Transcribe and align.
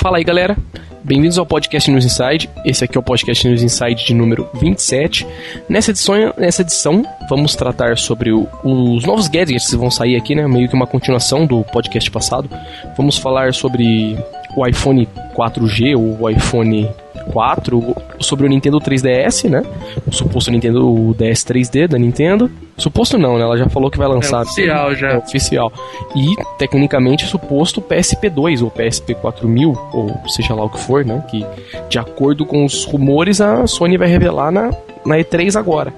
Fala 0.00 0.16
aí, 0.16 0.24
galera. 0.24 0.56
Bem-vindos 1.04 1.36
ao 1.36 1.44
podcast 1.44 1.90
News 1.90 2.06
Inside. 2.06 2.48
Esse 2.64 2.82
aqui 2.82 2.96
é 2.96 3.00
o 3.00 3.02
podcast 3.02 3.46
News 3.46 3.62
Inside 3.62 4.06
de 4.06 4.14
número 4.14 4.48
27. 4.54 5.26
Nessa 5.68 5.90
edição, 5.90 6.14
nessa 6.38 6.62
edição 6.62 7.04
vamos 7.28 7.54
tratar 7.54 7.98
sobre 7.98 8.32
o, 8.32 8.48
os 8.64 9.04
novos 9.04 9.28
gadgets 9.28 9.68
que 9.68 9.76
vão 9.76 9.90
sair 9.90 10.16
aqui, 10.16 10.34
né? 10.34 10.48
Meio 10.48 10.70
que 10.70 10.74
uma 10.74 10.86
continuação 10.86 11.44
do 11.44 11.62
podcast 11.64 12.10
passado. 12.10 12.48
Vamos 12.96 13.18
falar 13.18 13.52
sobre 13.52 14.16
o 14.56 14.66
iPhone 14.66 15.08
4G, 15.36 15.96
o 15.96 16.28
iPhone 16.28 16.88
4, 17.32 17.96
sobre 18.18 18.46
o 18.46 18.48
Nintendo 18.48 18.78
3DS, 18.80 19.48
né? 19.48 19.62
O 20.06 20.12
suposto 20.12 20.50
Nintendo 20.50 21.14
DS 21.16 21.44
3D 21.44 21.86
da 21.86 21.98
Nintendo. 21.98 22.50
Suposto 22.76 23.18
não, 23.18 23.36
né? 23.36 23.42
Ela 23.42 23.56
já 23.56 23.68
falou 23.68 23.90
que 23.90 23.98
vai 23.98 24.08
lançar. 24.08 24.38
É 24.38 24.42
oficial 24.42 24.94
já. 24.94 25.08
É 25.10 25.18
oficial. 25.18 25.72
E, 26.16 26.34
tecnicamente, 26.58 27.26
suposto 27.26 27.80
PSP2 27.82 28.62
ou 28.62 28.70
PSP 28.70 29.14
4000, 29.14 29.78
ou 29.92 30.20
seja 30.28 30.54
lá 30.54 30.64
o 30.64 30.70
que 30.70 30.78
for, 30.78 31.04
né? 31.04 31.24
Que, 31.30 31.44
de 31.88 31.98
acordo 31.98 32.46
com 32.46 32.64
os 32.64 32.84
rumores, 32.84 33.40
a 33.40 33.66
Sony 33.66 33.96
vai 33.96 34.08
revelar 34.08 34.50
na, 34.50 34.70
na 35.04 35.16
E3 35.16 35.56
agora. 35.58 35.92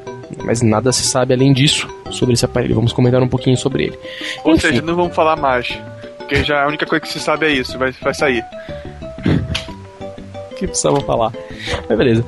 Mas 0.45 0.63
nada 0.63 0.91
se 0.93 1.05
sabe 1.05 1.35
além 1.35 1.53
disso 1.53 1.89
sobre 2.11 2.35
esse 2.35 2.45
aparelho. 2.45 2.75
Vamos 2.75 2.93
comentar 2.93 3.23
um 3.23 3.29
pouquinho 3.29 3.57
sobre 3.57 3.85
ele. 3.85 3.99
Ou 4.45 4.55
Enfim, 4.55 4.69
seja, 4.69 4.83
não 4.83 4.97
vamos 4.97 5.15
falar 5.15 5.37
mais. 5.37 5.79
Porque 6.33 6.45
já 6.45 6.65
a 6.65 6.67
única 6.67 6.87
coisa 6.87 7.05
que 7.05 7.13
se 7.13 7.21
sabe 7.21 7.45
é 7.45 7.51
isso, 7.51 7.79
vai, 7.79 7.93
vai 7.93 8.15
sair. 8.15 8.43
que 10.57 10.67
precisava 10.67 10.99
falar. 11.03 11.31
Mas 11.87 11.99
beleza. 11.99 12.25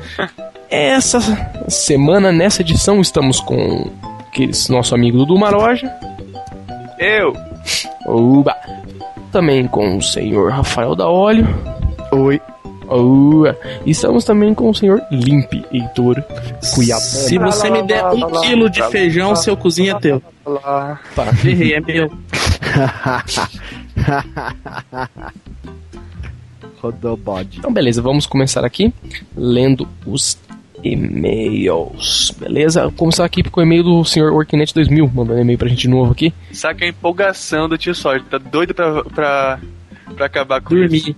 Essa 0.68 1.20
semana, 1.68 2.30
nessa 2.30 2.60
edição, 2.60 3.00
estamos 3.00 3.40
com 3.40 3.90
aqueles 4.28 4.68
nosso 4.68 4.94
amigo 4.94 5.16
Dudu 5.16 5.38
Maroja. 5.38 5.90
Eu. 6.98 7.32
Uba. 8.06 8.54
Também 9.32 9.66
com 9.66 9.96
o 9.96 10.02
senhor 10.02 10.52
Rafael 10.52 10.94
da 10.94 11.08
Óleo. 11.08 11.48
Oi. 12.12 12.38
Ua. 12.86 13.58
E 13.86 13.92
estamos 13.92 14.26
também 14.26 14.52
com 14.52 14.68
o 14.68 14.74
senhor 14.74 15.02
Limpe, 15.10 15.64
Heitor 15.72 16.22
Cuiabá. 16.74 17.00
Se 17.00 17.38
você 17.38 17.70
me 17.70 17.82
der 17.82 18.04
um 18.04 18.30
quilo 18.42 18.68
de 18.68 18.82
feijão, 18.90 19.34
seu 19.34 19.56
cozinha 19.56 19.92
é 19.92 19.98
teu. 19.98 20.22
Pá. 21.16 21.28
Errei, 21.42 21.72
é 21.72 21.80
meu. 21.80 22.10
Rodobode. 26.80 27.58
Então, 27.58 27.72
beleza, 27.72 28.02
vamos 28.02 28.26
começar 28.26 28.64
aqui 28.64 28.92
lendo 29.36 29.88
os 30.06 30.38
e-mails. 30.82 32.32
Beleza? 32.38 32.82
Vamos 32.82 32.96
começar 32.96 33.24
aqui 33.24 33.42
com 33.42 33.60
o 33.60 33.62
e-mail 33.62 33.82
do 33.82 34.04
senhor 34.04 34.32
Worknet 34.32 34.74
2000, 34.74 35.10
mandando 35.14 35.40
e-mail 35.40 35.58
pra 35.58 35.68
gente 35.68 35.82
de 35.82 35.88
novo 35.88 36.12
aqui. 36.12 36.32
Saca 36.52 36.84
a 36.84 36.88
empolgação 36.88 37.68
do 37.68 37.78
tio 37.78 37.94
Sódio, 37.94 38.26
tá 38.26 38.38
doido 38.38 38.74
pra, 38.74 39.02
pra, 39.04 39.60
pra 40.14 40.26
acabar 40.26 40.60
com 40.60 40.74
Dormir. 40.74 40.96
isso. 40.96 41.16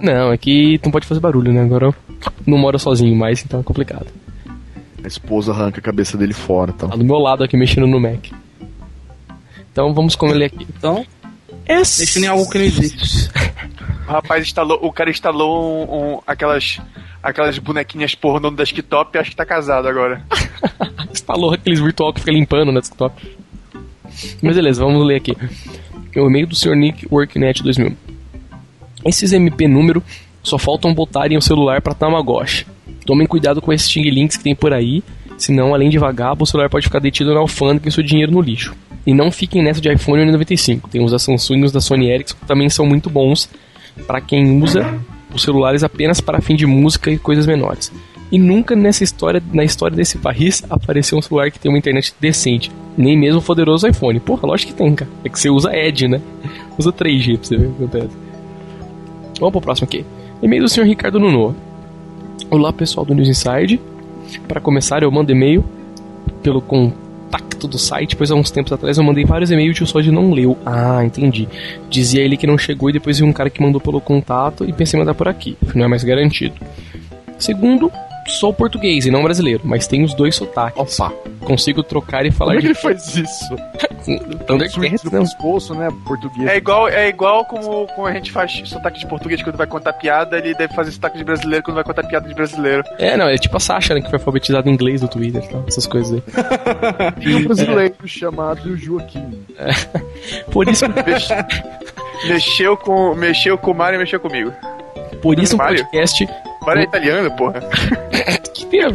Não, 0.00 0.32
é 0.32 0.38
que 0.38 0.80
não 0.84 0.90
pode 0.92 1.06
fazer 1.06 1.20
barulho, 1.20 1.52
né? 1.52 1.62
Agora 1.62 1.94
não 2.46 2.56
mora 2.56 2.78
sozinho 2.78 3.14
mais, 3.16 3.44
então 3.44 3.60
é 3.60 3.62
complicado. 3.62 4.06
A 5.02 5.06
esposa 5.06 5.52
arranca 5.52 5.80
a 5.80 5.82
cabeça 5.82 6.16
dele 6.16 6.32
fora, 6.32 6.72
tá? 6.72 6.88
Tá 6.88 6.96
do 6.96 7.04
meu 7.04 7.18
lado 7.18 7.44
aqui 7.44 7.56
mexendo 7.56 7.86
no 7.86 8.00
Mac. 8.00 8.26
Então 9.72 9.92
vamos 9.92 10.16
com 10.16 10.28
ele 10.28 10.44
aqui. 10.44 10.66
Então, 10.76 11.04
esse... 11.66 12.00
mexendo 12.00 12.24
em 12.24 12.26
algo 12.28 12.48
que 12.48 12.58
não 12.58 12.64
existe. 12.64 13.30
o 14.08 14.10
rapaz 14.10 14.44
instalou, 14.44 14.78
o 14.82 14.92
cara 14.92 15.10
instalou 15.10 15.62
um, 15.62 16.14
um, 16.14 16.20
aquelas 16.26 16.80
aquelas 17.22 17.58
bonequinhas 17.58 18.14
pornô 18.14 18.50
no 18.50 18.56
desktop 18.56 19.16
e 19.16 19.20
acho 19.20 19.30
que 19.30 19.36
tá 19.36 19.44
casado 19.44 19.88
agora. 19.88 20.22
instalou 21.12 21.52
aqueles 21.52 21.80
virtual 21.80 22.12
que 22.12 22.20
fica 22.20 22.32
limpando 22.32 22.72
no 22.72 22.80
desktop. 22.80 23.38
Mas 24.42 24.56
beleza, 24.56 24.84
vamos 24.84 25.06
ler 25.06 25.16
aqui. 25.16 25.36
O 26.16 26.26
e-mail 26.26 26.46
do 26.46 26.56
Sr. 26.56 26.74
Nick 26.74 27.06
Worknet 27.10 27.62
2000. 27.62 27.96
Esses 29.04 29.32
MP 29.32 29.68
número 29.68 30.02
só 30.42 30.58
faltam 30.58 30.92
botarem 30.94 31.36
o 31.36 31.42
celular 31.42 31.80
para 31.80 31.94
Tamagotchi. 31.94 32.66
Tomem 33.04 33.26
cuidado 33.26 33.62
com 33.62 33.72
esses 33.72 33.88
Ting 33.88 34.02
Links 34.02 34.36
que 34.36 34.44
tem 34.44 34.54
por 34.54 34.72
aí, 34.72 35.02
senão, 35.38 35.72
além 35.72 35.88
de 35.88 35.98
vagabundo, 35.98 36.42
o 36.42 36.46
celular 36.46 36.68
pode 36.68 36.84
ficar 36.84 36.98
detido 36.98 37.32
na 37.32 37.40
alfândega 37.40 37.88
e 37.88 37.92
seu 37.92 38.02
dinheiro 38.02 38.32
no 38.32 38.42
lixo. 38.42 38.74
E 39.06 39.14
não 39.14 39.30
fiquem 39.30 39.62
nessa 39.62 39.80
de 39.80 39.90
iPhone 39.90 40.22
N95. 40.22 40.82
Tem 40.90 41.02
os 41.02 41.12
da 41.12 41.18
Samsung 41.18 41.60
e 41.60 41.64
os 41.64 41.72
da 41.72 41.80
Sony 41.80 42.10
Ericsson 42.10 42.36
que 42.38 42.46
também 42.46 42.68
são 42.68 42.84
muito 42.84 43.08
bons 43.08 43.48
para 44.06 44.20
quem 44.20 44.62
usa 44.62 45.00
os 45.32 45.42
celulares 45.42 45.82
apenas 45.82 46.20
para 46.20 46.40
fim 46.40 46.54
de 46.54 46.66
música 46.66 47.10
e 47.10 47.18
coisas 47.18 47.46
menores. 47.46 47.90
E 48.30 48.38
nunca 48.38 48.76
nessa 48.76 49.02
história, 49.02 49.42
na 49.52 49.64
história 49.64 49.96
desse 49.96 50.18
país, 50.18 50.62
apareceu 50.68 51.16
um 51.16 51.22
celular 51.22 51.50
que 51.50 51.58
tem 51.58 51.70
uma 51.70 51.78
internet 51.78 52.14
decente. 52.20 52.70
Nem 52.96 53.16
mesmo 53.16 53.40
o 53.40 53.42
poderoso 53.42 53.88
iPhone. 53.88 54.20
Porra, 54.20 54.46
lógico 54.46 54.72
que 54.72 54.78
tem, 54.78 54.94
cara. 54.94 55.10
É 55.24 55.28
que 55.28 55.40
você 55.40 55.48
usa 55.48 55.74
Edge, 55.74 56.08
né? 56.08 56.20
Usa 56.76 56.92
3G 56.92 57.38
pra 57.38 57.48
você 57.48 57.56
ver 57.56 57.66
o 57.66 57.88
que 57.88 58.08
Vamos 59.40 59.52
pro 59.52 59.60
próximo 59.60 59.86
aqui. 59.86 60.04
E-mail 60.42 60.62
do 60.62 60.68
senhor 60.68 60.86
Ricardo 60.86 61.18
Nuno. 61.18 61.56
Olá, 62.50 62.72
pessoal 62.72 63.06
do 63.06 63.14
News 63.14 63.28
Inside. 63.28 63.80
Para 64.46 64.60
começar, 64.60 65.02
eu 65.02 65.10
mando 65.10 65.32
e-mail 65.32 65.64
pelo 66.42 66.60
contato 66.60 67.66
do 67.66 67.78
site, 67.78 68.16
pois 68.16 68.30
há 68.30 68.34
uns 68.34 68.50
tempos 68.50 68.72
atrás 68.72 68.98
eu 68.98 69.04
mandei 69.04 69.24
vários 69.24 69.50
e-mails 69.50 69.76
e 69.78 69.82
o 69.82 69.86
Sod 69.86 70.10
não 70.10 70.32
leu. 70.32 70.56
Ah, 70.64 71.04
entendi. 71.04 71.48
Dizia 71.88 72.22
ele 72.22 72.36
que 72.36 72.46
não 72.46 72.56
chegou 72.56 72.90
e 72.90 72.92
depois 72.92 73.18
viu 73.18 73.26
um 73.26 73.32
cara 73.32 73.50
que 73.50 73.62
mandou 73.62 73.80
pelo 73.80 74.00
contato 74.00 74.64
e 74.64 74.72
pensei 74.72 74.98
em 74.98 75.00
mandar 75.00 75.14
por 75.14 75.28
aqui. 75.28 75.56
Não 75.74 75.84
é 75.84 75.88
mais 75.88 76.04
garantido. 76.04 76.54
Segundo, 77.38 77.90
sou 78.28 78.52
português 78.52 79.06
e 79.06 79.10
não 79.10 79.22
brasileiro, 79.22 79.62
mas 79.64 79.86
tenho 79.86 80.04
os 80.04 80.14
dois 80.14 80.34
sotaques. 80.34 80.98
Opa. 80.98 81.12
Consigo 81.40 81.82
trocar 81.82 82.26
e 82.26 82.30
falar. 82.30 82.52
Como 82.52 82.58
é 82.58 82.62
que 82.62 82.66
ele 82.68 82.74
faz 82.74 83.16
isso? 83.16 83.56
Thundercats, 84.46 85.04
né? 85.04 85.22
Esposo, 85.22 85.74
né? 85.74 85.88
Português. 86.06 86.48
É 86.48 86.56
igual, 86.56 86.88
é 86.88 87.08
igual 87.08 87.44
como, 87.44 87.86
como 87.88 88.06
a 88.06 88.12
gente 88.12 88.30
faz 88.30 88.62
sotaque 88.64 89.00
de 89.00 89.06
português 89.06 89.42
quando 89.42 89.56
vai 89.56 89.66
contar 89.66 89.92
piada, 89.94 90.38
ele 90.38 90.54
deve 90.54 90.74
fazer 90.74 90.90
sotaque 90.92 91.18
de 91.18 91.24
brasileiro 91.24 91.64
quando 91.64 91.76
vai 91.76 91.84
contar 91.84 92.04
piada 92.04 92.28
de 92.28 92.34
brasileiro. 92.34 92.82
É, 92.98 93.16
não, 93.16 93.28
é 93.28 93.36
tipo 93.36 93.56
a 93.56 93.60
Sasha, 93.60 93.94
né, 93.94 94.00
que 94.00 94.08
foi 94.08 94.18
alfabetizada 94.18 94.68
em 94.68 94.72
inglês 94.72 95.02
no 95.02 95.08
Twitter 95.08 95.42
e 95.42 95.48
tal, 95.48 95.64
essas 95.66 95.86
coisas 95.86 96.14
aí. 96.14 97.12
Tem 97.22 97.34
um 97.36 97.44
brasileiro 97.44 97.94
é. 98.02 98.06
chamado 98.06 98.76
Joaquim. 98.76 99.44
É. 99.58 99.72
Por 100.50 100.68
isso. 100.68 100.84
mexeu 102.26 102.76
com, 102.76 103.14
mexeu 103.14 103.58
com 103.58 103.70
o 103.70 103.74
Mario 103.74 103.96
e 103.96 103.98
mexeu 103.98 104.20
comigo. 104.20 104.52
Por 105.22 105.38
isso 105.38 105.54
um 105.54 105.58
podcast. 105.58 106.28
Mario 106.68 106.82
é 106.82 106.84
italiano, 106.84 107.30
porra. 107.30 107.62
que 108.52 108.66
tem 108.66 108.82
a 108.82 108.90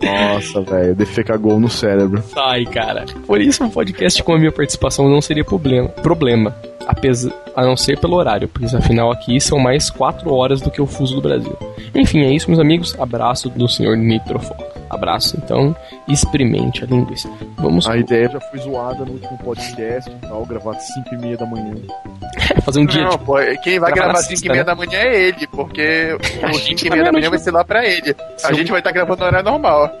Nossa, 0.00 0.62
velho, 0.62 0.94
defeca 0.94 1.36
gol 1.36 1.58
no 1.58 1.68
cérebro. 1.68 2.22
Sai, 2.22 2.64
cara. 2.64 3.04
Por 3.26 3.40
isso 3.40 3.64
um 3.64 3.70
podcast 3.70 4.22
com 4.22 4.34
a 4.34 4.38
minha 4.38 4.52
participação 4.52 5.08
não 5.08 5.20
seria 5.20 5.44
problema. 5.44 5.88
Problema. 5.88 6.54
Apesar, 6.86 7.32
a 7.54 7.64
não 7.64 7.76
ser 7.76 7.98
pelo 7.98 8.16
horário, 8.16 8.48
pois 8.48 8.74
afinal 8.74 9.10
aqui 9.10 9.40
são 9.40 9.58
mais 9.58 9.90
4 9.90 10.32
horas 10.32 10.60
do 10.60 10.70
que 10.70 10.80
o 10.80 10.86
fuso 10.86 11.16
do 11.16 11.22
Brasil. 11.22 11.56
Enfim, 11.94 12.20
é 12.20 12.32
isso, 12.32 12.48
meus 12.48 12.60
amigos. 12.60 12.96
Abraço 12.98 13.48
do 13.50 13.68
senhor 13.68 13.96
Nitrofoco. 13.96 14.70
Abraço, 14.90 15.36
então, 15.36 15.74
experimente 16.08 16.82
a 16.82 16.86
linguiça. 16.86 17.30
Vamos 17.56 17.88
A 17.88 17.96
ideia 17.96 18.28
já 18.28 18.40
foi 18.40 18.58
zoada 18.58 19.04
no 19.04 19.12
último 19.12 19.38
podcast 19.38 20.10
e 20.10 20.14
tal, 20.26 20.44
gravar 20.44 20.72
às 20.72 20.82
5 20.94 21.14
e 21.14 21.18
meia 21.18 21.36
da 21.36 21.46
manhã. 21.46 21.74
Fazer 22.62 22.80
um 22.80 22.86
dia. 22.86 23.04
Não, 23.04 23.16
pô, 23.16 23.34
quem 23.62 23.78
vai 23.78 23.92
gravar 23.92 24.18
às 24.18 24.26
5 24.26 24.44
e 24.44 24.48
meia 24.48 24.62
né? 24.62 24.64
da 24.64 24.74
manhã 24.74 24.98
é 24.98 25.28
ele, 25.28 25.46
porque 25.46 26.18
o 26.42 26.54
5 26.54 26.86
e 26.86 26.90
meia 26.90 27.04
da 27.04 27.12
manhã 27.12 27.30
vai 27.30 27.38
ser 27.38 27.52
lá 27.52 27.64
pra 27.64 27.86
ele. 27.86 28.16
A 28.42 28.52
gente 28.52 28.72
vai 28.72 28.80
estar 28.80 28.90
tá 28.90 28.94
gravando 28.94 29.20
no 29.20 29.26
horário 29.26 29.48
normal. 29.48 29.92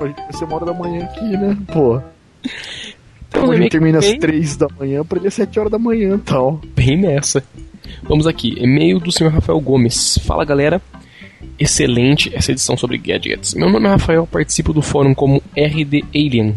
A 0.00 0.06
gente 0.06 0.16
vai 0.16 0.32
ser 0.32 0.44
uma 0.44 0.56
hora 0.56 0.64
da 0.64 0.72
manhã 0.72 1.04
aqui, 1.04 1.36
né? 1.36 1.56
Pô. 1.70 2.00
Então, 3.30 3.50
a 3.50 3.56
gente 3.56 3.70
termina 3.70 3.98
às 3.98 4.12
3 4.12 4.56
da 4.56 4.66
manhã, 4.78 5.04
pra 5.04 5.18
ele 5.18 5.28
é 5.28 5.30
7 5.30 5.58
horas 5.58 5.70
da 5.70 5.78
manhã 5.78 6.16
e 6.16 6.18
tal. 6.18 6.60
Bem 6.74 6.96
nessa. 6.96 7.42
Vamos 8.02 8.26
aqui, 8.26 8.56
e-mail 8.58 8.98
do 8.98 9.12
senhor 9.12 9.32
Rafael 9.32 9.60
Gomes. 9.60 10.18
Fala 10.24 10.44
galera, 10.44 10.82
excelente 11.58 12.34
essa 12.34 12.50
edição 12.50 12.76
sobre 12.76 12.98
gadgets. 12.98 13.54
Meu 13.54 13.70
nome 13.70 13.86
é 13.86 13.90
Rafael, 13.90 14.26
participo 14.26 14.72
do 14.72 14.82
fórum 14.82 15.14
como 15.14 15.42
RD 15.56 16.04
Alien. 16.14 16.56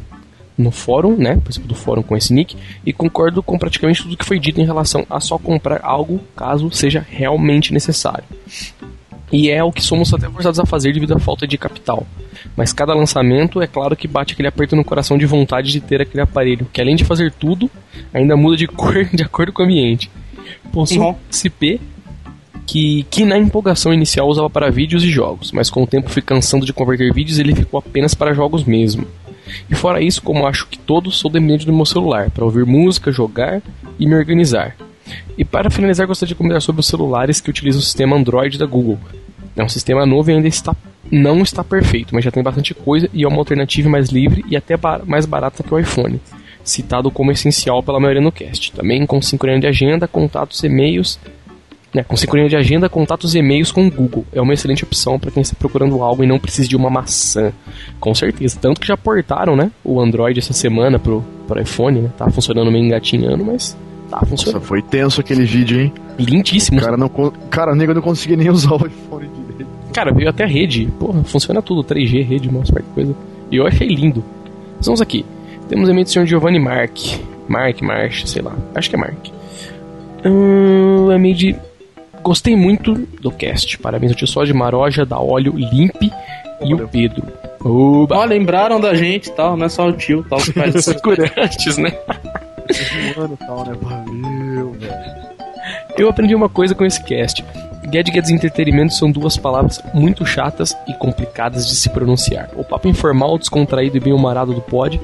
No 0.58 0.72
fórum, 0.72 1.16
né? 1.16 1.36
Participo 1.36 1.68
do 1.68 1.76
fórum 1.76 2.04
com 2.04 2.16
esse 2.16 2.32
nick 2.34 2.56
e 2.86 2.94
concordo 2.94 3.42
com 3.42 3.58
praticamente 3.58 4.04
tudo 4.04 4.18
que 4.18 4.26
foi 4.26 4.40
dito 4.40 4.62
em 4.62 4.66
relação 4.66 5.06
a 5.10 5.20
só 5.20 5.38
comprar 5.38 5.80
algo 5.84 6.20
caso 6.36 6.72
seja 6.72 7.06
realmente 7.08 7.74
necessário. 7.74 8.24
E 9.34 9.50
é 9.50 9.64
o 9.64 9.72
que 9.72 9.82
somos 9.82 10.14
até 10.14 10.30
forçados 10.30 10.60
a 10.60 10.66
fazer 10.66 10.94
devido 10.94 11.16
à 11.16 11.20
falta 11.20 11.48
de 11.48 11.58
capital. 11.58 12.06
Mas 12.56 12.72
cada 12.72 12.94
lançamento 12.94 13.60
é 13.64 13.66
claro 13.66 13.96
que 13.96 14.08
bate 14.08 14.34
aquele 14.34 14.48
aperto 14.48 14.76
no 14.76 14.86
coração 14.86 15.18
de 15.18 15.26
vontade 15.26 15.72
de 15.72 15.82
ter 15.82 16.00
aquele 16.00 16.22
aparelho, 16.22 16.68
que 16.72 16.80
além 16.80 16.96
de 16.96 17.04
fazer 17.04 17.32
tudo, 17.32 17.68
ainda 18.14 18.38
muda 18.38 18.56
de 18.56 18.68
cor 18.70 19.06
de 19.06 19.24
acordo 19.24 19.52
com 19.52 19.64
o 19.64 19.66
ambiente. 19.66 20.12
Possuo 20.72 21.08
uhum. 21.08 21.16
CP 21.32 21.82
que, 22.68 23.08
que 23.10 23.26
na 23.26 23.38
empolgação 23.38 23.92
inicial 23.92 24.28
usava 24.28 24.52
para 24.52 24.70
vídeos 24.70 25.04
e 25.04 25.10
jogos, 25.10 25.52
mas 25.52 25.68
com 25.68 25.82
o 25.82 25.88
tempo 25.88 26.12
fui 26.12 26.22
cansando 26.22 26.66
de 26.66 26.72
converter 26.72 27.12
vídeos 27.12 27.40
ele 27.40 27.56
ficou 27.56 27.80
apenas 27.80 28.14
para 28.14 28.36
jogos 28.36 28.64
mesmo. 28.64 29.08
E 29.70 29.74
fora 29.74 30.02
isso, 30.02 30.22
como 30.22 30.46
acho 30.46 30.68
que 30.68 30.78
todos, 30.78 31.18
sou 31.18 31.32
dependente 31.32 31.66
do 31.66 31.74
meu 31.74 31.86
celular 31.86 32.30
para 32.30 32.46
ouvir 32.46 32.66
música, 32.66 33.12
jogar 33.12 33.64
e 34.00 34.06
me 34.06 34.16
organizar. 34.16 34.76
E 35.38 35.44
para 35.44 35.70
finalizar, 35.70 36.08
gostaria 36.08 36.30
de 36.30 36.36
comentar 36.36 36.62
sobre 36.62 36.80
os 36.80 36.88
celulares 36.88 37.42
que 37.42 37.50
utilizam 37.50 37.80
o 37.80 37.84
sistema 37.84 38.16
Android 38.16 38.58
da 38.58 38.66
Google. 38.66 39.00
É 39.56 39.64
um 39.64 39.70
sistema 39.70 40.06
novo 40.06 40.32
e 40.32 40.34
ainda 40.34 40.48
está, 40.48 40.76
não 41.12 41.42
está 41.42 41.64
perfeito, 41.64 42.14
mas 42.14 42.24
já 42.24 42.32
tem 42.32 42.42
bastante 42.42 42.74
coisa 42.74 43.10
e 43.14 43.24
é 43.24 43.28
uma 43.28 43.38
alternativa 43.38 43.90
mais 43.90 44.10
livre 44.10 44.44
e 44.50 44.56
até 44.56 44.76
bar 44.76 45.02
mais 45.06 45.26
barata 45.26 45.64
que 45.64 45.74
o 45.74 45.80
iPhone. 45.80 46.20
citado 46.64 47.12
como 47.12 47.32
essencial 47.32 47.84
pela 47.84 48.00
maioria 48.00 48.22
no 48.22 48.32
cast. 48.32 48.72
Também 48.72 49.06
com 49.06 49.22
sincronia 49.22 49.60
de 49.60 49.68
agenda, 49.68 50.08
contatos, 50.08 50.64
e-mails. 50.64 51.20
Né, 51.94 52.04
com 52.04 52.18
sincronia 52.18 52.50
de 52.50 52.56
agenda, 52.56 52.90
contatos 52.90 53.36
e 53.36 53.40
e-mails 53.40 53.72
com 53.72 53.86
o 53.86 53.92
Google. 53.92 54.26
É 54.34 54.42
uma 54.42 54.54
excelente 54.54 54.84
opção 54.84 55.20
para 55.20 55.30
quem 55.30 55.42
está 55.42 55.56
procurando 55.60 56.02
algo 56.02 56.24
e 56.24 56.28
não 56.28 56.40
precisa 56.40 56.68
de 56.68 56.76
uma 56.76 56.90
maçã. 56.90 57.54
Com 58.00 58.16
certeza. 58.16 58.58
Tanto 58.60 58.82
que 58.82 58.88
já 58.88 58.98
portaram 58.98 59.56
né, 59.56 59.70
o 59.84 60.00
Android 60.02 60.40
essa 60.40 60.54
semana 60.54 60.98
pro, 60.98 61.24
pro 61.48 61.62
iPhone, 61.62 62.02
né? 62.02 62.10
Tá 62.18 62.32
funcionando 62.32 62.72
meio 62.72 62.84
engatinhando, 62.86 63.46
mas 63.46 63.78
tá 64.20 64.26
funcionando. 64.26 64.56
Nossa, 64.56 64.68
foi 64.68 64.82
tenso 64.82 65.22
aquele 65.22 65.44
vídeo, 65.46 65.80
hein? 65.80 65.94
Lindíssimo. 66.18 66.80
Cara, 66.80 66.98
não, 66.98 67.10
cara, 67.50 67.72
o 67.72 67.76
nego 67.76 67.94
não 67.94 68.02
conseguia 68.02 68.38
nem 68.38 68.50
usar 68.50 68.74
o 68.74 68.88
iPhone 68.88 69.30
direito. 69.48 69.72
Cara, 69.94 70.14
veio 70.14 70.30
até 70.30 70.44
a 70.44 70.48
rede. 70.48 70.88
Porra, 71.00 71.24
funciona 71.24 71.62
tudo. 71.62 71.84
3G, 71.84 72.26
rede, 72.26 72.52
mouse, 72.52 72.72
qualquer 72.72 72.94
coisa. 72.94 73.16
E 73.52 73.58
eu 73.58 73.68
achei 73.68 73.88
lindo. 73.88 74.24
Vamos 74.82 75.02
aqui. 75.02 75.26
Temos 75.68 75.90
e-mail 75.90 76.04
do 76.04 76.10
senhor 76.10 76.26
Giovanni 76.26 76.60
Mark. 76.60 76.98
Mark, 77.48 77.82
March, 77.82 78.26
sei 78.26 78.42
lá. 78.42 78.56
Acho 78.76 78.90
que 78.90 78.96
é 78.96 79.00
Mark. 79.00 79.28
Hum, 80.26 81.12
e-mail 81.12 81.36
de... 81.36 81.56
Gostei 82.22 82.56
muito 82.56 82.94
do 83.22 83.32
cast. 83.32 83.78
Parabéns 83.80 84.14
ao 84.14 84.18
tio 84.18 84.28
Só 84.28 84.46
de 84.46 84.54
Maroja, 84.54 85.06
da 85.06 85.20
Óleo, 85.20 85.54
Limpe 85.58 86.10
e 86.64 86.74
o 86.74 86.88
Pedro. 86.88 87.24
Oba. 87.64 88.18
Ó, 88.18 88.26
lembraram 88.26 88.80
da 88.80 88.94
gente 88.94 89.28
e 89.28 89.32
tal, 89.32 89.58
não 89.58 89.66
é 89.66 89.70
só 89.70 89.88
o 89.88 89.94
tio 89.94 90.26
tal 90.30 90.40
que 90.40 90.54
faz 90.54 90.86
curantes, 91.02 91.78
né? 91.78 91.98
Tal, 93.46 93.66
né? 93.66 93.78
Valeu, 93.82 94.72
velho. 94.74 95.34
Eu 95.98 96.10
aprendi 96.10 96.36
uma 96.36 96.50
coisa 96.50 96.76
com 96.76 96.86
esse 96.86 97.02
cast. 97.04 97.44
Gadgets 97.86 98.30
e 98.30 98.34
entretenimento 98.34 98.94
são 98.94 99.12
duas 99.12 99.38
palavras 99.38 99.82
muito 99.94 100.26
chatas 100.26 100.76
e 100.88 100.94
complicadas 100.94 101.68
de 101.68 101.76
se 101.76 101.90
pronunciar. 101.90 102.50
O 102.56 102.64
papo 102.64 102.88
informal, 102.88 103.38
descontraído 103.38 103.98
e 103.98 104.00
bem-humorado 104.00 104.54
do 104.54 104.62
pod 104.62 105.00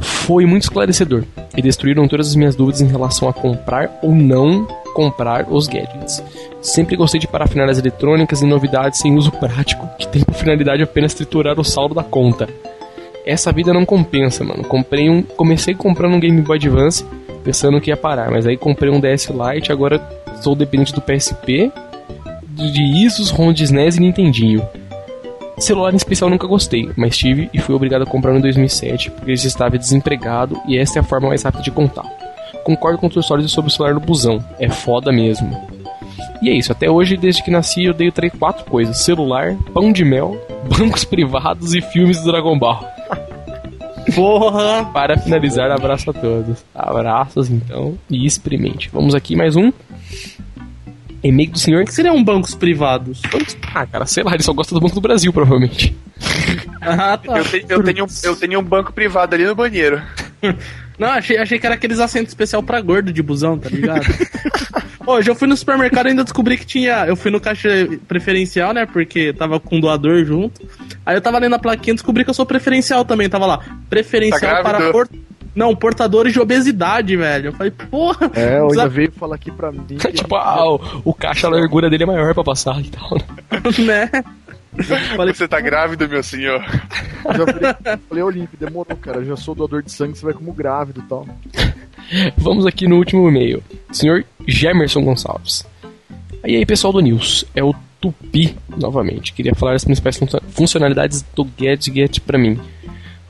foi 0.00 0.44
muito 0.44 0.64
esclarecedor 0.64 1.24
e 1.56 1.62
destruíram 1.62 2.06
todas 2.06 2.28
as 2.28 2.34
minhas 2.34 2.54
dúvidas 2.54 2.80
em 2.80 2.86
relação 2.86 3.28
a 3.28 3.32
comprar 3.32 3.90
ou 4.02 4.12
não 4.12 4.66
comprar 4.94 5.46
os 5.50 5.66
gadgets. 5.66 6.22
Sempre 6.60 6.96
gostei 6.96 7.20
de 7.20 7.26
parafernálias 7.26 7.78
eletrônicas 7.78 8.40
e 8.40 8.46
novidades 8.46 9.00
sem 9.00 9.16
uso 9.16 9.32
prático, 9.32 9.88
que 9.98 10.06
tem 10.08 10.22
por 10.22 10.34
finalidade 10.34 10.82
apenas 10.82 11.14
triturar 11.14 11.58
o 11.58 11.64
saldo 11.64 11.94
da 11.94 12.04
conta. 12.04 12.48
Essa 13.24 13.50
vida 13.52 13.72
não 13.72 13.84
compensa, 13.84 14.44
mano. 14.44 14.64
Comprei 14.64 15.08
um, 15.08 15.22
comecei 15.22 15.74
comprando 15.74 16.14
um 16.14 16.20
Game 16.20 16.40
Boy 16.42 16.56
Advance 16.56 17.04
pensando 17.42 17.80
que 17.80 17.90
ia 17.90 17.96
parar, 17.96 18.30
mas 18.30 18.46
aí 18.46 18.56
comprei 18.56 18.90
um 18.90 18.98
DS 18.98 19.28
Lite, 19.28 19.70
agora 19.70 20.00
sou 20.40 20.54
dependente 20.54 20.94
do 20.94 21.00
PSP, 21.00 21.70
de 22.42 23.04
ISOs, 23.04 23.30
ROM 23.30 23.52
de 23.52 23.64
SNES 23.64 23.96
e 23.96 24.00
Nintendinho. 24.00 24.66
Celular 25.58 25.92
em 25.92 25.96
especial 25.96 26.30
nunca 26.30 26.46
gostei, 26.46 26.90
mas 26.96 27.16
tive 27.16 27.48
e 27.52 27.58
fui 27.58 27.74
obrigado 27.74 28.02
a 28.02 28.06
comprar 28.06 28.34
em 28.36 28.40
2007 28.40 29.10
porque 29.10 29.30
eu 29.30 29.34
estava 29.34 29.78
desempregado 29.78 30.60
e 30.66 30.76
essa 30.76 30.98
é 30.98 31.00
a 31.00 31.04
forma 31.04 31.28
mais 31.28 31.42
rápida 31.42 31.62
de 31.62 31.70
contar. 31.70 32.04
Concordo 32.64 32.98
com 32.98 33.06
os 33.06 33.24
stories 33.24 33.50
sobre 33.52 33.70
o 33.70 33.72
celular 33.72 33.94
no 33.94 34.00
busão, 34.00 34.42
é 34.58 34.68
foda 34.68 35.12
mesmo. 35.12 35.54
E 36.42 36.48
é 36.48 36.52
isso, 36.52 36.72
até 36.72 36.90
hoje, 36.90 37.16
desde 37.16 37.42
que 37.42 37.50
nasci, 37.50 37.84
eu 37.84 37.94
dei 37.94 38.10
três, 38.10 38.32
quatro 38.32 38.64
coisas: 38.64 38.98
celular, 38.98 39.56
pão 39.72 39.92
de 39.92 40.04
mel, 40.04 40.36
bancos 40.76 41.04
privados 41.04 41.74
e 41.74 41.80
filmes 41.80 42.20
do 42.20 42.30
Dragon 42.30 42.58
Ball. 42.58 42.93
Porra! 44.14 44.84
Para 44.92 45.18
finalizar, 45.18 45.70
abraço 45.70 46.10
a 46.10 46.12
todos. 46.12 46.64
Abraços 46.74 47.50
então 47.50 47.98
e 48.08 48.24
experimente. 48.26 48.88
Vamos 48.92 49.14
aqui 49.14 49.34
mais 49.34 49.56
um. 49.56 49.72
E-mail 51.22 51.50
do 51.50 51.58
senhor. 51.58 51.82
O 51.82 51.86
que 51.86 51.94
seriam 51.94 52.22
bancos 52.22 52.54
privados? 52.54 53.22
Ah, 53.74 53.86
cara, 53.86 54.06
sei 54.06 54.22
lá, 54.22 54.34
ele 54.34 54.42
só 54.42 54.52
gosta 54.52 54.74
do 54.74 54.80
Banco 54.80 54.94
do 54.94 55.00
Brasil, 55.00 55.32
provavelmente. 55.32 55.96
ah, 56.80 57.16
tá. 57.16 57.38
Eu, 57.38 57.44
te, 57.44 57.64
eu, 57.68 57.82
tenho, 57.82 58.06
eu 58.22 58.36
tenho 58.36 58.60
um 58.60 58.62
banco 58.62 58.92
privado 58.92 59.34
ali 59.34 59.44
no 59.44 59.54
banheiro. 59.54 60.02
Não, 60.98 61.08
achei, 61.08 61.36
achei 61.38 61.58
que 61.58 61.66
era 61.66 61.74
aqueles 61.74 61.98
assentos 61.98 62.30
especial 62.30 62.62
pra 62.62 62.80
gordo 62.80 63.12
de 63.12 63.22
busão, 63.22 63.58
tá 63.58 63.68
ligado? 63.68 64.04
Hoje 65.06 65.30
eu 65.30 65.34
fui 65.34 65.46
no 65.46 65.56
supermercado 65.56 66.06
e 66.06 66.10
ainda 66.10 66.24
descobri 66.24 66.56
que 66.56 66.64
tinha. 66.64 67.04
Eu 67.06 67.14
fui 67.14 67.30
no 67.30 67.40
caixa 67.40 67.68
preferencial, 68.08 68.72
né? 68.72 68.86
Porque 68.86 69.32
tava 69.32 69.60
com 69.60 69.76
um 69.76 69.80
doador 69.80 70.24
junto. 70.24 70.66
Aí 71.04 71.14
eu 71.16 71.20
tava 71.20 71.38
lendo 71.38 71.54
a 71.54 71.58
plaquinha 71.58 71.92
e 71.92 71.96
descobri 71.96 72.24
que 72.24 72.30
eu 72.30 72.34
sou 72.34 72.46
preferencial 72.46 73.04
também. 73.04 73.28
Tava 73.28 73.44
lá. 73.44 73.60
Preferencial 73.90 74.62
tá 74.62 74.62
para 74.62 74.92
por... 74.92 75.08
Não, 75.54 75.74
portadores 75.76 76.32
de 76.32 76.40
obesidade, 76.40 77.16
velho. 77.16 77.48
Eu 77.48 77.52
falei, 77.52 77.70
porra. 77.70 78.30
É, 78.34 78.58
eu 78.58 78.70
ainda 78.70 78.88
veio 78.88 79.12
falar 79.12 79.36
aqui 79.36 79.50
pra 79.50 79.70
mim. 79.70 79.84
tipo, 80.12 80.34
ah, 80.34 80.74
o, 80.74 80.80
o 81.04 81.14
caixa, 81.14 81.46
a 81.46 81.50
largura 81.50 81.88
dele 81.88 82.02
é 82.02 82.06
maior 82.06 82.34
pra 82.34 82.42
passar 82.42 82.80
e 82.80 82.88
tal, 82.88 83.10
né? 83.16 83.62
né? 84.10 84.24
Falei, 85.16 85.32
você 85.32 85.46
tá 85.46 85.60
grávido, 85.60 86.08
meu 86.08 86.22
senhor? 86.22 86.60
Já 87.24 87.46
falei, 87.46 87.98
falei 88.08 88.24
Olímpio, 88.24 88.58
demorou, 88.58 88.96
cara. 88.96 89.18
Eu 89.18 89.24
já 89.24 89.36
sou 89.36 89.54
doador 89.54 89.82
de 89.82 89.92
sangue, 89.92 90.18
você 90.18 90.24
vai 90.24 90.34
como 90.34 90.52
grávido 90.52 91.00
e 91.00 91.08
tal. 91.08 91.26
Vamos 92.36 92.66
aqui 92.66 92.88
no 92.88 92.96
último 92.96 93.28
e-mail. 93.28 93.62
Senhor 93.92 94.24
Gemerson 94.46 95.02
Gonçalves. 95.02 95.64
E 96.44 96.56
aí, 96.56 96.66
pessoal 96.66 96.92
do 96.92 97.00
News. 97.00 97.44
É 97.54 97.62
o 97.62 97.74
Tupi, 98.00 98.56
novamente. 98.76 99.32
Queria 99.32 99.54
falar 99.54 99.74
as 99.74 99.84
principais 99.84 100.18
funcionalidades 100.50 101.24
do 101.34 101.44
Gadget 101.44 102.20
para 102.20 102.36
mim. 102.36 102.60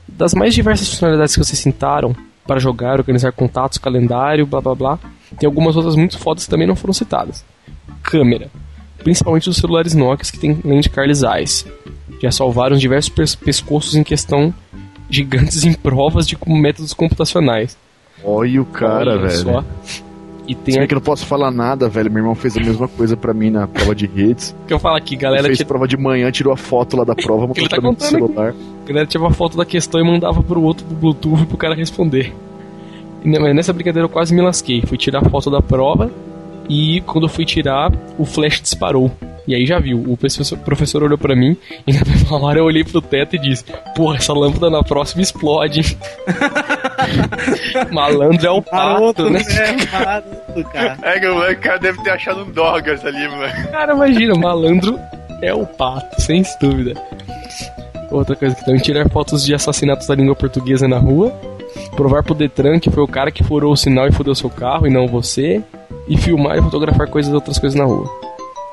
Das 0.07 0.33
mais 0.33 0.53
diversas 0.53 0.89
funcionalidades 0.89 1.35
que 1.35 1.43
vocês 1.43 1.59
citaram 1.59 2.15
para 2.45 2.59
jogar, 2.59 2.99
organizar 2.99 3.31
contatos, 3.31 3.77
calendário, 3.77 4.45
blá 4.45 4.61
blá 4.61 4.75
blá, 4.75 4.99
tem 5.39 5.47
algumas 5.47 5.75
outras 5.75 5.95
muito 5.95 6.17
fodas 6.17 6.45
que 6.45 6.49
também 6.49 6.67
não 6.67 6.75
foram 6.75 6.93
citadas. 6.93 7.43
Câmera 8.03 8.49
principalmente 9.05 9.45
dos 9.45 9.57
celulares 9.57 9.93
Nokia 9.93 10.31
que 10.31 10.39
tem 10.39 10.59
lente 10.65 10.89
Carl 10.89 11.13
Zeiss. 11.13 11.63
Já 12.19 12.31
salvaram 12.31 12.75
diversos 12.75 13.35
pescoços 13.35 13.93
em 13.93 14.03
questão 14.03 14.51
gigantes 15.07 15.63
em 15.63 15.73
provas 15.73 16.27
de 16.27 16.35
métodos 16.47 16.91
computacionais. 16.91 17.77
Olha 18.23 18.63
o 18.63 18.65
cara, 18.65 19.11
Olha 19.11 19.27
velho. 19.27 19.37
Só. 19.37 19.63
E 20.47 20.55
tem 20.55 20.77
aqui 20.77 20.87
que 20.87 20.93
eu 20.95 20.97
não 20.97 21.03
posso 21.03 21.23
falar 21.23 21.51
nada, 21.51 21.87
velho. 21.87 22.09
Meu 22.09 22.21
irmão 22.21 22.33
fez 22.33 22.57
a 22.57 22.59
mesma 22.59 22.87
coisa 22.87 23.15
para 23.15 23.31
mim 23.31 23.51
na 23.51 23.67
prova 23.67 23.93
de 23.93 24.07
redes. 24.07 24.55
que 24.67 24.73
eu 24.73 24.79
falo 24.79 24.95
aqui, 24.95 25.15
galera. 25.15 25.47
Ele 25.47 25.55
fez 25.55 25.67
prova 25.67 25.87
de 25.87 25.97
manhã, 25.97 26.31
tirou 26.31 26.51
a 26.51 26.57
foto 26.57 26.97
lá 26.97 27.03
da 27.03 27.13
prova, 27.13 27.45
mostrou 27.47 27.69
tá 27.69 27.79
pra 27.79 28.07
celular. 28.07 28.49
Aqui. 28.49 28.59
A 28.85 28.87
galera 28.87 29.05
tirava 29.05 29.29
a 29.29 29.33
foto 29.33 29.55
da 29.55 29.65
questão 29.65 30.01
e 30.01 30.03
mandava 30.03 30.41
pro 30.41 30.61
outro 30.63 30.83
do 30.87 30.95
Bluetooth 30.95 31.45
pro 31.45 31.57
cara 31.57 31.75
responder. 31.75 32.33
E 33.23 33.29
nessa 33.29 33.71
brincadeira 33.71 34.05
eu 34.05 34.09
quase 34.09 34.33
me 34.33 34.41
lasquei. 34.41 34.81
Fui 34.81 34.97
tirar 34.97 35.19
a 35.19 35.29
foto 35.29 35.51
da 35.51 35.61
prova, 35.61 36.11
e 36.69 37.01
quando 37.01 37.25
eu 37.25 37.29
fui 37.29 37.45
tirar, 37.45 37.91
o 38.17 38.25
flash 38.25 38.61
disparou. 38.61 39.11
E 39.47 39.53
aí 39.53 39.65
já 39.65 39.77
viu, 39.79 40.03
o 40.07 40.17
professor, 40.17 40.57
professor 40.57 41.03
olhou 41.03 41.17
para 41.17 41.35
mim 41.35 41.55
e 41.85 41.93
na 41.93 42.01
mesma 42.05 42.41
hora 42.41 42.59
eu 42.59 42.65
olhei 42.65 42.83
pro 42.83 43.01
teto 43.01 43.35
e 43.35 43.39
disse: 43.39 43.63
Porra, 43.95 44.17
essa 44.17 44.33
lâmpada 44.33 44.69
na 44.69 44.83
próxima 44.83 45.21
explode. 45.21 45.97
Malandro 47.91 48.47
é 48.47 48.49
o 48.49 48.61
pato, 48.61 49.29
né? 49.29 49.41
É, 49.41 49.85
pato, 49.85 50.63
cara. 50.71 50.97
É 51.03 51.19
que 51.19 51.27
o 51.27 51.59
cara 51.59 51.77
deve 51.77 52.01
ter 52.01 52.09
achado 52.11 52.41
um 52.41 52.51
Dorgas 52.51 53.05
ali, 53.05 53.27
mano. 53.27 53.71
Cara, 53.71 53.93
imagina, 53.93 54.35
malandro 54.35 54.99
é 55.41 55.53
o 55.53 55.65
pato, 55.65 56.21
sem 56.21 56.43
dúvida. 56.59 56.93
Outra 58.09 58.35
coisa 58.35 58.55
que 58.55 58.65
também 58.65 58.81
tirar 58.81 59.09
fotos 59.09 59.43
de 59.43 59.53
assassinatos 59.53 60.07
da 60.07 60.15
língua 60.15 60.35
portuguesa 60.35 60.87
na 60.87 60.97
rua. 60.97 61.33
Provar 61.95 62.23
pro 62.23 62.35
Detran 62.35 62.79
que 62.79 62.91
foi 62.91 63.03
o 63.03 63.07
cara 63.07 63.31
que 63.31 63.43
furou 63.43 63.71
o 63.71 63.77
sinal 63.77 64.07
e 64.07 64.11
fudeu 64.11 64.35
seu 64.35 64.49
carro 64.49 64.85
e 64.85 64.89
não 64.89 65.07
você 65.07 65.63
e 66.07 66.17
filmar 66.17 66.57
e 66.57 66.61
fotografar 66.61 67.07
coisas 67.07 67.33
outras 67.33 67.57
coisas 67.57 67.77
na 67.77 67.85
rua. 67.85 68.09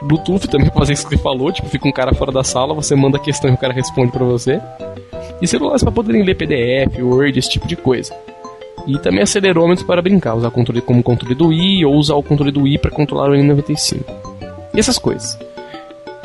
Bluetooth 0.02 0.48
também 0.48 0.70
fazer 0.74 0.94
isso 0.94 1.08
que 1.08 1.16
você 1.16 1.22
falou, 1.22 1.52
tipo, 1.52 1.68
fica 1.68 1.88
um 1.88 1.92
cara 1.92 2.12
fora 2.12 2.32
da 2.32 2.42
sala, 2.42 2.74
você 2.74 2.94
manda 2.94 3.16
a 3.16 3.20
questão 3.20 3.50
e 3.50 3.54
o 3.54 3.58
cara 3.58 3.72
responde 3.72 4.10
para 4.10 4.24
você. 4.24 4.60
E 5.40 5.46
celulares 5.46 5.82
para 5.82 5.92
poderem 5.92 6.24
ler 6.24 6.34
PDF, 6.34 7.00
Word, 7.00 7.38
esse 7.38 7.50
tipo 7.50 7.66
de 7.66 7.76
coisa. 7.76 8.14
E 8.86 8.98
também 8.98 9.22
acelerômetros 9.22 9.86
para 9.86 10.02
brincar, 10.02 10.34
usar 10.34 10.50
controle 10.50 10.80
como 10.80 11.02
controle 11.02 11.34
do 11.34 11.52
i 11.52 11.84
ou 11.84 11.94
usar 11.94 12.14
o 12.14 12.22
controle 12.22 12.50
do 12.50 12.66
i 12.66 12.78
para 12.78 12.90
controlar 12.90 13.30
o 13.30 13.34
N95. 13.34 14.00
E 14.74 14.80
essas 14.80 14.98
coisas. 14.98 15.38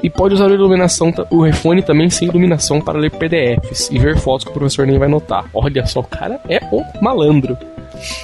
E 0.02 0.10
pode 0.10 0.36
usar 0.36 0.48
a 0.48 0.54
iluminação, 0.54 1.14
o 1.32 1.46
iPhone 1.46 1.82
também 1.82 2.10
sem 2.10 2.28
iluminação 2.28 2.80
para 2.80 3.00
ler 3.00 3.12
PDFs 3.12 3.90
e 3.92 3.98
ver 3.98 4.18
fotos 4.18 4.46
que 4.46 4.52
o 4.52 4.54
professor 4.54 4.86
nem 4.86 5.00
vai 5.00 5.08
notar. 5.08 5.46
Olha 5.54 5.86
só, 5.86 6.02
o 6.02 6.04
cara 6.04 6.40
é 6.48 6.60
o 6.72 6.84
malandro. 7.02 7.58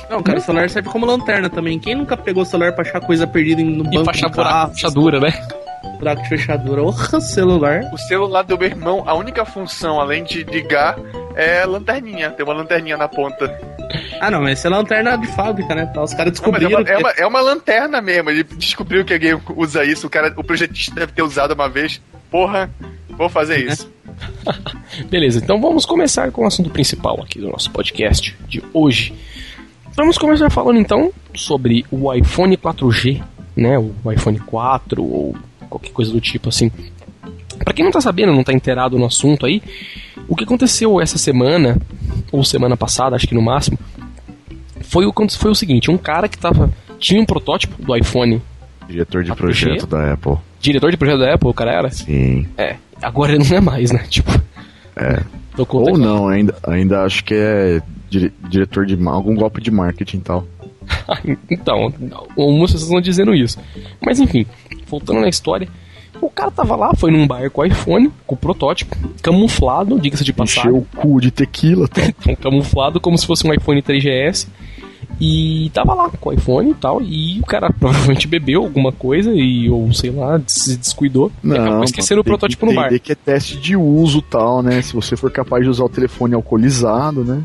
Não, 0.09 0.21
cara, 0.21 0.37
o 0.37 0.41
celular 0.41 0.69
serve 0.69 0.89
como 0.89 1.05
lanterna 1.05 1.49
também. 1.49 1.79
Quem 1.79 1.95
nunca 1.95 2.15
pegou 2.15 2.43
o 2.43 2.45
celular 2.45 2.73
pra 2.73 2.87
achar 2.87 3.01
coisa 3.01 3.25
perdida 3.25 3.63
no 3.63 3.83
banco? 3.83 3.95
E 3.95 4.03
pra 4.03 4.11
achar 4.11 4.29
buraco, 4.29 4.75
fechadura, 4.75 5.19
né? 5.19 5.33
Buraco 5.97 6.23
de 6.23 6.29
fechadura. 6.29 6.81
Orra, 6.81 7.21
celular. 7.21 7.81
O 7.93 7.97
celular 7.97 8.43
do 8.43 8.57
meu 8.57 8.67
irmão, 8.67 9.03
a 9.05 9.13
única 9.13 9.45
função, 9.45 9.99
além 9.99 10.23
de 10.23 10.43
ligar, 10.43 10.97
é 11.35 11.65
lanterninha. 11.65 12.31
Tem 12.31 12.45
uma 12.45 12.53
lanterninha 12.53 12.97
na 12.97 13.07
ponta. 13.07 13.59
Ah, 14.19 14.31
não, 14.31 14.41
mas 14.41 14.59
essa 14.59 14.67
é 14.67 14.71
lanterna 14.71 15.17
de 15.17 15.27
fábrica, 15.27 15.75
né? 15.75 15.91
Os 15.97 16.13
caras 16.13 16.31
descobriram. 16.31 16.69
Não, 16.69 16.79
é, 16.79 16.81
uma, 16.81 16.89
é, 16.89 16.97
uma, 16.97 17.11
é, 17.11 17.27
uma, 17.27 17.41
lanterna 17.41 18.01
mesmo. 18.01 18.29
Ele 18.29 18.43
descobriu 18.43 19.03
que 19.05 19.13
alguém 19.13 19.39
usa 19.55 19.83
isso. 19.83 20.07
O, 20.07 20.09
cara, 20.09 20.33
o 20.35 20.43
projetista 20.43 20.95
deve 20.95 21.11
ter 21.11 21.21
usado 21.21 21.53
uma 21.53 21.69
vez. 21.69 22.01
Porra, 22.31 22.69
vou 23.09 23.29
fazer 23.29 23.59
isso. 23.69 23.91
Beleza, 25.09 25.39
então 25.39 25.59
vamos 25.59 25.85
começar 25.85 26.31
com 26.31 26.43
o 26.43 26.47
assunto 26.47 26.69
principal 26.69 27.21
aqui 27.21 27.39
do 27.39 27.49
nosso 27.49 27.71
podcast 27.71 28.35
de 28.47 28.63
hoje. 28.73 29.13
Vamos 29.95 30.17
começar 30.17 30.49
falando 30.49 30.79
então 30.79 31.11
sobre 31.35 31.85
o 31.91 32.11
iPhone 32.13 32.57
4G, 32.57 33.21
né? 33.55 33.77
O 33.77 34.11
iPhone 34.11 34.39
4 34.39 35.03
ou 35.03 35.35
qualquer 35.73 35.91
coisa 35.91 36.11
do 36.11 36.21
tipo 36.21 36.49
assim. 36.49 36.71
Para 37.63 37.73
quem 37.73 37.85
não 37.85 37.91
tá 37.91 38.01
sabendo, 38.01 38.31
não 38.31 38.43
tá 38.43 38.53
inteirado 38.53 38.97
no 38.97 39.05
assunto 39.05 39.45
aí, 39.45 39.61
o 40.27 40.35
que 40.35 40.43
aconteceu 40.43 41.01
essa 41.01 41.17
semana 41.17 41.79
ou 42.31 42.43
semana 42.43 42.77
passada, 42.77 43.15
acho 43.15 43.27
que 43.27 43.35
no 43.35 43.41
máximo, 43.41 43.77
foi 44.81 45.05
o, 45.05 45.13
foi 45.31 45.51
o 45.51 45.55
seguinte, 45.55 45.89
um 45.89 45.97
cara 45.97 46.27
que 46.27 46.37
tava. 46.37 46.71
Tinha 46.99 47.21
um 47.21 47.25
protótipo 47.25 47.81
do 47.81 47.95
iPhone. 47.95 48.41
Diretor 48.87 49.23
de 49.23 49.33
projeto 49.33 49.87
da 49.87 50.13
Apple. 50.13 50.37
Diretor 50.59 50.91
de 50.91 50.97
projeto 50.97 51.19
da 51.19 51.33
Apple, 51.33 51.49
o 51.49 51.53
cara 51.53 51.71
era? 51.71 51.91
Sim. 51.91 52.47
É. 52.57 52.75
Agora 53.01 53.33
ele 53.33 53.43
não 53.47 53.57
é 53.57 53.61
mais, 53.61 53.91
né? 53.91 54.05
Tipo. 54.09 54.31
É. 54.95 55.21
Ou 55.57 55.97
não, 55.97 56.27
ainda, 56.27 56.55
ainda 56.63 57.03
acho 57.03 57.23
que 57.23 57.33
é 57.33 57.81
dire, 58.09 58.33
diretor 58.49 58.85
de 58.85 58.97
algum 59.07 59.35
golpe 59.35 59.61
de 59.61 59.69
marketing 59.69 60.17
e 60.17 60.21
tal. 60.21 60.47
então, 61.49 61.93
algumas 62.37 62.71
pessoas 62.71 62.83
estão 62.83 63.01
dizendo 63.01 63.33
isso. 63.33 63.59
Mas 64.01 64.19
enfim, 64.19 64.45
voltando 64.87 65.21
na 65.21 65.29
história, 65.29 65.67
o 66.21 66.29
cara 66.29 66.51
tava 66.51 66.75
lá, 66.75 66.93
foi 66.95 67.11
num 67.11 67.27
bar 67.27 67.49
com 67.49 67.61
o 67.61 67.65
iPhone, 67.65 68.11
com 68.25 68.35
o 68.35 68.37
protótipo, 68.37 68.95
camuflado, 69.21 69.99
diga-se 69.99 70.23
de 70.23 70.31
passagem. 70.31 70.71
Encheu 70.71 70.77
o 70.77 70.97
cu 70.97 71.19
de 71.19 71.31
tequila, 71.31 71.87
tá? 71.87 72.01
camuflado 72.41 72.99
como 72.99 73.17
se 73.17 73.25
fosse 73.25 73.45
um 73.45 73.53
iPhone 73.53 73.81
3GS. 73.81 74.47
E 75.19 75.69
tava 75.73 75.93
lá 75.93 76.09
com 76.09 76.29
o 76.29 76.33
iPhone 76.33 76.71
e 76.71 76.73
tal, 76.73 77.01
e 77.01 77.39
o 77.39 77.45
cara 77.45 77.71
provavelmente 77.77 78.27
bebeu 78.27 78.63
alguma 78.63 78.91
coisa 78.91 79.31
e, 79.33 79.69
ou 79.69 79.93
sei 79.93 80.11
lá, 80.11 80.41
se 80.47 80.77
descuidou. 80.77 81.31
Não, 81.41 81.55
e 81.55 81.59
acabou 81.59 81.83
esquecendo 81.83 82.21
o 82.21 82.23
protótipo 82.23 82.65
no 82.65 82.73
bar. 82.73 82.89
que 82.99 83.11
é 83.11 83.15
teste 83.15 83.57
de 83.57 83.75
uso 83.75 84.21
tal, 84.21 84.63
né? 84.63 84.81
Se 84.81 84.93
você 84.93 85.15
for 85.15 85.31
capaz 85.31 85.63
de 85.63 85.69
usar 85.69 85.83
o 85.83 85.89
telefone 85.89 86.33
alcoolizado, 86.33 87.23
né? 87.23 87.43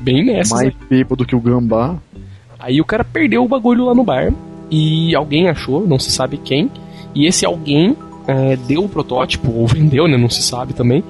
Bem 0.00 0.24
nessa. 0.24 0.54
Mais 0.54 0.74
né? 0.90 1.04
do 1.04 1.24
que 1.24 1.36
o 1.36 1.40
gambá. 1.40 1.96
Aí 2.64 2.80
o 2.80 2.84
cara 2.84 3.04
perdeu 3.04 3.44
o 3.44 3.48
bagulho 3.48 3.84
lá 3.84 3.94
no 3.94 4.02
bar 4.02 4.32
e 4.70 5.14
alguém 5.14 5.50
achou, 5.50 5.86
não 5.86 5.98
se 5.98 6.10
sabe 6.10 6.38
quem, 6.38 6.70
e 7.14 7.26
esse 7.26 7.44
alguém 7.44 7.94
é, 8.26 8.56
deu 8.56 8.84
o 8.84 8.88
protótipo, 8.88 9.52
ou 9.52 9.66
vendeu, 9.68 10.08
né? 10.08 10.16
Não 10.16 10.30
se 10.30 10.42
sabe 10.42 10.72
também, 10.72 11.04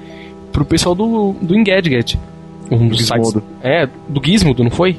pro 0.52 0.64
pessoal 0.64 0.96
do, 0.96 1.32
do 1.40 1.56
Engadget. 1.56 2.18
Um 2.68 2.88
dos 2.88 3.06
sites. 3.06 3.37
É, 3.62 3.88
do 4.08 4.20
Gizmodo, 4.25 4.64
não 4.64 4.70
foi? 4.70 4.96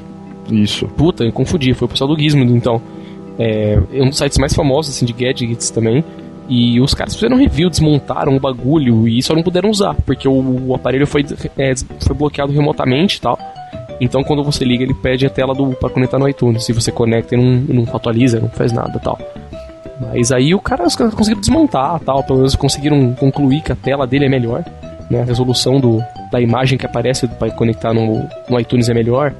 Isso. 0.50 0.86
Puta, 0.86 1.24
eu 1.24 1.32
confundi, 1.32 1.74
foi 1.74 1.84
o 1.84 1.88
pessoal 1.90 2.08
do 2.08 2.18
Gizmodo, 2.18 2.56
então. 2.56 2.80
É, 3.38 3.78
é 3.92 4.02
um 4.02 4.08
dos 4.08 4.16
sites 4.16 4.38
mais 4.38 4.54
famosos, 4.54 4.96
assim, 4.96 5.04
de 5.04 5.12
gadgets 5.12 5.68
também. 5.68 6.02
E 6.48 6.80
os 6.80 6.94
caras 6.94 7.14
fizeram 7.14 7.36
review, 7.36 7.68
desmontaram 7.68 8.34
o 8.34 8.40
bagulho 8.40 9.06
e 9.06 9.22
só 9.22 9.34
não 9.34 9.42
puderam 9.42 9.68
usar, 9.68 9.94
porque 10.06 10.26
o, 10.26 10.68
o 10.68 10.74
aparelho 10.74 11.06
foi, 11.06 11.26
é, 11.58 11.74
foi 12.00 12.16
bloqueado 12.16 12.52
remotamente 12.52 13.18
e 13.18 13.20
tal. 13.20 13.38
Então 14.00 14.22
quando 14.22 14.44
você 14.44 14.64
liga, 14.64 14.82
ele 14.82 14.94
pede 14.94 15.26
a 15.26 15.30
tela 15.30 15.54
do 15.54 15.70
para 15.70 15.90
conectar 15.90 16.18
no 16.18 16.28
iTunes. 16.28 16.64
Se 16.64 16.72
você 16.72 16.90
conecta 16.90 17.34
e 17.34 17.38
não, 17.38 17.82
não 17.82 17.96
atualiza, 17.96 18.40
não 18.40 18.48
faz 18.48 18.72
nada 18.72 18.98
tal. 18.98 19.18
Mas 20.00 20.30
aí 20.30 20.54
o 20.54 20.60
cara, 20.60 20.86
os 20.86 20.94
caras 20.94 21.14
conseguiram 21.14 21.40
desmontar 21.40 21.98
tal, 22.00 22.22
pelo 22.22 22.40
menos 22.40 22.54
conseguiram 22.54 23.14
concluir 23.14 23.62
que 23.62 23.72
a 23.72 23.76
tela 23.76 24.06
dele 24.06 24.26
é 24.26 24.28
melhor 24.28 24.64
né, 25.10 25.22
a 25.22 25.24
resolução 25.24 25.80
do, 25.80 26.02
da 26.30 26.40
imagem 26.40 26.78
que 26.78 26.86
aparece 26.86 27.26
para 27.26 27.50
conectar 27.50 27.92
no, 27.92 28.28
no 28.48 28.60
iTunes 28.60 28.88
é 28.88 28.94
melhor. 28.94 29.34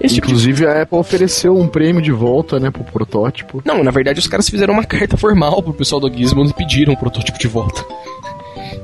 Esse 0.00 0.18
Inclusive 0.18 0.58
tipo 0.58 0.70
de... 0.70 0.78
a 0.78 0.82
Apple 0.82 0.98
ofereceu 0.98 1.56
um 1.56 1.68
prêmio 1.68 2.02
de 2.02 2.12
volta, 2.12 2.58
né, 2.58 2.70
pro 2.70 2.84
protótipo. 2.84 3.62
Não, 3.64 3.84
na 3.84 3.90
verdade 3.90 4.18
os 4.18 4.26
caras 4.26 4.48
fizeram 4.48 4.74
uma 4.74 4.84
carta 4.86 5.16
formal 5.16 5.62
pro 5.62 5.74
pessoal 5.74 6.00
do 6.00 6.12
Gizmo 6.12 6.44
e 6.44 6.52
pediram 6.52 6.94
o 6.94 6.96
protótipo 6.96 7.38
de 7.38 7.48
volta. 7.48 7.84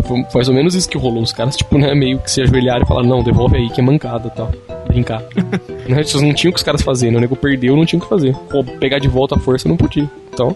Foi 0.03 0.25
mais 0.35 0.49
ou 0.49 0.55
menos 0.55 0.75
isso 0.75 0.89
que 0.89 0.99
rolou. 0.99 1.23
Os 1.23 1.33
caras, 1.33 1.57
tipo, 1.57 1.79
né, 1.79 1.95
meio 1.95 2.19
que 2.19 2.31
se 2.31 2.43
ajoelharam 2.43 2.83
e 2.83 2.87
falaram, 2.87 3.09
não, 3.09 3.23
devolve 3.23 3.57
aí 3.57 3.71
que 3.71 3.81
é 3.81 3.85
mancada 3.85 4.31
tal. 4.31 4.51
Brincar. 4.87 5.23
né, 5.89 6.03
vocês 6.03 6.23
não 6.23 6.33
tinham 6.35 6.51
o 6.51 6.55
que 6.55 6.59
os 6.59 6.65
caras 6.65 6.83
fazendo, 6.83 7.13
né, 7.13 7.19
o 7.19 7.21
nego 7.21 7.37
perdeu, 7.37 7.77
não 7.77 7.87
tinha 7.87 7.99
o 7.99 8.03
que 8.03 8.09
fazer. 8.09 8.35
Pô, 8.51 8.63
pegar 8.63 8.99
de 8.99 9.09
volta 9.09 9.37
a 9.37 9.39
força 9.39 9.69
não 9.69 9.77
podia. 9.77 10.09
Então. 10.33 10.55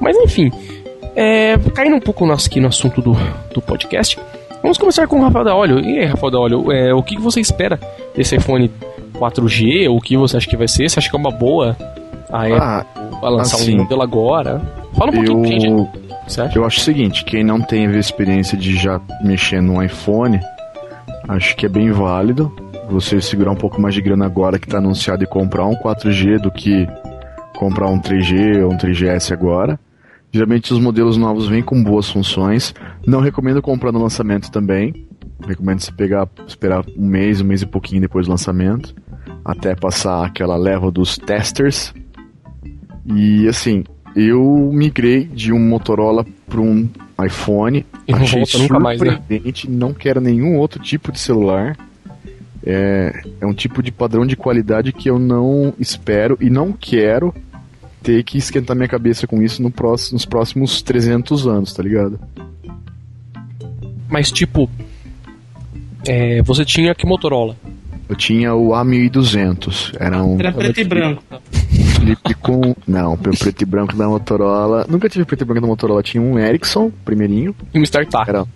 Mas 0.00 0.16
enfim. 0.16 0.50
É, 1.16 1.58
caindo 1.74 1.96
um 1.96 2.00
pouco 2.00 2.24
aqui 2.30 2.60
no 2.60 2.68
assunto 2.68 3.02
do, 3.02 3.16
do 3.52 3.60
podcast, 3.60 4.16
Vamos 4.62 4.76
começar 4.76 5.06
com 5.06 5.18
o 5.18 5.22
Rafael 5.22 5.44
da 5.44 5.54
Olho. 5.54 5.80
E 5.80 5.98
aí, 5.98 6.04
Rafael 6.04 6.30
da 6.30 6.38
Olho, 6.38 6.70
é, 6.70 6.92
o 6.92 7.02
que 7.02 7.18
você 7.18 7.40
espera 7.40 7.80
desse 8.14 8.36
iPhone 8.36 8.70
4G? 9.14 9.88
O 9.90 10.00
que 10.00 10.16
você 10.16 10.36
acha 10.36 10.46
que 10.46 10.56
vai 10.56 10.68
ser? 10.68 10.88
Você 10.88 10.98
acha 10.98 11.08
que 11.08 11.16
é 11.16 11.18
uma 11.18 11.30
boa 11.30 11.76
a 12.30 12.44
Apple 12.44 13.18
ah, 13.22 13.28
lançar 13.28 13.56
assim, 13.56 13.74
um 13.74 13.82
modelo 13.82 14.02
agora? 14.02 14.60
Fala 14.96 15.10
um 15.10 15.24
pouquinho, 15.24 15.38
eu, 15.38 15.60
gente. 15.60 16.09
Eu 16.54 16.64
acho 16.64 16.80
o 16.80 16.84
seguinte, 16.84 17.24
quem 17.24 17.42
não 17.42 17.60
tem 17.60 17.84
experiência 17.96 18.56
de 18.56 18.76
já 18.76 19.00
mexer 19.22 19.60
no 19.60 19.82
iPhone, 19.82 20.40
acho 21.28 21.56
que 21.56 21.66
é 21.66 21.68
bem 21.68 21.90
válido 21.90 22.52
você 22.90 23.20
segurar 23.20 23.52
um 23.52 23.56
pouco 23.56 23.80
mais 23.80 23.94
de 23.94 24.00
grana 24.00 24.26
agora 24.26 24.58
que 24.58 24.66
está 24.66 24.78
anunciado 24.78 25.22
e 25.22 25.26
comprar 25.26 25.64
um 25.64 25.74
4G 25.76 26.40
do 26.40 26.50
que 26.50 26.86
comprar 27.56 27.88
um 27.88 28.00
3G 28.00 28.64
ou 28.64 28.72
um 28.72 28.76
3GS 28.76 29.32
agora. 29.32 29.78
Geralmente 30.32 30.72
os 30.72 30.80
modelos 30.80 31.16
novos 31.16 31.48
vêm 31.48 31.62
com 31.62 31.82
boas 31.82 32.08
funções. 32.08 32.74
Não 33.06 33.20
recomendo 33.20 33.60
comprar 33.62 33.92
no 33.92 34.00
lançamento 34.00 34.50
também. 34.50 35.06
Recomendo 35.46 35.80
você 35.80 35.92
pegar, 35.92 36.28
esperar 36.46 36.84
um 36.96 37.06
mês, 37.06 37.40
um 37.40 37.44
mês 37.44 37.62
e 37.62 37.66
pouquinho 37.66 38.00
depois 38.00 38.26
do 38.26 38.30
lançamento, 38.30 38.94
até 39.44 39.74
passar 39.74 40.26
aquela 40.26 40.56
leva 40.56 40.90
dos 40.90 41.16
testers. 41.16 41.94
E 43.06 43.48
assim, 43.48 43.84
eu 44.14 44.70
migrei 44.72 45.24
de 45.24 45.52
um 45.52 45.58
Motorola 45.58 46.26
para 46.48 46.60
um 46.60 46.88
iPhone. 47.24 47.86
E 48.06 48.12
não 48.12 48.22
achei 48.22 48.44
surpreendente, 48.44 48.80
mais, 48.80 49.00
né? 49.00 49.52
não 49.68 49.92
quero 49.92 50.20
nenhum 50.20 50.56
outro 50.58 50.80
tipo 50.82 51.12
de 51.12 51.18
celular. 51.18 51.76
É, 52.64 53.22
é 53.40 53.46
um 53.46 53.54
tipo 53.54 53.82
de 53.82 53.90
padrão 53.90 54.26
de 54.26 54.36
qualidade 54.36 54.92
que 54.92 55.08
eu 55.08 55.18
não 55.18 55.72
espero 55.78 56.36
e 56.40 56.50
não 56.50 56.72
quero 56.72 57.34
ter 58.02 58.22
que 58.22 58.38
esquentar 58.38 58.76
minha 58.76 58.88
cabeça 58.88 59.26
com 59.26 59.42
isso 59.42 59.62
no 59.62 59.70
próximo, 59.70 60.14
nos 60.14 60.24
próximos 60.24 60.82
300 60.82 61.46
anos, 61.46 61.72
tá 61.72 61.82
ligado? 61.82 62.18
Mas 64.08 64.30
tipo, 64.30 64.68
é, 66.06 66.42
você 66.42 66.64
tinha 66.64 66.94
que 66.94 67.06
Motorola? 67.06 67.56
Eu 68.08 68.16
tinha 68.16 68.54
o 68.54 68.70
A1200, 68.70 69.94
era 69.98 70.22
um... 70.22 70.38
Era 70.38 70.52
preto 70.52 70.80
e 70.80 70.84
branco. 70.84 71.22
Flip 72.00 72.34
com... 72.34 72.74
Não, 72.86 73.16
preto 73.16 73.62
e 73.62 73.64
branco 73.64 73.94
da 73.94 74.08
Motorola... 74.08 74.86
Nunca 74.88 75.08
tive 75.08 75.24
preto 75.24 75.42
e 75.42 75.44
branco 75.44 75.60
da 75.60 75.66
Motorola, 75.66 76.02
tinha 76.02 76.22
um 76.22 76.38
Ericsson, 76.38 76.90
primeirinho. 77.04 77.54
E 77.74 77.78
um 77.78 77.82
StarTAC. 77.82 78.28
Era, 78.28 78.46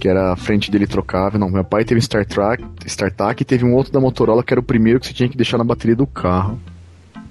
que 0.00 0.08
era 0.08 0.32
a 0.32 0.36
frente 0.36 0.70
dele 0.70 0.86
trocável. 0.86 1.38
Não, 1.38 1.50
meu 1.50 1.64
pai 1.64 1.84
teve 1.84 1.98
um 1.98 2.02
StarTAC, 2.02 2.64
StarTAC 2.86 3.42
e 3.42 3.44
teve 3.44 3.64
um 3.64 3.74
outro 3.74 3.92
da 3.92 4.00
Motorola 4.00 4.42
que 4.42 4.54
era 4.54 4.60
o 4.60 4.64
primeiro 4.64 5.00
que 5.00 5.06
você 5.06 5.12
tinha 5.12 5.28
que 5.28 5.36
deixar 5.36 5.58
na 5.58 5.64
bateria 5.64 5.96
do 5.96 6.06
carro 6.06 6.58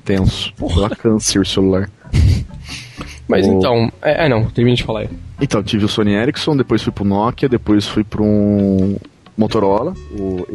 tenso. 0.04 0.54
Porra. 0.56 0.90
câncer 0.90 1.46
celular. 1.46 1.90
Mas 3.28 3.46
o... 3.46 3.52
então, 3.52 3.92
é, 4.02 4.26
é, 4.26 4.30
não, 4.30 4.46
termine 4.46 4.76
de 4.76 4.84
falar 4.84 5.02
aí. 5.02 5.10
Então, 5.40 5.62
tive 5.62 5.86
o 5.86 5.88
Sony 5.88 6.14
Ericsson, 6.14 6.58
depois 6.58 6.82
fui 6.82 6.92
pro 6.92 7.06
Nokia, 7.06 7.48
depois 7.48 7.88
fui 7.88 8.04
pro 8.04 8.24
um 8.24 8.98
Motorola, 9.38 9.94
o 10.12 10.48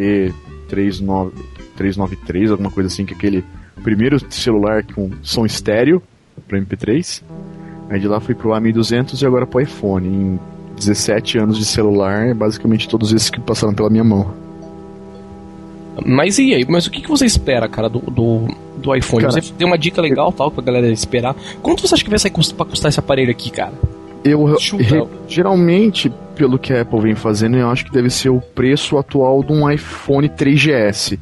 E393, 0.69 2.51
alguma 2.51 2.71
coisa 2.71 2.89
assim, 2.89 3.07
que 3.07 3.15
é 3.15 3.17
aquele 3.17 3.45
primeiro 3.83 4.19
celular 4.33 4.85
com 4.85 5.11
som 5.23 5.45
estéreo 5.45 6.03
para 6.47 6.59
MP3. 6.59 7.23
Aí 7.91 8.01
de 8.01 8.09
lá 8.09 8.21
fui 8.21 8.35
pro 8.35 8.51
A1200 8.51 9.21
e 9.21 9.27
agora 9.27 9.47
pro 9.47 9.61
iPhone. 9.61 10.09
Em 10.09 10.41
17 10.77 11.39
anos 11.39 11.59
de 11.59 11.65
celular, 11.65 12.35
basicamente 12.35 12.89
todos 12.89 13.13
esses 13.13 13.31
que 13.31 13.41
passaram 13.41 13.75
pela 13.75 13.89
minha 13.89 14.05
mão. 14.05 14.35
Mas 16.05 16.39
e 16.39 16.55
aí? 16.55 16.67
Mas 16.69 16.87
o 16.87 16.91
que, 16.91 17.01
que 17.01 17.09
você 17.09 17.25
espera, 17.25 17.69
cara, 17.69 17.89
do, 17.89 18.01
do, 18.01 18.49
do 18.77 18.95
iPhone? 18.95 19.23
Cara, 19.23 19.41
você 19.41 19.53
deu 19.57 19.69
uma 19.69 19.79
dica 19.79 20.01
legal, 20.01 20.33
tal, 20.33 20.51
pra 20.51 20.65
galera 20.65 20.89
esperar. 20.89 21.37
Quanto 21.63 21.87
você 21.87 21.95
acha 21.95 22.03
que 22.03 22.11
vai 22.11 22.19
sair 22.19 22.33
pra 22.33 22.67
custar 22.67 22.89
esse 22.89 22.99
aparelho 22.99 23.31
aqui, 23.31 23.51
cara? 23.51 23.73
Eu, 24.25 24.45
re, 24.45 24.57
geralmente, 25.29 26.11
pelo 26.35 26.59
que 26.59 26.73
a 26.73 26.81
Apple 26.81 27.01
vem 27.01 27.15
fazendo, 27.15 27.57
eu 27.57 27.71
acho 27.71 27.85
que 27.85 27.93
deve 27.93 28.11
ser 28.11 28.31
o 28.31 28.41
preço 28.41 28.97
atual 28.97 29.45
de 29.45 29.53
um 29.53 29.71
iPhone 29.71 30.29
3GS. 30.29 31.19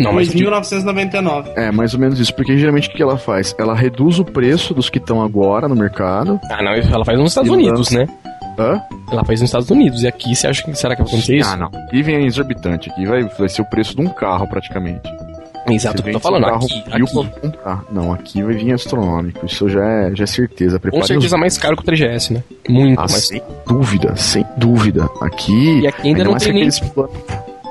Não, 0.00 0.12
mas 0.12 0.32
1999. 0.34 1.50
É, 1.56 1.70
mais 1.70 1.94
ou 1.94 2.00
menos 2.00 2.18
isso. 2.18 2.34
Porque 2.34 2.56
geralmente 2.56 2.88
o 2.88 2.92
que 2.92 3.02
ela 3.02 3.18
faz? 3.18 3.54
Ela 3.58 3.74
reduz 3.74 4.18
o 4.18 4.24
preço 4.24 4.72
dos 4.72 4.88
que 4.88 4.98
estão 4.98 5.22
agora 5.22 5.68
no 5.68 5.76
mercado. 5.76 6.40
Ah, 6.50 6.62
não, 6.62 6.72
ela 6.72 7.04
faz 7.04 7.18
nos 7.18 7.30
Estados 7.30 7.50
Unidos, 7.50 7.90
lança... 7.90 7.98
né? 7.98 8.18
Hã? 8.58 8.82
Ela 9.10 9.24
faz 9.24 9.40
nos 9.40 9.48
Estados 9.48 9.70
Unidos. 9.70 10.02
E 10.02 10.08
aqui, 10.08 10.34
você 10.34 10.46
acha 10.46 10.62
que 10.62 10.74
será 10.74 10.96
que 10.96 11.02
vai 11.02 11.10
acontecer 11.10 11.36
isso? 11.36 11.50
Ah, 11.50 11.56
não. 11.56 11.66
Aqui 11.66 12.02
vem 12.02 12.26
exorbitante. 12.26 12.90
Aqui 12.90 13.06
vai, 13.06 13.24
vai 13.24 13.48
ser 13.48 13.62
o 13.62 13.64
preço 13.64 13.94
de 13.94 14.02
um 14.02 14.08
carro, 14.08 14.46
praticamente. 14.48 15.08
Exato, 15.68 16.00
o 16.00 16.02
que 16.02 16.10
eu 16.10 16.14
tô 16.14 16.20
falando. 16.20 16.46
Um 16.46 16.54
aqui, 16.54 16.84
aqui. 16.90 17.12
Comprar. 17.12 17.84
Não, 17.92 18.12
aqui 18.12 18.42
vai 18.42 18.54
vir 18.54 18.72
astronômico. 18.72 19.44
Isso 19.44 19.68
já 19.68 19.84
é, 19.84 20.14
já 20.14 20.24
é 20.24 20.26
certeza. 20.26 20.80
Prepare 20.80 21.00
Com 21.00 21.06
certeza 21.06 21.36
os... 21.36 21.40
mais 21.40 21.58
caro 21.58 21.76
que 21.76 21.82
o 21.82 21.86
3GS, 21.92 22.30
né? 22.32 22.42
Muito 22.68 22.98
ah, 22.98 23.06
mais. 23.08 23.28
Sem 23.28 23.42
dúvida, 23.66 24.16
sem 24.16 24.44
dúvida. 24.56 25.08
Aqui. 25.20 25.80
E 25.80 25.86
aqui 25.86 26.08
ainda, 26.08 26.22
ainda 26.22 26.30
não 26.32 26.38
tem 26.38 26.52
nem... 26.52 26.68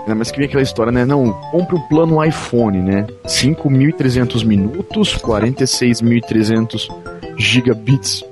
Ainda 0.10 0.16
mais 0.16 0.32
que 0.32 0.40
vem 0.40 0.48
aquela 0.48 0.64
história, 0.64 0.92
né? 0.92 1.06
Não, 1.06 1.32
compre 1.52 1.76
o 1.76 1.80
plano 1.88 2.24
iPhone, 2.26 2.80
né? 2.80 3.06
5.300 3.26 4.44
minutos, 4.44 5.16
46.300 5.18 6.90
gigabits 7.38 8.26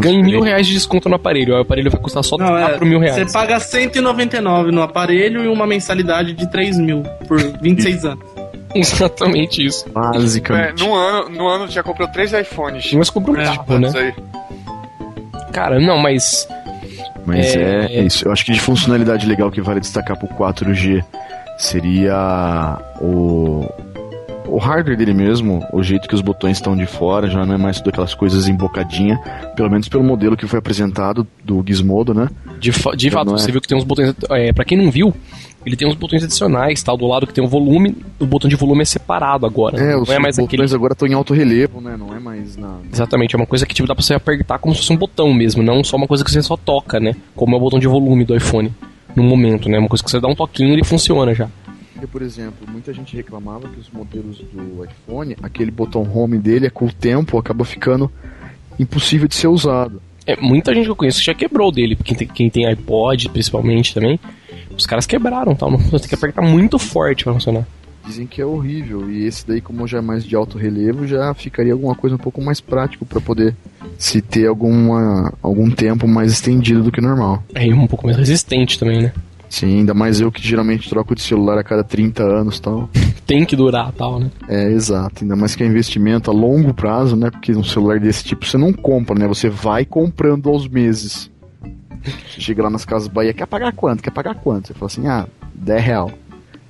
Ganhe 0.00 0.22
mil 0.22 0.40
reais 0.40 0.66
de 0.66 0.72
desconto 0.72 1.06
no 1.06 1.16
aparelho. 1.16 1.52
O 1.52 1.60
aparelho 1.60 1.90
vai 1.90 2.00
custar 2.00 2.24
só 2.24 2.38
não, 2.38 2.46
4 2.46 2.82
é, 2.82 2.88
mil 2.88 2.98
reais. 2.98 3.30
Você 3.30 3.30
paga 3.30 3.60
199 3.60 4.70
no 4.70 4.80
aparelho 4.80 5.44
e 5.44 5.48
uma 5.48 5.66
mensalidade 5.66 6.32
de 6.32 6.50
3 6.50 6.78
mil 6.78 7.02
por 7.28 7.38
26 7.60 8.04
anos. 8.06 8.24
Exatamente 8.74 9.66
isso. 9.66 9.86
Basicamente. 9.90 10.82
É, 10.82 10.86
no, 10.86 10.94
ano, 10.94 11.28
no 11.28 11.46
ano 11.46 11.68
já 11.68 11.82
comprou 11.82 12.08
3 12.08 12.32
iPhones. 12.32 12.90
Mas 12.94 13.10
comprou 13.10 13.36
um 13.36 13.40
é, 13.40 13.44
carro, 13.44 13.78
né? 13.78 13.92
Aí. 13.94 14.14
Cara, 15.52 15.78
não, 15.78 15.98
mas. 15.98 16.48
Mas 17.26 17.56
é... 17.56 17.86
é... 17.86 18.04
isso. 18.04 18.26
Eu 18.26 18.32
acho 18.32 18.44
que 18.44 18.52
de 18.52 18.60
funcionalidade 18.60 19.26
legal 19.26 19.50
que 19.50 19.60
vale 19.60 19.80
destacar 19.80 20.16
pro 20.16 20.28
4G 20.28 21.04
seria 21.58 22.78
o 23.00 23.68
o 24.48 24.58
hardware 24.58 24.96
dele 24.96 25.14
mesmo, 25.14 25.66
o 25.72 25.82
jeito 25.82 26.08
que 26.08 26.14
os 26.14 26.20
botões 26.20 26.56
estão 26.56 26.76
de 26.76 26.86
fora, 26.86 27.28
já 27.28 27.44
não 27.44 27.54
é 27.54 27.58
mais 27.58 27.78
tudo 27.78 27.90
aquelas 27.90 28.14
coisas 28.14 28.48
embocadinha, 28.48 29.18
pelo 29.54 29.70
menos 29.70 29.88
pelo 29.88 30.04
modelo 30.04 30.36
que 30.36 30.46
foi 30.46 30.58
apresentado 30.58 31.26
do 31.44 31.64
Gizmodo, 31.66 32.14
né? 32.14 32.28
De, 32.58 32.72
fa 32.72 32.96
de 32.96 33.08
Já 33.08 33.18
fato, 33.18 33.34
é. 33.34 33.38
você 33.38 33.52
viu 33.52 33.60
que 33.60 33.68
tem 33.68 33.76
uns 33.76 33.84
botões. 33.84 34.14
É, 34.30 34.52
pra 34.52 34.64
quem 34.64 34.78
não 34.78 34.90
viu, 34.90 35.12
ele 35.64 35.76
tem 35.76 35.88
uns 35.88 35.94
botões 35.94 36.22
adicionais, 36.22 36.82
tal, 36.82 36.96
do 36.96 37.06
lado 37.06 37.26
que 37.26 37.34
tem 37.34 37.44
o 37.44 37.48
volume, 37.48 37.96
o 38.20 38.26
botão 38.26 38.48
de 38.48 38.56
volume 38.56 38.82
é 38.82 38.84
separado 38.84 39.44
agora. 39.44 39.76
É, 39.78 39.92
não 39.94 40.02
os 40.02 40.08
é 40.08 40.18
mais 40.18 40.36
botões 40.36 40.60
aquele. 40.60 40.74
agora 40.74 40.92
estão 40.92 41.08
em 41.08 41.14
alto 41.14 41.34
relevo, 41.34 41.80
né? 41.80 41.96
Não 41.98 42.14
é 42.14 42.20
mais 42.20 42.56
na. 42.56 42.78
Exatamente, 42.92 43.34
é 43.34 43.38
uma 43.38 43.46
coisa 43.46 43.66
que 43.66 43.74
tipo, 43.74 43.88
dá 43.88 43.94
pra 43.94 44.02
você 44.02 44.14
apertar 44.14 44.58
como 44.58 44.74
se 44.74 44.80
fosse 44.80 44.92
um 44.92 44.96
botão 44.96 45.32
mesmo, 45.34 45.62
não 45.62 45.82
só 45.82 45.96
uma 45.96 46.06
coisa 46.06 46.24
que 46.24 46.30
você 46.30 46.42
só 46.42 46.56
toca, 46.56 47.00
né? 47.00 47.16
Como 47.34 47.54
é 47.54 47.58
o 47.58 47.60
botão 47.60 47.78
de 47.78 47.86
volume 47.86 48.24
do 48.24 48.36
iPhone. 48.36 48.72
No 49.14 49.22
momento, 49.22 49.68
né? 49.68 49.78
Uma 49.78 49.88
coisa 49.88 50.04
que 50.04 50.10
você 50.10 50.20
dá 50.20 50.28
um 50.28 50.34
toquinho 50.34 50.68
e 50.68 50.72
ele 50.74 50.84
funciona 50.84 51.34
já. 51.34 51.48
Porque, 51.96 52.06
por 52.06 52.20
exemplo, 52.20 52.68
muita 52.70 52.92
gente 52.92 53.16
reclamava 53.16 53.68
que 53.68 53.80
os 53.80 53.90
modelos 53.90 54.38
do 54.52 54.84
iPhone, 54.84 55.34
aquele 55.42 55.70
botão 55.70 56.02
home 56.02 56.38
dele, 56.38 56.68
com 56.68 56.84
o 56.84 56.92
tempo, 56.92 57.38
acaba 57.38 57.64
ficando 57.64 58.12
impossível 58.78 59.26
de 59.26 59.34
ser 59.34 59.48
usado. 59.48 60.02
É, 60.26 60.36
muita 60.36 60.74
gente 60.74 60.84
que 60.84 60.90
eu 60.90 60.96
conheço 60.96 61.24
já 61.24 61.32
quebrou 61.32 61.72
dele, 61.72 61.96
quem 61.96 62.14
tem, 62.14 62.28
quem 62.28 62.50
tem 62.50 62.66
iPod 62.66 63.30
principalmente 63.30 63.94
também. 63.94 64.20
Os 64.76 64.84
caras 64.84 65.06
quebraram, 65.06 65.54
tal. 65.54 65.70
Não, 65.70 65.78
você 65.78 66.00
tem 66.00 66.08
que 66.08 66.14
apertar 66.14 66.42
muito 66.42 66.78
forte 66.78 67.24
pra 67.24 67.32
funcionar. 67.32 67.66
Dizem 68.04 68.26
que 68.26 68.42
é 68.42 68.46
horrível, 68.46 69.10
e 69.10 69.24
esse 69.24 69.46
daí, 69.46 69.60
como 69.60 69.86
já 69.86 69.98
é 69.98 70.00
mais 70.02 70.22
de 70.22 70.36
alto 70.36 70.58
relevo, 70.58 71.06
já 71.06 71.32
ficaria 71.32 71.72
alguma 71.72 71.94
coisa 71.94 72.14
um 72.14 72.18
pouco 72.18 72.42
mais 72.42 72.60
prático 72.60 73.06
para 73.06 73.20
poder 73.20 73.56
se 73.98 74.20
ter 74.20 74.46
alguma, 74.46 75.32
algum 75.42 75.70
tempo 75.70 76.06
mais 76.06 76.30
estendido 76.30 76.82
do 76.82 76.92
que 76.92 77.00
normal. 77.00 77.42
É 77.54 77.66
e 77.66 77.72
um 77.72 77.86
pouco 77.86 78.06
mais 78.06 78.18
resistente 78.18 78.78
também, 78.78 79.02
né? 79.04 79.12
Sim, 79.48 79.78
ainda 79.78 79.94
mais 79.94 80.20
eu 80.20 80.30
que 80.30 80.46
geralmente 80.46 80.88
troco 80.88 81.14
de 81.14 81.22
celular 81.22 81.58
a 81.58 81.64
cada 81.64 81.84
30 81.84 82.22
anos 82.22 82.58
e 82.58 82.62
tal. 82.62 82.90
Tem 83.26 83.44
que 83.44 83.56
durar 83.56 83.92
tal, 83.92 84.20
né? 84.20 84.30
É, 84.48 84.70
exato. 84.70 85.24
Ainda 85.24 85.36
mais 85.36 85.54
que 85.56 85.62
é 85.62 85.66
investimento 85.66 86.30
a 86.30 86.34
longo 86.34 86.74
prazo, 86.74 87.16
né? 87.16 87.30
Porque 87.30 87.52
um 87.52 87.64
celular 87.64 87.98
desse 87.98 88.24
tipo 88.24 88.44
você 88.44 88.58
não 88.58 88.72
compra, 88.72 89.18
né? 89.18 89.26
Você 89.26 89.48
vai 89.48 89.84
comprando 89.84 90.48
aos 90.48 90.68
meses. 90.68 91.30
Você 92.28 92.40
chega 92.40 92.62
lá 92.62 92.70
nas 92.70 92.84
casas 92.84 93.08
Bahia, 93.08 93.34
quer 93.34 93.46
pagar 93.46 93.72
quanto? 93.72 94.02
Quer 94.02 94.10
pagar 94.10 94.34
quanto? 94.36 94.68
Você 94.68 94.74
fala 94.74 94.86
assim, 94.86 95.06
ah, 95.08 95.26
10 95.54 95.84
real. 95.84 96.12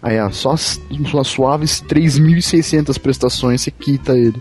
Aí, 0.03 0.19
ah, 0.19 0.31
só 0.31 0.53
as 0.53 0.81
umas 0.91 1.27
suaves 1.27 1.83
3.600 1.83 2.99
prestações 2.99 3.61
você 3.61 3.71
quita 3.71 4.13
ele. 4.13 4.41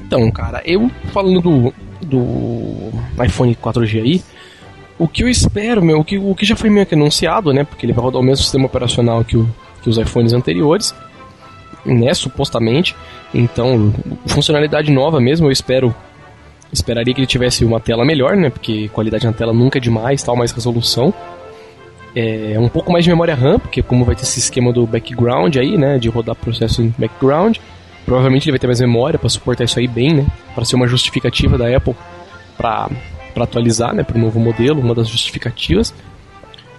Então, 0.00 0.30
cara, 0.30 0.62
eu 0.64 0.90
falando 1.12 1.40
do, 1.40 1.74
do 2.02 3.24
iPhone 3.24 3.54
4G 3.56 4.02
aí, 4.02 4.22
o 4.98 5.08
que 5.08 5.24
eu 5.24 5.28
espero, 5.28 5.82
meu, 5.84 6.00
o 6.00 6.04
que, 6.04 6.18
o 6.18 6.34
que 6.34 6.44
já 6.44 6.54
foi 6.54 6.70
meio 6.70 6.86
que 6.86 6.94
anunciado, 6.94 7.52
né? 7.52 7.64
Porque 7.64 7.84
ele 7.84 7.92
vai 7.92 8.04
rodar 8.04 8.20
o 8.20 8.24
mesmo 8.24 8.42
sistema 8.42 8.66
operacional 8.66 9.24
que, 9.24 9.36
o, 9.36 9.48
que 9.82 9.88
os 9.88 9.98
iPhones 9.98 10.32
anteriores, 10.32 10.94
né? 11.84 12.14
Supostamente. 12.14 12.94
Então, 13.32 13.92
funcionalidade 14.26 14.92
nova 14.92 15.20
mesmo, 15.20 15.48
eu 15.48 15.52
espero. 15.52 15.94
Esperaria 16.72 17.14
que 17.14 17.20
ele 17.20 17.26
tivesse 17.26 17.64
uma 17.64 17.78
tela 17.78 18.04
melhor, 18.04 18.36
né? 18.36 18.50
Porque 18.50 18.88
qualidade 18.88 19.26
na 19.26 19.32
tela 19.32 19.52
nunca 19.52 19.78
é 19.78 19.80
demais, 19.80 20.22
tal, 20.22 20.36
mais 20.36 20.52
resolução. 20.52 21.12
É, 22.16 22.56
um 22.58 22.68
pouco 22.68 22.92
mais 22.92 23.04
de 23.04 23.10
memória 23.10 23.34
RAM, 23.34 23.58
porque 23.58 23.82
como 23.82 24.04
vai 24.04 24.14
ter 24.14 24.22
esse 24.22 24.38
esquema 24.38 24.72
do 24.72 24.86
background 24.86 25.56
aí, 25.56 25.76
né? 25.76 25.98
De 25.98 26.08
rodar 26.08 26.36
processo 26.36 26.82
em 26.82 26.94
background. 26.96 27.58
Provavelmente 28.04 28.44
ele 28.44 28.52
vai 28.52 28.58
ter 28.58 28.66
mais 28.66 28.80
memória 28.80 29.18
para 29.18 29.28
suportar 29.28 29.64
isso 29.64 29.78
aí 29.78 29.88
bem, 29.88 30.14
né? 30.14 30.26
Para 30.54 30.64
ser 30.64 30.76
uma 30.76 30.86
justificativa 30.86 31.56
da 31.58 31.74
Apple 31.76 31.94
para 32.56 32.88
atualizar, 33.42 33.92
né, 33.92 34.04
para 34.04 34.16
o 34.16 34.20
novo 34.20 34.38
modelo, 34.38 34.80
uma 34.80 34.94
das 34.94 35.08
justificativas. 35.08 35.92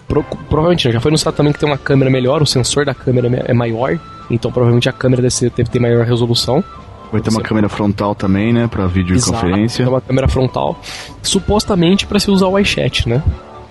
Pro, 0.07 0.23
provavelmente 0.23 0.87
né, 0.87 0.93
já 0.93 1.01
foi 1.01 1.09
anunciado 1.09 1.35
também 1.35 1.51
que 1.51 1.59
tem 1.59 1.67
uma 1.67 1.77
câmera 1.77 2.09
melhor, 2.09 2.41
o 2.41 2.45
sensor 2.45 2.85
da 2.85 2.93
câmera 2.93 3.27
é 3.45 3.53
maior, 3.53 3.99
então 4.31 4.51
provavelmente 4.51 4.87
a 4.87 4.93
câmera 4.93 5.21
deve, 5.21 5.33
ser, 5.33 5.49
deve 5.49 5.69
ter 5.69 5.79
maior 5.79 6.05
resolução. 6.05 6.63
Vai 7.11 7.21
ter 7.21 7.29
uma 7.29 7.39
Você- 7.41 7.47
câmera 7.47 7.67
frontal 7.69 8.13
também, 8.15 8.53
né? 8.53 8.67
Pra 8.67 8.87
videoconferência. 8.87 9.81
Exato, 9.83 9.93
uma 9.95 10.01
câmera 10.01 10.27
frontal, 10.27 10.79
supostamente 11.21 12.05
para 12.05 12.19
se 12.19 12.29
usar 12.31 12.47
o 12.47 12.57
iChat, 12.59 13.07
né? 13.09 13.21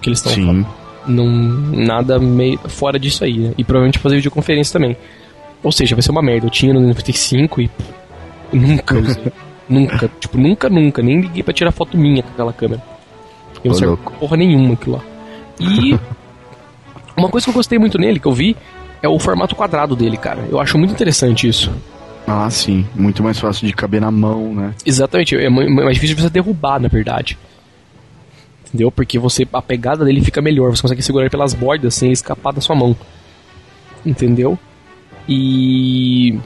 Que 0.00 0.08
eles 0.10 0.18
estão 0.18 0.32
Sim. 0.32 0.66
não 1.06 1.26
nada 1.26 2.18
meio 2.18 2.58
fora 2.68 2.98
disso 2.98 3.24
aí, 3.24 3.38
né? 3.38 3.54
E 3.56 3.64
provavelmente 3.64 3.98
fazer 3.98 4.16
videoconferência 4.16 4.72
também. 4.72 4.96
Ou 5.62 5.72
seja, 5.72 5.94
vai 5.94 6.02
ser 6.02 6.10
uma 6.10 6.22
merda. 6.22 6.46
Eu 6.46 6.50
tinha 6.50 6.72
no 6.74 6.80
95 6.80 7.60
e 7.62 7.70
nunca 8.52 8.98
usei. 8.98 9.24
nunca, 9.68 10.10
tipo, 10.20 10.38
nunca, 10.38 10.68
nunca, 10.68 11.02
nem 11.02 11.20
liguei 11.20 11.42
pra 11.42 11.52
tirar 11.52 11.72
foto 11.72 11.96
minha 11.96 12.22
com 12.22 12.30
aquela 12.30 12.52
câmera. 12.52 12.82
Eu 13.62 13.70
não 13.70 13.74
serve 13.74 13.96
porra 14.18 14.36
nenhuma 14.36 14.74
aquilo 14.74 14.96
lá. 14.96 15.02
E 15.60 15.98
uma 17.16 17.28
coisa 17.28 17.44
que 17.44 17.50
eu 17.50 17.54
gostei 17.54 17.78
muito 17.78 17.98
nele, 17.98 18.20
que 18.20 18.26
eu 18.26 18.32
vi, 18.32 18.56
é 19.02 19.08
o 19.08 19.18
formato 19.18 19.54
quadrado 19.54 19.94
dele, 19.94 20.16
cara. 20.16 20.46
Eu 20.50 20.60
acho 20.60 20.76
muito 20.78 20.92
interessante 20.92 21.48
isso. 21.48 21.70
Ah, 22.26 22.48
sim. 22.50 22.86
Muito 22.94 23.22
mais 23.22 23.38
fácil 23.38 23.66
de 23.66 23.72
caber 23.72 24.00
na 24.00 24.10
mão, 24.10 24.54
né? 24.54 24.74
Exatamente, 24.84 25.36
é 25.36 25.48
mais 25.48 25.94
difícil 25.94 26.16
de 26.16 26.22
você 26.22 26.30
derrubar, 26.30 26.80
na 26.80 26.88
verdade. 26.88 27.38
Entendeu? 28.66 28.90
Porque 28.90 29.18
você 29.18 29.46
a 29.52 29.62
pegada 29.62 30.04
dele 30.04 30.20
fica 30.20 30.42
melhor, 30.42 30.74
você 30.74 30.82
consegue 30.82 31.02
segurar 31.02 31.24
ele 31.24 31.30
pelas 31.30 31.54
bordas 31.54 31.94
sem 31.94 32.10
escapar 32.10 32.52
da 32.52 32.60
sua 32.60 32.74
mão. 32.74 32.96
Entendeu? 34.04 34.58
E. 35.28 36.38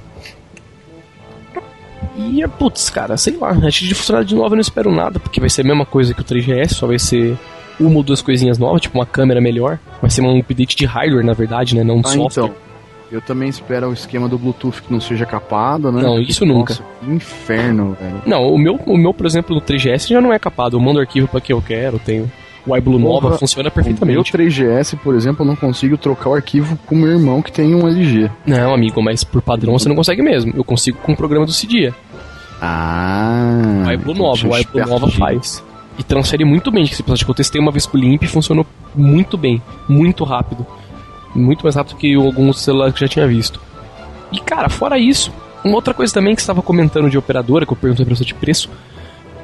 E, 2.19 2.47
putz, 2.59 2.91
cara, 2.91 3.17
sei 3.17 3.37
lá, 3.37 3.51
acho 3.51 3.81
que 3.81 3.87
de 3.89 3.95
funcionalidade 3.95 4.35
nova 4.35 4.49
eu 4.55 4.57
não 4.57 4.61
espero 4.61 4.91
nada, 4.91 5.21
porque 5.21 5.39
vai 5.41 5.49
ser 5.49 5.63
a 5.63 5.65
mesma 5.65 5.87
coisa 5.87 6.13
que 6.13 6.21
o 6.21 6.25
3GS, 6.25 6.71
só 6.71 6.87
vai 6.87 6.99
ser 6.99 7.37
uma 7.79 7.97
ou 7.97 8.03
duas 8.03 8.21
coisinhas 8.21 8.59
novas, 8.59 8.81
tipo 8.83 8.99
uma 8.99 9.07
câmera 9.07 9.41
melhor. 9.41 9.79
Vai 10.01 10.11
ser 10.11 10.21
um 10.23 10.39
update 10.39 10.75
de 10.77 10.85
hardware, 10.85 11.25
na 11.25 11.33
verdade, 11.33 11.77
né? 11.77 11.85
Não 11.85 11.97
um 11.97 12.01
Ah, 12.01 12.09
software. 12.09 12.45
então. 12.47 12.69
Eu 13.11 13.23
também 13.23 13.49
espero 13.49 13.89
o 13.89 13.93
esquema 13.95 14.29
do 14.29 14.37
Bluetooth 14.37 14.83
que 14.83 14.93
não 14.93 15.01
seja 15.01 15.25
capado, 15.25 15.91
né? 15.91 16.03
Não, 16.03 16.21
isso 16.21 16.45
nunca. 16.45 16.75
Nossa, 16.75 16.85
que 17.01 17.11
inferno, 17.11 17.97
velho. 17.99 18.21
Não, 18.27 18.53
o 18.53 18.59
meu, 18.59 18.75
o 18.85 18.99
meu, 18.99 19.15
por 19.15 19.25
exemplo, 19.25 19.55
no 19.55 19.63
3GS 19.63 20.09
já 20.09 20.21
não 20.21 20.31
é 20.31 20.39
capado. 20.39 20.77
Eu 20.77 20.81
mando 20.81 21.01
arquivo 21.01 21.27
pra 21.27 21.41
quem 21.41 21.57
eu 21.57 21.63
quero, 21.63 21.99
tenho 21.99 22.31
o 22.67 22.77
iBlue 22.77 22.99
Nova, 22.99 23.29
Porra, 23.29 23.39
funciona 23.39 23.63
O 23.63 23.73
meu 23.73 23.73
perfeitamente. 23.73 24.31
3GS, 24.31 24.99
por 24.99 25.15
exemplo, 25.15 25.43
eu 25.43 25.47
não 25.47 25.57
consigo 25.57 25.97
trocar 25.97 26.29
o 26.29 26.35
arquivo 26.35 26.79
com 26.85 26.95
meu 26.97 27.09
irmão 27.09 27.41
que 27.41 27.51
tem 27.51 27.75
um 27.75 27.89
LG. 27.89 28.31
Não, 28.45 28.75
amigo, 28.75 29.01
mas 29.03 29.25
por 29.25 29.41
padrão 29.41 29.79
você 29.79 29.89
não 29.89 29.97
consegue 29.97 30.21
mesmo. 30.21 30.53
Eu 30.55 30.63
consigo 30.63 30.99
com 30.99 31.13
o 31.13 31.17
programa 31.17 31.47
do 31.47 31.53
Cydia. 31.53 31.95
Ah. 32.61 33.85
o 33.87 33.93
então 33.93 34.15
Nova, 34.15 34.49
o 34.49 34.87
Nova 34.87 35.11
faz. 35.11 35.63
E 35.99 36.03
transfere 36.03 36.45
muito 36.45 36.71
bem, 36.71 36.85
episódio 36.85 37.25
que 37.25 37.31
eu 37.31 37.35
testei 37.35 37.61
uma 37.61 37.73
vez 37.73 37.85
com 37.85 37.97
o 37.97 38.01
Limp 38.01 38.23
e 38.23 38.27
funcionou 38.29 38.65
muito 38.95 39.37
bem, 39.37 39.61
muito 39.89 40.23
rápido. 40.25 40.67
Muito 41.35 41.63
mais 41.63 41.75
rápido 41.75 41.97
que 41.97 42.15
alguns 42.15 42.61
celulares 42.61 42.95
que 42.95 43.03
eu 43.03 43.09
já 43.09 43.13
tinha 43.13 43.27
visto. 43.27 43.61
E 44.33 44.41
cara, 44.41 44.69
fora 44.69 44.99
isso, 44.99 45.33
uma 45.65 45.75
outra 45.75 45.93
coisa 45.93 46.13
também 46.13 46.35
que 46.35 46.41
você 46.41 46.45
estava 46.45 46.63
comentando 46.63 47.11
de 47.11 47.19
operadora, 47.19 47.67
que 47.67 47.73
eu 47.73 47.77
perguntei 47.77 48.05
pra 48.05 48.15
você 48.15 48.25
de 48.25 48.35
preço, 48.35 48.71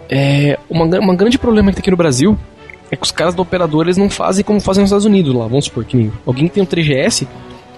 é 0.08 0.58
uma, 0.70 0.84
uma 0.84 1.14
grande 1.14 1.38
problema 1.38 1.70
que 1.70 1.76
tem 1.76 1.82
aqui 1.82 1.90
no 1.90 1.96
Brasil 1.96 2.38
é 2.90 2.96
que 2.96 3.04
os 3.04 3.10
caras 3.10 3.34
da 3.34 3.42
operadora 3.42 3.86
eles 3.86 3.96
não 3.96 4.08
fazem 4.08 4.44
como 4.44 4.60
fazem 4.60 4.82
nos 4.82 4.88
Estados 4.88 5.04
Unidos 5.04 5.34
lá. 5.34 5.46
Vamos 5.46 5.66
supor 5.66 5.84
que 5.84 6.10
alguém 6.26 6.46
que 6.46 6.54
tem 6.54 6.62
um 6.62 6.66
3GS, 6.66 7.26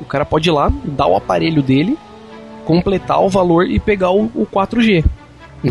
o 0.00 0.04
cara 0.04 0.24
pode 0.24 0.48
ir 0.48 0.52
lá, 0.52 0.70
dar 0.84 1.06
o 1.06 1.16
aparelho 1.16 1.62
dele, 1.62 1.96
completar 2.64 3.22
o 3.22 3.28
valor 3.28 3.66
e 3.66 3.78
pegar 3.78 4.10
o, 4.10 4.24
o 4.34 4.46
4G. 4.46 5.04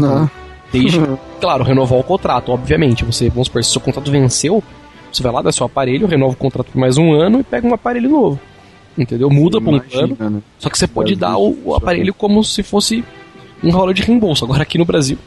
Ah. 0.04 0.30
Desde, 0.72 1.00
claro, 1.40 1.64
renovar 1.64 2.00
o 2.00 2.04
contrato, 2.04 2.52
obviamente. 2.52 3.04
Você, 3.06 3.30
vamos 3.30 3.48
supor, 3.48 3.64
se 3.64 3.72
seu 3.72 3.82
contrato 3.82 4.10
venceu, 4.12 4.64
você 5.12 5.22
vai 5.24 5.32
lá, 5.32 5.42
dá 5.42 5.52
seu 5.52 5.66
aparelho, 5.66 6.08
renova 6.08 6.34
o 6.34 6.38
contrato 6.38 6.68
por 6.72 6.78
mais 6.80 6.98
um 6.98 7.14
ano 7.14 7.40
e 7.40 7.44
pega 7.44 7.68
um 7.68 7.74
aparelho 7.74 8.10
novo. 8.10 8.40
Entendeu? 8.98 9.30
Muda 9.30 9.60
por 9.62 9.74
um 9.74 9.82
ano. 9.94 10.18
né? 10.20 10.42
Só 10.58 10.70
que 10.70 10.78
você 10.78 10.88
pode 10.88 11.16
dar 11.16 11.38
o, 11.38 11.58
o 11.66 11.76
aparelho 11.76 12.14
como 12.14 12.44
se 12.44 12.64
fosse 12.64 13.04
um 13.64 13.70
valor 13.72 13.94
de 13.94 14.02
reembolso. 14.02 14.46
Agora 14.46 14.64
aqui 14.64 14.78
no 14.78 14.86
Brasil, 14.86 15.18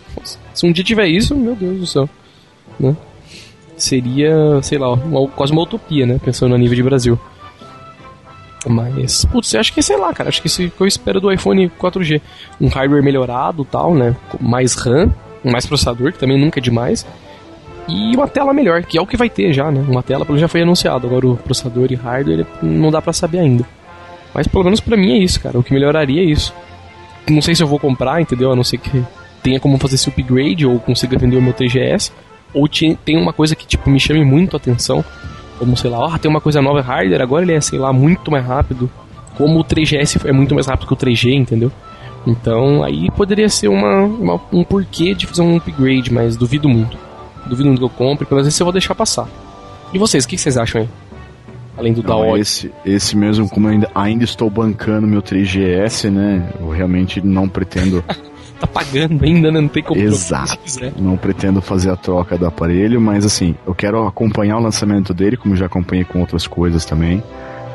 se 0.54 0.66
um 0.66 0.72
dia 0.72 0.84
tiver 0.84 1.06
isso, 1.08 1.34
meu 1.34 1.54
Deus 1.54 1.78
do 1.80 1.86
céu. 1.86 2.08
Né? 2.80 2.96
Seria, 3.76 4.60
sei 4.62 4.78
lá, 4.78 4.92
uma- 4.94 5.28
quase 5.28 5.52
uma 5.52 5.62
utopia, 5.62 6.04
né? 6.06 6.18
Pensando 6.24 6.54
a 6.54 6.58
nível 6.58 6.74
de 6.74 6.82
Brasil. 6.82 7.18
Mas, 8.66 9.24
putz, 9.26 9.54
eu 9.54 9.60
acho 9.60 9.72
que, 9.72 9.82
sei 9.82 9.96
lá, 9.96 10.12
cara, 10.12 10.28
acho 10.28 10.40
que 10.40 10.48
isso 10.48 10.68
que 10.68 10.80
eu 10.80 10.86
espero 10.86 11.20
do 11.20 11.32
iPhone 11.32 11.70
4G. 11.80 12.20
Um 12.60 12.68
hardware 12.68 13.02
melhorado 13.02 13.64
tal, 13.64 13.94
né? 13.94 14.16
Mais 14.40 14.74
RAM, 14.74 15.12
mais 15.44 15.66
processador, 15.66 16.12
que 16.12 16.18
também 16.18 16.38
nunca 16.38 16.58
é 16.58 16.62
demais. 16.62 17.06
E 17.88 18.14
uma 18.14 18.28
tela 18.28 18.52
melhor, 18.52 18.82
que 18.82 18.98
é 18.98 19.00
o 19.00 19.06
que 19.06 19.16
vai 19.16 19.30
ter 19.30 19.52
já, 19.52 19.70
né? 19.70 19.82
Uma 19.88 20.02
tela, 20.02 20.26
pelo 20.26 20.38
já 20.38 20.48
foi 20.48 20.62
anunciado. 20.62 21.06
Agora 21.06 21.26
o 21.26 21.36
processador 21.36 21.86
e 21.90 21.94
hardware 21.94 22.46
não 22.62 22.90
dá 22.90 23.00
pra 23.00 23.12
saber 23.12 23.38
ainda. 23.38 23.64
Mas 24.34 24.46
pelo 24.46 24.64
menos 24.64 24.80
pra 24.80 24.96
mim 24.96 25.12
é 25.12 25.18
isso, 25.18 25.40
cara. 25.40 25.58
O 25.58 25.62
que 25.62 25.72
melhoraria 25.72 26.20
é 26.20 26.24
isso. 26.24 26.52
Não 27.28 27.40
sei 27.40 27.54
se 27.54 27.62
eu 27.62 27.66
vou 27.66 27.78
comprar, 27.78 28.20
entendeu? 28.20 28.52
A 28.52 28.56
não 28.56 28.64
ser 28.64 28.78
que 28.78 29.02
tenha 29.42 29.58
como 29.58 29.78
fazer 29.78 29.94
esse 29.94 30.08
upgrade 30.08 30.66
ou 30.66 30.78
consiga 30.78 31.16
vender 31.16 31.36
o 31.36 31.42
meu 31.42 31.54
3GS. 31.54 32.12
Ou 32.52 32.68
tem 32.68 33.16
uma 33.16 33.32
coisa 33.32 33.56
que 33.56 33.66
tipo 33.66 33.88
me 33.88 33.98
chame 33.98 34.24
muito 34.24 34.54
a 34.54 34.58
atenção. 34.58 35.02
Como, 35.58 35.76
sei 35.76 35.90
lá, 35.90 36.14
ah, 36.14 36.18
tem 36.18 36.30
uma 36.30 36.40
coisa 36.40 36.62
nova 36.62 36.80
hardware, 36.80 37.20
agora 37.22 37.42
ele 37.44 37.52
é, 37.52 37.60
sei 37.60 37.78
lá, 37.78 37.92
muito 37.92 38.30
mais 38.30 38.44
rápido. 38.46 38.88
Como 39.36 39.58
o 39.60 39.64
3GS 39.64 40.24
é 40.28 40.32
muito 40.32 40.54
mais 40.54 40.66
rápido 40.66 40.86
que 40.88 40.92
o 40.92 40.96
3G, 40.96 41.32
entendeu? 41.34 41.70
Então 42.26 42.82
aí 42.82 43.10
poderia 43.12 43.48
ser 43.48 43.68
uma, 43.68 44.02
uma- 44.04 44.40
um 44.52 44.62
porquê 44.64 45.14
de 45.14 45.26
fazer 45.26 45.42
um 45.42 45.56
upgrade, 45.56 46.12
mas 46.12 46.36
duvido 46.36 46.68
muito. 46.68 46.96
Duvido 47.46 47.68
muito 47.68 47.78
que 47.78 47.84
eu 47.84 47.88
compre, 47.90 48.26
pelo 48.26 48.40
menos 48.40 48.52
esse 48.52 48.60
eu 48.62 48.66
vou 48.66 48.72
deixar 48.72 48.94
passar. 48.94 49.28
E 49.92 49.98
vocês, 49.98 50.24
o 50.24 50.28
que 50.28 50.36
vocês 50.36 50.56
acham 50.58 50.82
aí? 50.82 50.88
Além 51.76 51.92
do 51.92 52.02
da 52.02 52.08
Não, 52.08 52.30
Odyssey. 52.30 52.70
esse, 52.84 52.90
esse 52.96 53.16
mesmo, 53.16 53.48
como 53.48 53.68
eu 53.68 53.72
ainda, 53.72 53.90
ainda 53.94 54.24
estou 54.24 54.50
bancando 54.50 55.06
meu 55.06 55.22
3GS, 55.22 56.10
né? 56.10 56.48
Eu 56.60 56.68
realmente 56.70 57.20
não 57.24 57.48
pretendo, 57.48 58.02
Tá 58.60 58.66
pagando 58.66 59.24
ainda, 59.24 59.52
né? 59.52 59.60
Não 59.60 59.68
tem 59.68 59.82
como 59.82 60.00
Exato. 60.00 60.58
não 60.98 61.16
pretendo 61.16 61.60
fazer 61.62 61.90
a 61.90 61.96
troca 61.96 62.36
do 62.36 62.44
aparelho, 62.46 63.00
mas 63.00 63.24
assim, 63.24 63.54
eu 63.66 63.74
quero 63.74 64.06
acompanhar 64.06 64.56
o 64.58 64.60
lançamento 64.60 65.14
dele, 65.14 65.36
como 65.36 65.54
já 65.54 65.66
acompanhei 65.66 66.04
com 66.04 66.20
outras 66.20 66.46
coisas 66.46 66.84
também, 66.84 67.22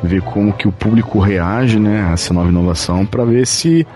ver 0.03 0.21
como 0.21 0.51
que 0.51 0.67
o 0.67 0.71
público 0.73 1.19
reage, 1.19 1.79
né, 1.79 2.05
a 2.09 2.11
essa 2.13 2.33
nova 2.33 2.49
inovação, 2.49 3.05
para 3.05 3.23
ver 3.23 3.47
se 3.47 3.87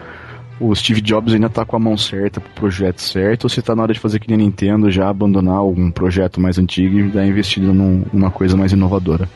o 0.59 0.73
Steve 0.73 1.01
Jobs 1.01 1.33
ainda 1.33 1.49
tá 1.49 1.65
com 1.65 1.75
a 1.75 1.79
mão 1.79 1.97
certa 1.97 2.39
pro 2.39 2.49
projeto 2.53 3.01
certo, 3.01 3.43
ou 3.43 3.49
se 3.49 3.61
tá 3.61 3.75
na 3.75 3.83
hora 3.83 3.93
de 3.93 3.99
fazer 3.99 4.19
que 4.19 4.27
nem 4.29 4.35
a 4.35 4.43
Nintendo, 4.45 4.89
já 4.89 5.09
abandonar 5.09 5.55
algum 5.57 5.91
projeto 5.91 6.39
mais 6.39 6.57
antigo 6.57 6.97
e 6.99 7.09
dar 7.09 7.27
investida 7.27 7.67
num- 7.73 8.05
numa 8.13 8.31
coisa 8.31 8.55
mais 8.55 8.71
inovadora. 8.71 9.29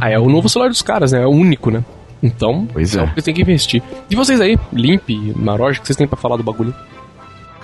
Ah, 0.00 0.10
é 0.10 0.18
o 0.18 0.28
novo 0.28 0.48
celular 0.48 0.68
dos 0.68 0.82
caras, 0.82 1.12
né? 1.12 1.22
É 1.22 1.26
o 1.26 1.30
único, 1.30 1.70
né? 1.70 1.84
Então, 2.22 2.68
Pois 2.72 2.94
é. 2.94 3.02
o 3.02 3.06
que 3.06 3.12
eles 3.14 3.24
têm 3.24 3.34
que 3.34 3.42
investir. 3.42 3.82
E 4.10 4.14
vocês 4.14 4.40
aí, 4.40 4.58
Limp, 4.72 5.08
Maroja, 5.36 5.78
o 5.78 5.80
que 5.82 5.86
vocês 5.86 5.96
têm 5.96 6.06
pra 6.06 6.18
falar 6.18 6.36
do 6.36 6.42
bagulho? 6.42 6.74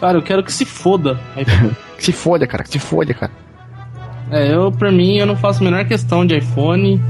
Cara, 0.01 0.19
eu 0.19 0.23
quero 0.23 0.42
que 0.42 0.53
se 0.53 0.64
foda. 0.64 1.19
Que 1.97 2.05
se 2.05 2.12
foda, 2.12 2.47
cara, 2.47 2.62
que 2.62 2.69
se 2.69 2.79
foda, 2.79 3.14
cara. 3.14 3.33
É, 4.31 4.55
eu, 4.55 4.71
por 4.71 4.92
mim, 4.92 5.16
eu 5.16 5.25
não 5.25 5.35
faço 5.35 5.62
a 5.62 5.64
menor 5.64 5.83
questão 5.87 6.27
de 6.27 6.37
iPhone. 6.37 7.01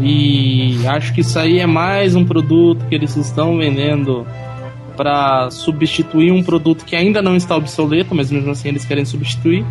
E 0.00 0.86
acho 0.86 1.12
que 1.12 1.22
isso 1.22 1.38
aí 1.38 1.58
é 1.58 1.66
mais 1.66 2.14
um 2.14 2.24
produto 2.24 2.84
que 2.86 2.94
eles 2.94 3.16
estão 3.16 3.58
vendendo 3.58 4.24
para 4.96 5.50
substituir 5.50 6.30
um 6.30 6.42
produto 6.42 6.84
que 6.84 6.94
ainda 6.94 7.20
não 7.20 7.34
está 7.34 7.56
obsoleto, 7.56 8.14
mas 8.14 8.30
mesmo 8.30 8.50
assim 8.52 8.68
eles 8.68 8.84
querem 8.84 9.04
substituir. 9.04 9.64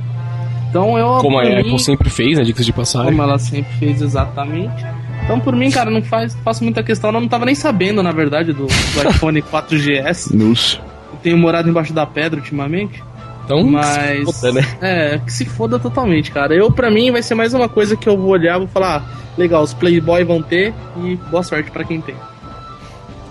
Então 0.69 0.97
eu. 0.97 1.17
Como 1.21 1.39
a 1.39 1.43
por 1.43 1.52
Apple 1.52 1.71
mim, 1.71 1.78
sempre 1.78 2.10
fez, 2.10 2.38
né? 2.38 2.43
Dicas 2.43 2.65
de 2.65 2.74
passagem. 2.74 3.10
como 3.12 3.24
ela 3.24 3.39
sempre 3.39 3.71
fez 3.78 4.02
exatamente. 4.02 4.86
Então, 5.23 5.39
por 5.39 5.55
mim, 5.55 5.71
cara, 5.71 5.89
não 5.89 6.01
faz, 6.01 6.36
faço 6.43 6.63
muita 6.63 6.84
questão. 6.84 7.10
Eu 7.10 7.21
não 7.21 7.27
tava 7.27 7.45
nem 7.45 7.55
sabendo, 7.55 8.01
na 8.03 8.12
verdade, 8.12 8.53
do, 8.53 8.67
do 8.67 9.10
iPhone 9.10 9.41
4GS. 9.41 10.34
News. 10.34 10.79
Eu 11.12 11.19
tenho 11.19 11.38
morado 11.38 11.69
embaixo 11.69 11.93
da 11.93 12.05
pedra 12.05 12.39
ultimamente. 12.39 13.01
Então, 13.45 13.63
Mas. 13.63 14.19
se 14.19 14.34
foda, 14.34 14.51
né? 14.53 14.77
É, 14.81 15.17
que 15.19 15.31
se 15.31 15.45
foda 15.45 15.79
totalmente, 15.79 16.31
cara. 16.31 16.53
Eu, 16.53 16.71
pra 16.71 16.89
mim, 16.89 17.12
vai 17.12 17.21
ser 17.21 17.36
mais 17.36 17.53
uma 17.53 17.67
coisa 17.67 17.95
que 17.95 18.07
eu 18.07 18.17
vou 18.17 18.31
olhar 18.31 18.57
vou 18.57 18.67
falar: 18.67 18.97
ah, 18.97 19.31
legal, 19.38 19.63
os 19.63 19.73
Playboy 19.73 20.23
vão 20.23 20.41
ter 20.41 20.73
e 21.03 21.15
boa 21.15 21.43
sorte 21.43 21.69
pra 21.71 21.84
quem 21.84 22.01
tem. 22.01 22.15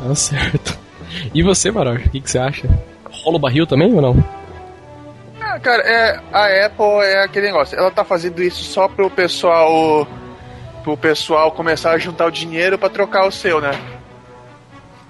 Tá 0.02 0.14
certo. 0.14 0.78
E 1.34 1.42
você, 1.42 1.70
Maroja, 1.70 2.06
o 2.06 2.10
que, 2.10 2.20
que 2.20 2.30
você 2.30 2.38
acha? 2.38 2.68
Rola 3.24 3.36
o 3.36 3.40
barril 3.40 3.66
também 3.66 3.92
ou 3.92 4.00
não? 4.00 4.24
Ah, 5.40 5.58
cara, 5.58 5.82
é, 5.82 6.20
a 6.32 6.66
Apple 6.66 7.02
é 7.02 7.24
aquele 7.24 7.46
negócio. 7.46 7.78
Ela 7.78 7.90
tá 7.90 8.04
fazendo 8.04 8.42
isso 8.42 8.62
só 8.64 8.88
pro 8.88 9.10
pessoal. 9.10 10.06
Pro 10.82 10.96
pessoal 10.96 11.52
começar 11.52 11.92
a 11.92 11.98
juntar 11.98 12.26
o 12.26 12.30
dinheiro 12.30 12.78
pra 12.78 12.88
trocar 12.88 13.26
o 13.26 13.30
seu, 13.32 13.60
né? 13.60 13.70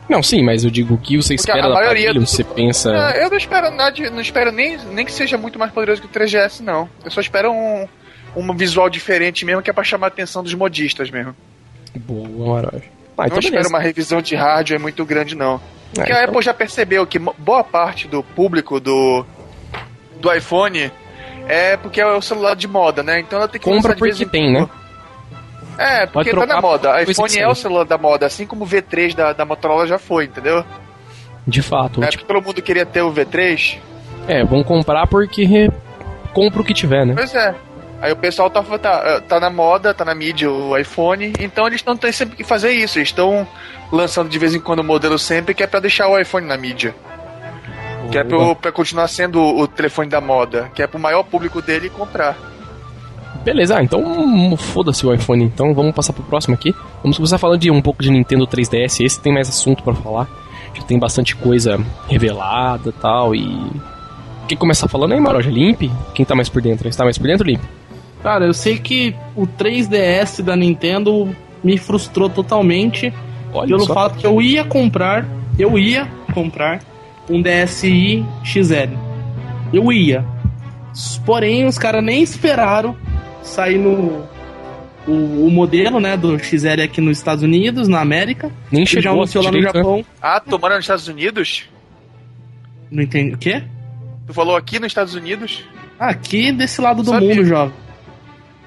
Não, 0.09 0.23
sim, 0.23 0.43
mas 0.43 0.65
eu 0.65 0.71
digo 0.71 0.99
que 0.99 1.17
você 1.17 1.37
Porque 1.37 1.51
espera 1.51 1.67
a 1.67 1.69
da 1.69 1.75
maioria 1.75 2.13
do- 2.13 2.27
você 2.27 2.43
pensa... 2.43 2.91
Ah, 2.91 3.17
eu 3.17 3.31
não 3.31 3.37
espero 3.37 3.71
nada, 3.71 3.93
de- 3.93 4.11
não 4.11 4.21
espero 4.21 4.51
nem, 4.51 4.77
nem 4.77 5.07
que 5.07 5.13
seja 5.13 5.39
muito 5.39 5.57
mais 5.59 5.71
poderoso 5.73 6.01
que 6.03 6.09
o 6.09 6.11
3GS, 6.11 6.61
não. 6.61 6.89
Eu 7.05 7.11
só 7.13 7.21
espero 7.21 7.53
um, 7.53 7.87
um 8.35 8.55
visual 8.57 8.91
diferente 8.91 9.45
mesmo, 9.45 9.63
que 9.63 9.71
é 9.71 9.73
pra 9.73 9.85
chamar 9.85 10.07
a 10.07 10.09
atenção 10.09 10.43
dos 10.43 10.53
modistas 10.55 11.11
mesmo. 11.11 11.35
Boa, 11.95 12.55
Maroja. 12.63 12.83
Ah, 13.17 13.23
não 13.23 13.27
então 13.27 13.39
espero 13.39 13.51
beleza. 13.57 13.69
uma 13.69 13.79
revisão 13.79 14.21
de 14.21 14.35
hardware 14.35 14.81
muito 14.81 15.05
grande, 15.05 15.37
não. 15.37 15.61
Porque 15.95 16.11
Ah, 16.11 16.17
a 16.17 16.19
então- 16.23 16.31
Apple 16.31 16.43
já 16.43 16.55
percebeu 16.55 17.07
que 17.07 17.19
boa 17.19 17.63
parte 17.63 18.09
do 18.09 18.23
público 18.25 18.81
do, 18.81 19.25
do 20.21 20.33
iPhone 20.33 20.91
é 21.47 21.77
porque 21.77 22.01
é 22.01 22.07
o 22.07 22.21
celular 22.23 22.57
de 22.57 22.67
moda, 22.67 23.03
né? 23.05 23.21
Então 23.21 23.39
ela 23.39 23.47
tem 23.47 23.61
que 23.61 23.65
Compra 23.71 23.95
porque 23.95 24.25
em 24.25 24.29
tem, 24.29 24.53
né? 24.53 24.69
É, 25.81 26.05
porque 26.05 26.31
tá 26.31 26.45
na 26.45 26.61
moda. 26.61 27.03
iPhone 27.03 27.39
é 27.39 27.49
o 27.49 27.55
celular 27.55 27.85
da 27.85 27.97
moda, 27.97 28.27
assim 28.27 28.47
como 28.47 28.65
o 28.65 28.69
V3 28.69 29.15
da, 29.15 29.33
da 29.33 29.47
Motorola 29.47 29.87
já 29.87 29.99
foi, 29.99 30.25
entendeu? 30.27 30.63
De 31.47 31.63
fato. 31.63 32.01
Na 32.01 32.09
tipo, 32.09 32.27
todo 32.27 32.43
mundo 32.45 32.61
queria 32.61 32.85
ter 32.85 33.01
o 33.01 33.11
V3. 33.11 33.79
é, 34.29 34.45
vão 34.45 34.63
comprar 34.63 35.07
porque 35.07 35.71
compra 36.35 36.61
o 36.61 36.65
que 36.65 36.75
tiver, 36.75 37.07
né? 37.07 37.15
Pois 37.17 37.35
é. 37.35 37.55
Aí 38.03 38.13
o 38.13 38.17
pessoal 38.17 38.51
tá, 38.51 38.63
tá, 38.63 39.21
tá 39.23 39.41
na 39.41 39.49
moda, 39.49 39.95
tá 39.95 40.05
na 40.05 40.15
mídia 40.15 40.51
o 40.51 40.77
iPhone, 40.77 41.33
então 41.41 41.67
eles 41.67 41.83
não 41.83 41.97
têm 41.97 42.13
sempre 42.13 42.37
que 42.37 42.45
fazer 42.45 42.73
isso. 42.73 42.99
Eles 42.99 43.09
estão 43.09 43.49
lançando 43.91 44.29
de 44.29 44.39
vez 44.39 44.55
em 44.55 44.61
quando 44.61 44.81
o 44.81 44.85
modelo 44.85 45.19
sempre, 45.19 45.55
que 45.55 45.63
é 45.63 45.67
pra 45.67 45.81
deixar 45.81 46.09
o 46.09 46.19
iPhone 46.19 46.47
na 46.47 46.59
mídia. 46.59 46.95
Que 48.13 48.19
é 48.19 48.25
pro, 48.25 48.55
pra 48.55 48.71
continuar 48.71 49.09
sendo 49.09 49.41
o 49.43 49.67
telefone 49.67 50.11
da 50.11 50.21
moda, 50.21 50.71
que 50.75 50.83
é 50.83 50.87
pro 50.87 50.99
maior 50.99 51.23
público 51.23 51.63
dele 51.63 51.89
comprar. 51.89 52.37
Beleza, 53.45 53.79
ah, 53.79 53.83
então 53.83 54.03
hum, 54.03 54.57
foda-se 54.57 55.07
o 55.07 55.15
iPhone. 55.15 55.45
Então 55.45 55.73
vamos 55.73 55.95
passar 55.95 56.13
pro 56.13 56.23
próximo 56.23 56.55
aqui. 56.55 56.75
Vamos 57.03 57.17
começar 57.17 57.39
falando 57.39 57.61
de 57.61 57.71
um 57.71 57.81
pouco 57.81 58.03
de 58.03 58.11
Nintendo 58.11 58.47
3DS. 58.47 59.05
Esse 59.05 59.21
tem 59.21 59.33
mais 59.33 59.49
assunto 59.49 59.83
pra 59.83 59.95
falar. 59.95 60.29
Já 60.75 60.83
tem 60.83 60.99
bastante 60.99 61.35
coisa 61.35 61.81
revelada 62.09 62.91
e 62.91 62.93
tal. 62.93 63.35
E. 63.35 63.71
Quem 64.47 64.59
começar 64.59 64.89
falando 64.89 65.13
aí, 65.13 65.21
Maroja? 65.21 65.51
Limp? 65.51 65.83
Quem 66.15 66.27
tá 66.27 66.35
mais 66.35 66.49
por 66.49 66.61
dentro? 66.61 66.91
Você 66.91 66.99
tá 66.99 67.05
mais 67.05 67.17
por 67.17 67.27
dentro, 67.27 67.47
Limp? 67.47 67.63
Cara, 68.23 68.45
eu 68.45 68.53
sei 68.53 68.79
que 68.79 69.15
o 69.35 69.47
3DS 69.47 70.43
da 70.43 70.55
Nintendo 70.55 71.35
me 71.65 71.79
frustrou 71.79 72.29
totalmente 72.29 73.13
Olha 73.53 73.69
pelo 73.69 73.87
só. 73.87 73.95
fato 73.95 74.19
que 74.19 74.27
eu 74.27 74.43
ia 74.43 74.65
comprar, 74.65 75.27
eu 75.59 75.79
ia 75.79 76.07
comprar 76.35 76.81
um 77.29 77.41
DSi 77.41 78.25
XL. 78.45 78.95
Eu 79.73 79.91
ia. 79.93 80.25
Porém, 81.25 81.65
os 81.65 81.79
caras 81.79 82.03
nem 82.03 82.23
esperaram 82.23 82.97
sair 83.43 83.79
no 83.79 84.25
o, 85.07 85.47
o 85.47 85.51
modelo, 85.51 85.99
né, 85.99 86.17
do 86.17 86.39
XL 86.39 86.83
aqui 86.85 87.01
nos 87.01 87.19
Estados 87.19 87.43
Unidos, 87.43 87.89
na 87.89 88.01
América. 88.01 88.51
Nem 88.71 88.83
E 88.83 88.87
já 88.87 89.01
chegou 89.01 89.13
anunciou 89.19 89.45
lá 89.45 89.51
no? 89.51 89.63
Japão. 89.63 90.05
Ah, 90.21 90.39
tomaram 90.41 90.77
nos 90.77 90.85
Estados 90.85 91.09
Unidos? 91.09 91.65
Não 92.91 93.03
entendi. 93.03 93.35
O 93.35 93.39
quê? 93.39 93.63
Tu 94.27 94.35
falou 94.35 94.57
aqui 94.57 94.79
nos 94.79 94.89
Estados 94.89 95.15
Unidos? 95.15 95.65
Aqui 95.99 96.53
desse 96.53 96.81
lado 96.81 97.03
do 97.03 97.11
Sabia. 97.11 97.35
mundo, 97.35 97.45
jovem. 97.45 97.75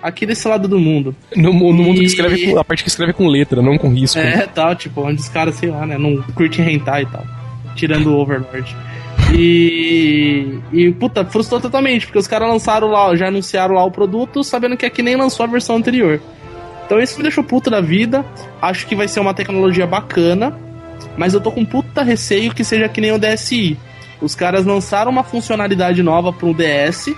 Aqui 0.01 0.25
desse 0.25 0.45
lado 0.47 0.67
do 0.67 0.77
mundo. 0.79 1.15
No, 1.35 1.53
no 1.53 1.71
mundo 1.73 1.95
que 1.95 2.01
E- 2.03 2.05
escreve 2.05 2.51
com, 2.51 2.59
a 2.59 2.63
parte 2.63 2.83
que 2.83 2.89
escreve 2.89 3.13
com 3.13 3.27
letra, 3.27 3.61
não 3.61 3.77
com 3.77 3.89
risco. 3.89 4.19
É, 4.19 4.45
tal, 4.47 4.75
tipo, 4.75 5.01
onde 5.01 5.21
os 5.21 5.29
caras, 5.29 5.55
sei 5.55 5.69
lá, 5.69 5.85
né, 5.85 5.97
não 5.97 6.21
curte 6.33 6.61
hentai 6.61 7.03
e 7.03 7.05
tal. 7.05 7.25
Tirando 7.75 8.07
o 8.07 8.17
Overlord. 8.19 8.75
E. 9.33 10.59
E, 10.71 10.91
puta, 10.91 11.25
frustrou 11.25 11.59
totalmente, 11.59 12.05
porque 12.05 12.19
os 12.19 12.27
caras 12.27 12.49
lançaram 12.49 12.87
lá, 12.87 13.15
já 13.15 13.27
anunciaram 13.27 13.75
lá 13.75 13.83
o 13.83 13.91
produto, 13.91 14.43
sabendo 14.43 14.77
que 14.77 14.85
aqui 14.85 15.01
nem 15.01 15.15
lançou 15.15 15.43
a 15.43 15.47
versão 15.47 15.75
anterior. 15.75 16.19
Então 16.85 16.99
isso 16.99 17.17
me 17.17 17.23
deixou 17.23 17.43
puto 17.43 17.69
da 17.69 17.81
vida. 17.81 18.25
Acho 18.61 18.85
que 18.87 18.95
vai 18.95 19.07
ser 19.07 19.19
uma 19.19 19.33
tecnologia 19.33 19.87
bacana, 19.87 20.57
mas 21.17 21.33
eu 21.33 21.41
tô 21.41 21.51
com 21.51 21.65
puta 21.65 22.03
receio 22.03 22.53
que 22.53 22.63
seja 22.63 22.89
que 22.89 23.01
nem 23.01 23.11
o 23.11 23.19
DSi. 23.19 23.77
Os 24.21 24.35
caras 24.35 24.65
lançaram 24.65 25.11
uma 25.11 25.23
funcionalidade 25.23 26.01
nova 26.01 26.31
pro 26.31 26.53
DS 26.53 27.13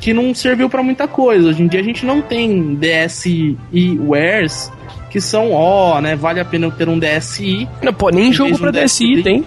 que 0.00 0.12
não 0.12 0.34
serviu 0.34 0.68
pra 0.68 0.82
muita 0.82 1.08
coisa. 1.08 1.48
Hoje 1.48 1.62
em 1.62 1.68
dia 1.68 1.80
a 1.80 1.84
gente 1.84 2.04
não 2.04 2.20
tem 2.20 2.74
DSi 2.74 3.56
wares 4.00 4.70
que 5.10 5.20
são, 5.20 5.52
ó, 5.52 6.00
né, 6.00 6.14
vale 6.14 6.40
a 6.40 6.44
pena 6.44 6.66
eu 6.66 6.70
ter 6.70 6.88
um 6.88 6.98
DSi. 6.98 7.66
Não, 7.82 7.92
pô, 7.92 8.10
nem 8.10 8.28
Em 8.28 8.32
jogo 8.32 8.54
um 8.54 8.70
DSi 8.70 9.14
DSi. 9.14 9.22
tem. 9.22 9.44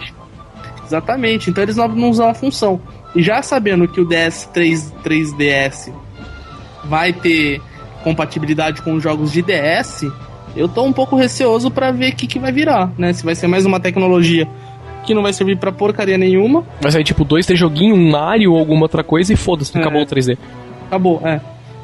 Exatamente, 0.90 1.52
então 1.52 1.64
eles 1.64 1.76
não, 1.76 1.88
não 1.88 2.10
usam 2.10 2.28
a 2.28 2.34
função. 2.34 2.82
E 3.16 3.22
já 3.22 3.42
sabendo 3.44 3.88
que 3.88 4.02
o 4.02 4.06
DS 4.06 4.50
3, 4.52 4.92
3DS 5.04 5.94
vai 6.86 7.14
ter 7.14 7.62
compatibilidade 8.04 8.82
com 8.82 8.94
os 8.94 9.04
jogos 9.04 9.32
de 9.32 9.44
DS, 9.44 10.08
eu 10.56 10.68
tô 10.68 10.84
um 10.84 10.92
pouco 10.94 11.16
receoso 11.16 11.70
pra 11.70 11.92
ver 11.92 12.14
o 12.14 12.16
que, 12.16 12.26
que 12.26 12.40
vai 12.40 12.52
virar, 12.52 12.92
né? 12.98 13.14
Se 13.14 13.24
vai 13.24 13.36
ser 13.36 13.46
mais 13.48 13.66
uma 13.66 13.80
tecnologia 13.80 14.48
que 15.06 15.14
não 15.14 15.22
vai 15.22 15.32
servir 15.32 15.58
pra 15.58 15.72
porcaria 15.72 16.18
nenhuma. 16.18 16.64
Vai 16.82 16.92
sair 16.92 17.04
tipo 17.04 17.24
dois, 17.24 17.46
três 17.46 17.60
joguinhos, 17.60 17.98
um 17.98 18.10
Mario 18.10 18.54
ou 18.54 18.60
alguma 18.60 18.84
outra 18.84 19.04
coisa 19.04 19.32
e 19.32 19.36
foda-se, 19.36 19.78
É. 19.78 19.82
acabou 19.82 20.02
o 20.02 20.06
3D. 20.06 20.38
Acabou, 20.88 21.22
é. 21.24 21.40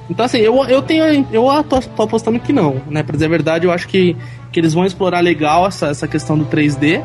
Então, 0.09 0.25
assim, 0.25 0.37
eu, 0.39 0.63
eu 0.65 0.81
tenho. 0.81 1.27
Eu 1.31 1.45
tô, 1.63 1.79
tô 1.81 2.03
apostando 2.03 2.39
que 2.39 2.53
não, 2.53 2.81
né? 2.89 3.01
Pra 3.01 3.13
dizer 3.13 3.25
a 3.25 3.29
verdade, 3.29 3.65
eu 3.65 3.71
acho 3.71 3.87
que, 3.87 4.15
que 4.51 4.59
eles 4.59 4.73
vão 4.73 4.85
explorar 4.85 5.19
legal 5.19 5.65
essa, 5.67 5.87
essa 5.87 6.07
questão 6.07 6.37
do 6.37 6.45
3D, 6.45 7.01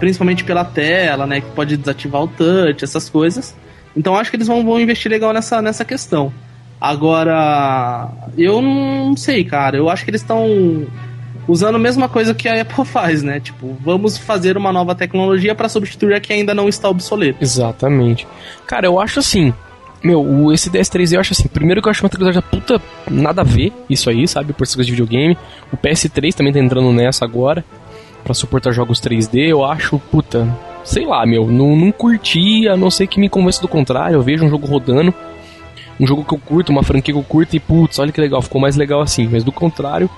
principalmente 0.00 0.42
pela 0.42 0.64
tela, 0.64 1.26
né? 1.26 1.40
Que 1.42 1.50
pode 1.50 1.76
desativar 1.76 2.22
o 2.22 2.26
touch, 2.26 2.82
essas 2.82 3.08
coisas. 3.08 3.54
Então, 3.94 4.16
acho 4.16 4.30
que 4.30 4.36
eles 4.36 4.48
vão, 4.48 4.64
vão 4.64 4.80
investir 4.80 5.10
legal 5.10 5.32
nessa, 5.32 5.60
nessa 5.60 5.84
questão. 5.84 6.32
Agora, 6.80 8.10
eu 8.38 8.62
não 8.62 9.14
sei, 9.16 9.44
cara. 9.44 9.76
Eu 9.76 9.90
acho 9.90 10.02
que 10.02 10.10
eles 10.10 10.22
estão 10.22 10.86
usando 11.46 11.74
a 11.74 11.78
mesma 11.78 12.08
coisa 12.08 12.34
que 12.34 12.48
a 12.48 12.62
Apple 12.62 12.84
faz, 12.86 13.22
né? 13.22 13.38
Tipo, 13.38 13.76
vamos 13.84 14.16
fazer 14.16 14.56
uma 14.56 14.72
nova 14.72 14.94
tecnologia 14.94 15.54
para 15.54 15.68
substituir 15.68 16.14
a 16.14 16.20
que 16.20 16.32
ainda 16.32 16.54
não 16.54 16.68
está 16.68 16.88
obsoleta. 16.88 17.38
Exatamente. 17.42 18.26
Cara, 18.66 18.86
eu 18.86 18.98
acho 18.98 19.20
assim. 19.20 19.52
Meu, 20.02 20.50
esse 20.50 20.70
DS3 20.70 21.12
eu 21.12 21.20
acho 21.20 21.34
assim. 21.34 21.46
Primeiro 21.46 21.82
que 21.82 21.88
eu 21.88 21.90
acho 21.90 22.02
uma 22.02 22.08
tecnologia 22.08 22.40
puta 22.40 22.80
nada 23.10 23.42
a 23.42 23.44
ver, 23.44 23.70
isso 23.90 24.08
aí, 24.08 24.26
sabe? 24.26 24.54
Por 24.54 24.66
coisas 24.66 24.86
de 24.86 24.92
videogame. 24.92 25.36
O 25.70 25.76
PS3 25.76 26.32
também 26.32 26.54
tá 26.54 26.58
entrando 26.58 26.90
nessa 26.90 27.26
agora. 27.26 27.62
Pra 28.24 28.34
suportar 28.34 28.72
jogos 28.72 29.00
3D. 29.00 29.48
Eu 29.48 29.64
acho, 29.64 29.98
puta. 29.98 30.48
Sei 30.84 31.06
lá, 31.06 31.24
meu. 31.26 31.46
Não, 31.46 31.76
não 31.76 31.92
curti, 31.92 32.68
a 32.68 32.76
não 32.76 32.90
ser 32.90 33.06
que 33.06 33.20
me 33.20 33.28
convença 33.28 33.60
do 33.60 33.68
contrário. 33.68 34.16
Eu 34.16 34.22
vejo 34.22 34.44
um 34.44 34.50
jogo 34.50 34.66
rodando. 34.66 35.12
Um 35.98 36.06
jogo 36.06 36.24
que 36.24 36.32
eu 36.32 36.38
curto, 36.38 36.70
uma 36.72 36.82
franquia 36.82 37.12
que 37.12 37.20
eu 37.20 37.24
curto 37.24 37.54
e 37.54 37.60
putz, 37.60 37.98
olha 37.98 38.10
que 38.10 38.20
legal, 38.20 38.40
ficou 38.40 38.60
mais 38.60 38.74
legal 38.74 39.02
assim. 39.02 39.28
Mas 39.30 39.44
do 39.44 39.52
contrário, 39.52 40.08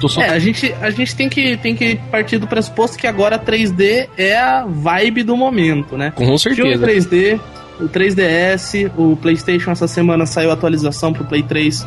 Tô 0.00 0.08
só... 0.08 0.20
É, 0.20 0.28
a 0.30 0.38
gente, 0.38 0.74
a 0.80 0.90
gente 0.90 1.16
tem, 1.16 1.28
que, 1.28 1.56
tem 1.56 1.74
que 1.74 1.96
partir 2.10 2.38
do 2.38 2.46
pressuposto 2.46 2.98
que 2.98 3.06
agora 3.06 3.38
3D 3.38 4.08
é 4.18 4.36
a 4.36 4.66
vibe 4.66 5.22
do 5.22 5.36
momento, 5.36 5.96
né? 5.96 6.10
Com 6.10 6.36
Filme 6.38 6.76
certeza. 6.76 6.86
3D, 6.86 7.40
o 7.80 7.88
3DS, 7.88 8.90
o 8.96 9.16
PlayStation 9.16 9.70
essa 9.70 9.88
semana 9.88 10.26
saiu 10.26 10.50
atualização 10.50 11.12
pro 11.12 11.24
Play 11.24 11.42
3 11.42 11.86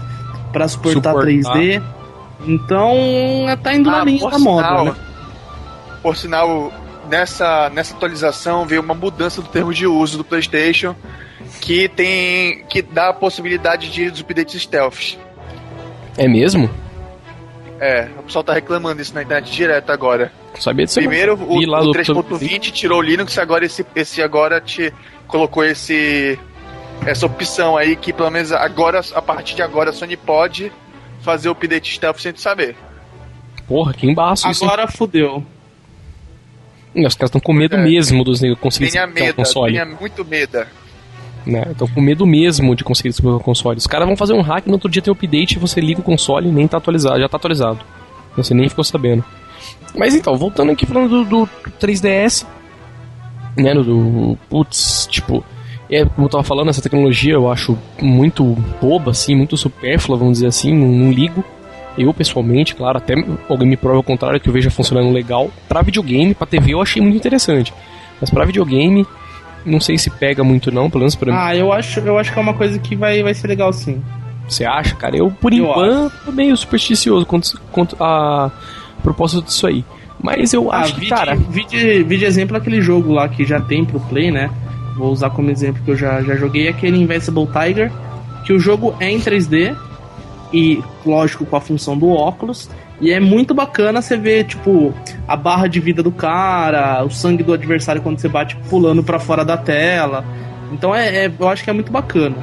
pra 0.51 0.67
suportar, 0.67 1.11
Suportar. 1.11 1.27
3D. 1.27 1.81
Então, 2.47 3.47
é, 3.47 3.55
tá 3.55 3.75
indo 3.75 3.91
na 3.91 4.01
Ah, 4.01 4.05
linha 4.05 4.19
por 4.19 4.31
da 4.31 4.39
moda, 4.39 4.83
né? 4.85 4.95
Por 6.01 6.15
sinal, 6.15 6.71
nessa, 7.09 7.69
nessa 7.69 7.95
atualização 7.95 8.65
veio 8.65 8.81
uma 8.81 8.93
mudança 8.93 9.41
do 9.41 9.47
termo 9.47 9.73
de 9.73 9.85
uso 9.85 10.17
do 10.17 10.23
PlayStation 10.23 10.95
que 11.61 11.89
tem 11.89 12.63
que 12.65 12.81
dá 12.81 13.09
a 13.09 13.13
possibilidade 13.13 13.89
de 13.89 14.09
dos 14.09 14.21
updates 14.21 14.61
stealth. 14.61 15.15
É 16.17 16.27
mesmo? 16.27 16.69
É, 17.79 18.09
o 18.19 18.23
pessoal 18.23 18.43
tá 18.43 18.53
reclamando 18.53 19.01
isso 19.01 19.13
na 19.13 19.23
internet 19.23 19.51
direto 19.51 19.89
agora. 19.89 20.31
Sabia 20.59 20.85
disso. 20.85 20.99
Primeiro 20.99 21.35
o, 21.35 21.57
o 21.57 21.83
do- 21.83 21.91
3.20 21.93 22.71
tirou 22.71 22.99
o 22.99 23.01
Linux, 23.01 23.37
agora 23.37 23.65
esse, 23.65 23.85
esse 23.95 24.21
agora 24.21 24.59
te 24.59 24.93
colocou 25.27 25.63
esse 25.63 26.37
essa 27.05 27.25
opção 27.25 27.77
aí 27.77 27.95
que 27.95 28.11
pelo 28.11 28.29
menos 28.29 28.51
agora 28.51 28.99
a 29.15 29.21
partir 29.21 29.55
de 29.55 29.61
agora 29.61 29.91
a 29.91 29.93
Sony 29.93 30.17
pode 30.17 30.71
fazer 31.21 31.47
o 31.47 31.53
update 31.53 31.93
stealth 31.93 32.19
sem 32.19 32.33
tu 32.33 32.41
saber. 32.41 32.75
Porra, 33.67 33.93
que 33.93 34.05
embaço 34.09 34.49
isso. 34.49 34.65
Agora 34.65 34.87
fudeu. 34.87 35.45
Os 37.07 37.15
caras 37.15 37.29
estão 37.29 37.41
com 37.41 37.53
medo 37.53 37.75
É. 37.75 37.83
mesmo 37.83 38.23
dos 38.23 38.41
negros 38.41 38.59
conseguirem 38.59 38.91
Tenha 38.93 39.05
desbloquear 39.05 39.25
o 39.33 39.37
medo, 39.37 39.45
console. 39.45 39.73
tenha 39.73 39.85
muito 39.85 40.25
medo. 40.25 40.65
Né? 41.45 41.67
Estão 41.71 41.87
com 41.87 42.01
medo 42.01 42.25
mesmo 42.27 42.75
de 42.75 42.83
conseguir 42.83 43.09
desbloquear 43.09 43.41
o 43.41 43.43
console. 43.43 43.77
Os 43.77 43.87
caras 43.87 44.07
vão 44.07 44.15
fazer 44.17 44.33
um 44.33 44.41
hack, 44.41 44.67
no 44.67 44.73
outro 44.73 44.89
dia 44.89 45.01
tem 45.01 45.11
um 45.11 45.15
update, 45.15 45.57
você 45.57 45.79
liga 45.81 45.99
o 46.01 46.03
console 46.03 46.49
e 46.49 46.51
nem 46.51 46.67
tá 46.67 46.77
atualizado, 46.77 47.19
já 47.19 47.29
tá 47.29 47.37
atualizado. 47.37 47.79
Você 48.37 48.53
nem 48.53 48.69
ficou 48.69 48.83
sabendo. 48.83 49.23
Mas 49.97 50.13
então, 50.13 50.35
voltando 50.37 50.71
aqui 50.71 50.85
falando 50.85 51.23
do, 51.23 51.45
do 51.45 51.49
3DS, 51.79 52.45
né, 53.57 53.73
do- 53.73 53.83
do. 53.83 54.37
Putz, 54.49 55.07
tipo. 55.09 55.43
É, 55.91 56.05
como 56.05 56.27
eu 56.27 56.29
tava 56.29 56.43
falando, 56.43 56.69
essa 56.69 56.83
tecnologia 56.83 57.33
eu 57.33 57.51
acho 57.51 57.75
muito 57.99 58.43
boba, 58.79 59.09
assim, 59.09 59.33
muito 59.35 59.57
supérflua, 59.57 60.19
vamos 60.19 60.33
dizer 60.33 60.45
assim, 60.47 60.71
não, 60.71 60.87
não 60.87 61.11
ligo. 61.11 61.43
Eu, 62.01 62.13
pessoalmente, 62.13 62.75
claro, 62.75 62.97
até 62.97 63.13
alguém 63.49 63.67
me 63.67 63.75
prova 63.77 63.99
o 63.99 64.03
contrário, 64.03 64.39
que 64.39 64.47
eu 64.47 64.53
veja 64.53 64.71
funcionando 64.71 65.11
legal. 65.11 65.51
Pra 65.67 65.81
videogame, 65.81 66.33
pra 66.33 66.47
TV 66.47 66.73
eu 66.73 66.81
achei 66.81 67.01
muito 67.01 67.17
interessante. 67.17 67.73
Mas 68.21 68.29
pra 68.29 68.45
videogame, 68.45 69.05
não 69.65 69.79
sei 69.81 69.97
se 69.97 70.09
pega 70.09 70.43
muito 70.43 70.71
não, 70.71 70.89
pelo 70.89 71.01
menos 71.01 71.15
pra 71.15 71.31
mim. 71.31 71.37
Ah, 71.39 71.55
eu 71.55 71.71
acho, 71.73 71.99
eu 71.99 72.17
acho 72.17 72.31
que 72.31 72.39
é 72.39 72.41
uma 72.41 72.53
coisa 72.53 72.79
que 72.79 72.95
vai, 72.95 73.21
vai 73.21 73.33
ser 73.33 73.47
legal 73.47 73.71
sim. 73.73 74.01
Você 74.47 74.65
acha, 74.65 74.95
cara? 74.95 75.15
Eu, 75.17 75.29
por 75.29 75.53
Eu 75.53 75.65
enquanto, 75.65 76.13
tô 76.25 76.31
meio 76.31 76.55
supersticioso 76.57 77.25
quanto, 77.25 77.59
quanto 77.71 77.95
a 78.01 78.49
propósito 79.03 79.43
disso 79.43 79.67
aí. 79.67 79.83
Mas 80.21 80.53
eu 80.53 80.71
Ah, 80.71 80.79
acho 80.79 80.93
que, 80.95 81.01
vide, 81.01 81.09
cara. 81.11 81.35
vide, 81.35 82.03
vide 82.03 82.25
exemplo 82.25 82.57
aquele 82.57 82.81
jogo 82.81 83.13
lá 83.13 83.27
que 83.29 83.45
já 83.45 83.59
tem 83.59 83.85
pro 83.85 83.99
Play, 83.99 84.31
né? 84.31 84.49
Vou 84.97 85.11
usar 85.11 85.29
como 85.29 85.49
exemplo 85.51 85.81
que 85.83 85.91
eu 85.91 85.95
já, 85.95 86.21
já 86.23 86.35
joguei 86.35 86.67
aquele 86.67 86.97
Invincible 86.97 87.47
Tiger, 87.47 87.91
que 88.45 88.51
o 88.51 88.59
jogo 88.59 88.95
é 88.99 89.09
em 89.09 89.19
3D 89.19 89.75
e, 90.53 90.81
lógico, 91.05 91.45
com 91.45 91.55
a 91.55 91.61
função 91.61 91.97
do 91.97 92.09
óculos. 92.09 92.69
E 93.01 93.11
é 93.11 93.19
muito 93.19 93.53
bacana 93.53 94.01
você 94.01 94.17
ver, 94.17 94.43
tipo, 94.45 94.93
a 95.27 95.35
barra 95.35 95.67
de 95.67 95.79
vida 95.79 96.03
do 96.03 96.11
cara, 96.11 97.03
o 97.03 97.09
sangue 97.09 97.43
do 97.43 97.53
adversário 97.53 98.01
quando 98.01 98.19
você 98.19 98.27
bate 98.27 98.55
pulando 98.69 99.03
pra 99.03 99.19
fora 99.19 99.45
da 99.45 99.57
tela. 99.57 100.25
Então 100.71 100.93
é, 100.93 101.25
é- 101.25 101.31
eu 101.39 101.47
acho 101.47 101.63
que 101.63 101.69
é 101.69 101.73
muito 101.73 101.91
bacana. 101.91 102.35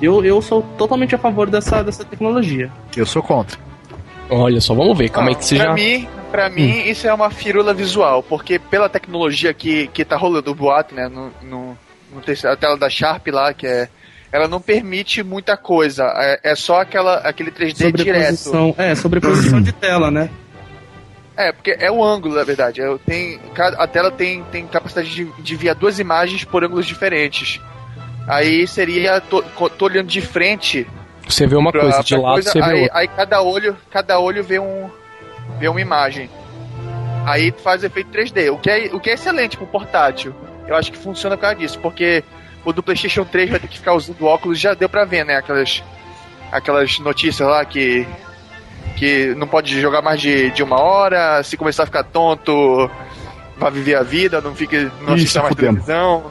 Eu, 0.00 0.24
eu 0.24 0.40
sou 0.42 0.62
totalmente 0.76 1.14
a 1.14 1.18
favor 1.18 1.48
dessa, 1.50 1.82
dessa 1.82 2.04
tecnologia. 2.04 2.70
Eu 2.96 3.06
sou 3.06 3.22
contra. 3.22 3.58
Olha 4.30 4.60
só, 4.60 4.74
vamos 4.74 4.96
ver. 4.96 5.08
Calma 5.08 5.30
aí 5.30 5.34
Não, 5.34 5.40
que 5.40 5.46
você 5.46 5.56
pra 5.56 5.64
já. 5.66 5.74
mim, 5.74 6.08
pra 6.30 6.50
mim 6.50 6.88
isso 6.88 7.06
é 7.06 7.12
uma 7.14 7.30
firula 7.30 7.74
visual, 7.74 8.22
porque 8.22 8.58
pela 8.58 8.88
tecnologia 8.88 9.52
que, 9.52 9.88
que 9.88 10.04
tá 10.04 10.16
rolando 10.16 10.50
o 10.50 10.54
boato, 10.54 10.94
né, 10.94 11.08
no, 11.08 11.30
no, 11.42 11.76
no 12.12 12.50
a 12.50 12.56
tela 12.56 12.76
da 12.76 12.88
Sharp 12.88 13.26
lá, 13.28 13.52
que 13.52 13.66
é 13.66 13.88
ela 14.34 14.48
não 14.48 14.60
permite 14.60 15.22
muita 15.22 15.56
coisa, 15.56 16.12
é, 16.16 16.40
é 16.42 16.54
só 16.56 16.80
aquela 16.80 17.18
aquele 17.18 17.52
3D 17.52 17.92
direto. 17.92 18.74
É, 18.76 18.92
sobreposição 18.96 19.62
de 19.62 19.70
tela, 19.70 20.10
né? 20.10 20.28
É, 21.36 21.52
porque 21.52 21.76
é 21.78 21.88
o 21.88 22.02
ângulo, 22.02 22.34
na 22.34 22.42
verdade. 22.42 22.82
É, 22.82 22.98
tem, 23.06 23.38
a 23.56 23.86
tela 23.86 24.10
tem, 24.10 24.42
tem 24.50 24.66
capacidade 24.66 25.08
de, 25.08 25.24
de 25.40 25.54
enviar 25.54 25.76
duas 25.76 26.00
imagens 26.00 26.42
por 26.42 26.64
ângulos 26.64 26.84
diferentes. 26.84 27.60
Aí 28.26 28.66
seria, 28.66 29.20
tô, 29.20 29.40
tô 29.40 29.84
olhando 29.84 30.08
de 30.08 30.20
frente 30.20 30.84
Você 31.28 31.46
vê 31.46 31.54
uma 31.54 31.70
pra, 31.70 31.82
coisa, 31.82 32.02
de 32.02 32.16
lado 32.16 32.32
coisa, 32.32 32.50
você 32.50 32.58
vê 32.60 32.64
aí, 32.64 32.82
outra. 32.82 32.98
aí 32.98 33.08
cada 33.08 33.40
olho, 33.40 33.76
cada 33.88 34.18
olho 34.18 34.42
vê 34.42 34.58
um 34.58 34.90
vê 35.60 35.68
uma 35.68 35.80
imagem. 35.80 36.28
Aí 37.24 37.54
faz 37.62 37.84
efeito 37.84 38.10
3D, 38.10 38.52
o 38.52 38.58
que 38.58 38.68
é, 38.68 38.90
o 38.92 38.98
que 38.98 39.10
é 39.10 39.12
excelente 39.12 39.56
pro 39.56 39.66
portátil. 39.68 40.34
Eu 40.66 40.74
acho 40.74 40.90
que 40.90 40.98
funciona 40.98 41.36
por 41.36 41.42
causa 41.42 41.56
disso, 41.56 41.78
porque 41.78 42.24
o 42.64 42.72
do 42.72 42.82
PlayStation 42.82 43.24
3 43.24 43.50
vai 43.50 43.60
ter 43.60 43.68
que 43.68 43.78
ficar 43.78 43.94
usando 43.94 44.24
óculos, 44.24 44.58
já 44.58 44.74
deu 44.74 44.88
pra 44.88 45.04
ver, 45.04 45.24
né, 45.24 45.36
aquelas 45.36 45.82
aquelas 46.52 46.98
notícias 47.00 47.48
lá 47.48 47.64
que 47.64 48.06
que 48.96 49.34
não 49.34 49.46
pode 49.46 49.80
jogar 49.80 50.02
mais 50.02 50.20
de, 50.20 50.50
de 50.50 50.62
uma 50.62 50.80
hora, 50.80 51.42
se 51.42 51.56
começar 51.56 51.82
a 51.82 51.86
ficar 51.86 52.04
tonto, 52.04 52.88
vai 53.58 53.70
viver 53.70 53.96
a 53.96 54.02
vida, 54.02 54.40
não 54.40 54.54
fica 54.54 54.90
não 55.06 55.14
assista 55.14 55.40
mais 55.42 55.54
fudendo. 55.54 55.80
televisão. 55.82 56.24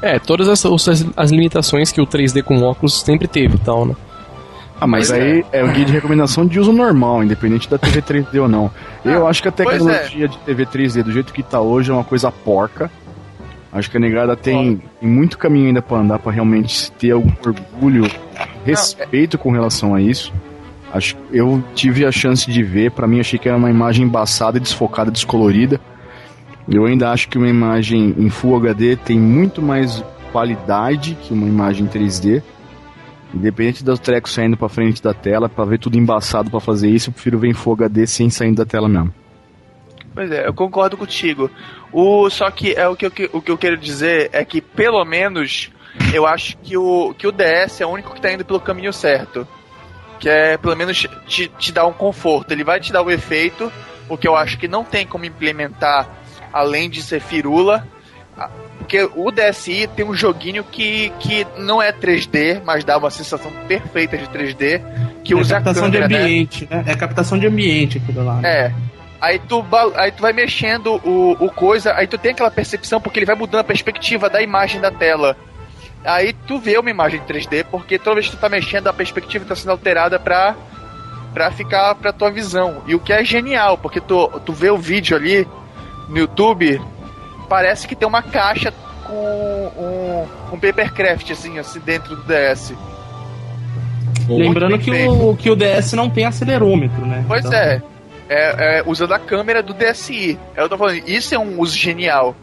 É, 0.00 0.18
todas 0.18 0.48
as, 0.48 0.64
as, 0.64 1.06
as 1.16 1.30
limitações 1.30 1.90
que 1.90 2.00
o 2.00 2.06
3D 2.06 2.42
com 2.42 2.60
óculos 2.62 3.00
sempre 3.00 3.26
teve 3.26 3.56
e 3.56 3.58
tal, 3.58 3.86
né? 3.86 3.96
Ah, 4.80 4.86
mas 4.86 5.08
Pois 5.08 5.20
aí 5.20 5.44
é. 5.50 5.64
o 5.64 5.68
guia 5.72 5.84
de 5.84 5.92
recomendação 5.92 6.46
de 6.46 6.60
uso 6.60 6.72
normal, 6.72 7.22
independente 7.24 7.70
da 7.70 7.78
TV 7.78 8.02
3D 8.02 8.40
ou 8.42 8.48
não. 8.48 8.70
Eu 9.04 9.26
Ah, 9.26 9.30
acho 9.30 9.40
que 9.40 9.48
a 9.48 9.52
pois 9.52 9.68
tecnologia 9.70 10.28
de 10.28 10.36
TV 10.38 10.66
3D 10.66 11.02
do 11.02 11.10
jeito 11.12 11.32
que 11.32 11.42
tá 11.42 11.60
hoje 11.60 11.90
é 11.90 11.94
uma 11.94 12.04
coisa 12.04 12.30
porca. 12.30 12.90
Acho 13.74 13.90
que 13.90 13.96
a 13.96 14.00
negada 14.00 14.36
tem, 14.36 14.80
tem 15.00 15.10
muito 15.10 15.36
caminho 15.36 15.66
ainda 15.66 15.82
pra 15.82 15.98
andar 15.98 16.20
pra 16.20 16.30
realmente 16.30 16.92
ter 16.92 17.10
algum 17.10 17.32
orgulho, 17.44 18.08
respeito 18.64 19.36
com 19.36 19.50
relação 19.50 19.96
a 19.96 20.00
isso. 20.00 20.32
Acho 20.92 21.16
eu 21.32 21.60
tive 21.74 22.06
a 22.06 22.12
chance 22.12 22.48
de 22.48 22.62
ver, 22.62 22.92
pra 22.92 23.08
mim 23.08 23.18
achei 23.18 23.36
que 23.36 23.48
era 23.48 23.58
uma 23.58 23.68
imagem 23.68 24.06
embaçada, 24.06 24.60
desfocada, 24.60 25.10
descolorida. 25.10 25.80
Eu 26.68 26.86
ainda 26.86 27.10
acho 27.10 27.28
que 27.28 27.36
uma 27.36 27.48
imagem 27.48 28.14
em 28.16 28.30
Full 28.30 28.56
HD 28.56 28.94
tem 28.94 29.18
muito 29.18 29.60
mais 29.60 30.04
qualidade 30.30 31.18
que 31.20 31.34
uma 31.34 31.48
imagem 31.48 31.88
3D. 31.88 32.44
Independente 33.34 33.82
do 33.82 33.98
treco 33.98 34.30
saindo 34.30 34.56
pra 34.56 34.68
frente 34.68 35.02
da 35.02 35.12
tela, 35.12 35.48
pra 35.48 35.64
ver 35.64 35.80
tudo 35.80 35.98
embaçado 35.98 36.48
pra 36.48 36.60
fazer 36.60 36.88
isso, 36.88 37.10
eu 37.10 37.12
prefiro 37.12 37.40
ver 37.40 37.48
em 37.48 37.54
Full 37.54 37.72
HD 37.72 38.06
sem 38.06 38.30
saindo 38.30 38.58
da 38.58 38.64
tela 38.64 38.88
mesmo. 38.88 39.12
Pois 40.14 40.30
é, 40.30 40.46
eu 40.46 40.54
concordo 40.54 40.96
contigo. 40.96 41.50
O, 41.92 42.30
só 42.30 42.50
que 42.50 42.72
é 42.74 42.88
o 42.88 42.94
que, 42.94 43.06
eu, 43.06 43.12
o 43.32 43.42
que 43.42 43.50
eu 43.50 43.58
quero 43.58 43.76
dizer 43.76 44.30
é 44.32 44.44
que, 44.44 44.60
pelo 44.60 45.04
menos, 45.04 45.70
eu 46.12 46.24
acho 46.26 46.56
que 46.58 46.76
o, 46.76 47.12
que 47.18 47.26
o 47.26 47.32
DS 47.32 47.80
é 47.80 47.86
o 47.86 47.90
único 47.90 48.14
que 48.14 48.20
tá 48.20 48.32
indo 48.32 48.44
pelo 48.44 48.60
caminho 48.60 48.92
certo. 48.92 49.46
Que 50.20 50.28
é, 50.28 50.56
pelo 50.56 50.76
menos, 50.76 51.06
te, 51.26 51.48
te 51.58 51.72
dar 51.72 51.86
um 51.86 51.92
conforto. 51.92 52.52
Ele 52.52 52.62
vai 52.62 52.78
te 52.78 52.92
dar 52.92 53.02
o 53.02 53.10
efeito, 53.10 53.72
o 54.08 54.16
que 54.16 54.28
eu 54.28 54.36
acho 54.36 54.56
que 54.56 54.68
não 54.68 54.84
tem 54.84 55.04
como 55.04 55.24
implementar 55.24 56.08
além 56.52 56.88
de 56.88 57.02
ser 57.02 57.20
firula. 57.20 57.86
Ah, 58.38 58.48
Porque 58.78 59.02
o 59.16 59.30
DSi 59.30 59.88
tem 59.96 60.04
um 60.04 60.14
joguinho 60.14 60.62
que, 60.64 61.10
que 61.18 61.46
não 61.58 61.82
é 61.82 61.92
3D, 61.92 62.62
mas 62.64 62.84
dá 62.84 62.96
uma 62.98 63.10
sensação 63.10 63.50
perfeita 63.66 64.16
de 64.16 64.26
3D, 64.26 64.80
que 65.24 65.32
é 65.32 65.36
usa 65.36 65.56
a 65.56 65.60
captação 65.60 65.90
câmera, 65.90 66.08
de 66.08 66.14
né? 66.14 66.20
ambiente, 66.22 66.68
né? 66.70 66.84
É 66.86 66.94
captação 66.94 67.38
de 67.38 67.46
ambiente 67.46 67.98
aquilo 67.98 68.24
lá. 68.24 68.34
né? 68.36 68.48
É. 68.48 68.74
Aí 69.24 69.38
tu, 69.38 69.64
aí 69.96 70.12
tu 70.12 70.20
vai 70.20 70.34
mexendo 70.34 71.00
o, 71.02 71.32
o 71.32 71.50
coisa, 71.50 71.94
aí 71.94 72.06
tu 72.06 72.18
tem 72.18 72.32
aquela 72.32 72.50
percepção 72.50 73.00
porque 73.00 73.18
ele 73.18 73.24
vai 73.24 73.34
mudando 73.34 73.62
a 73.62 73.64
perspectiva 73.64 74.28
da 74.28 74.42
imagem 74.42 74.82
da 74.82 74.90
tela. 74.90 75.34
Aí 76.04 76.34
tu 76.46 76.58
vê 76.58 76.76
uma 76.76 76.90
imagem 76.90 77.22
3D, 77.22 77.64
porque 77.70 77.98
toda 77.98 78.16
vez 78.16 78.26
que 78.28 78.36
tu 78.36 78.38
tá 78.38 78.50
mexendo, 78.50 78.86
a 78.86 78.92
perspectiva 78.92 79.46
tá 79.46 79.56
sendo 79.56 79.70
alterada 79.70 80.18
pra, 80.18 80.54
pra 81.32 81.50
ficar 81.50 81.94
pra 81.94 82.12
tua 82.12 82.30
visão. 82.30 82.82
E 82.86 82.94
o 82.94 83.00
que 83.00 83.14
é 83.14 83.24
genial, 83.24 83.78
porque 83.78 83.98
tu, 83.98 84.28
tu 84.44 84.52
vê 84.52 84.68
o 84.68 84.76
vídeo 84.76 85.16
ali 85.16 85.48
no 86.06 86.18
YouTube, 86.18 86.78
parece 87.48 87.88
que 87.88 87.96
tem 87.96 88.06
uma 88.06 88.22
caixa 88.22 88.74
com 89.06 89.14
um, 89.78 90.54
um 90.54 90.60
papercraft, 90.60 91.30
assim, 91.30 91.58
assim, 91.58 91.80
dentro 91.80 92.14
do 92.14 92.24
DS. 92.24 92.74
Lembrando 94.28 94.78
que 94.78 94.90
o, 94.90 95.34
que 95.34 95.48
o 95.48 95.56
DS 95.56 95.94
não 95.94 96.10
tem 96.10 96.26
acelerômetro, 96.26 97.06
né? 97.06 97.24
Pois 97.26 97.42
Então, 97.42 97.58
é. 97.58 97.93
É, 98.34 98.78
é, 98.78 98.82
usando 98.86 99.12
a 99.12 99.18
câmera 99.18 99.62
do 99.62 99.72
DSi. 99.72 100.38
Eu 100.56 100.68
tô 100.68 100.76
falando, 100.76 101.08
isso 101.08 101.34
é 101.34 101.38
um 101.38 101.60
uso 101.60 101.76
genial. 101.76 102.34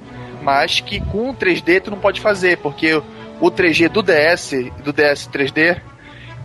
Mas 0.41 0.79
que 0.79 0.99
com 0.99 1.29
o 1.29 1.33
3D 1.35 1.81
tu 1.81 1.91
não 1.91 1.99
pode 1.99 2.19
fazer, 2.21 2.57
porque 2.57 2.93
o 3.39 3.51
3G 3.51 3.89
do 3.89 4.01
DS, 4.01 4.53
do 4.83 4.91
DS 4.93 5.27
3D, 5.31 5.79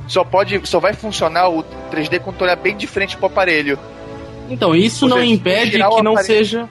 só 0.09 0.25
pode. 0.25 0.61
Só 0.65 0.81
vai 0.81 0.93
funcionar 0.93 1.49
o 1.49 1.63
3D 1.93 2.21
quando 2.21 2.37
tu 2.37 2.45
olhar 2.45 2.57
bem 2.57 2.77
de 2.77 2.87
frente 2.87 3.17
pro 3.17 3.27
aparelho. 3.27 3.79
Então, 4.51 4.75
isso 4.75 5.05
Ou 5.07 5.11
não 5.11 5.19
seja, 5.19 5.33
impede 5.33 5.71
que 5.73 5.79
não 5.79 6.13
aparelho- 6.13 6.25
seja. 6.25 6.69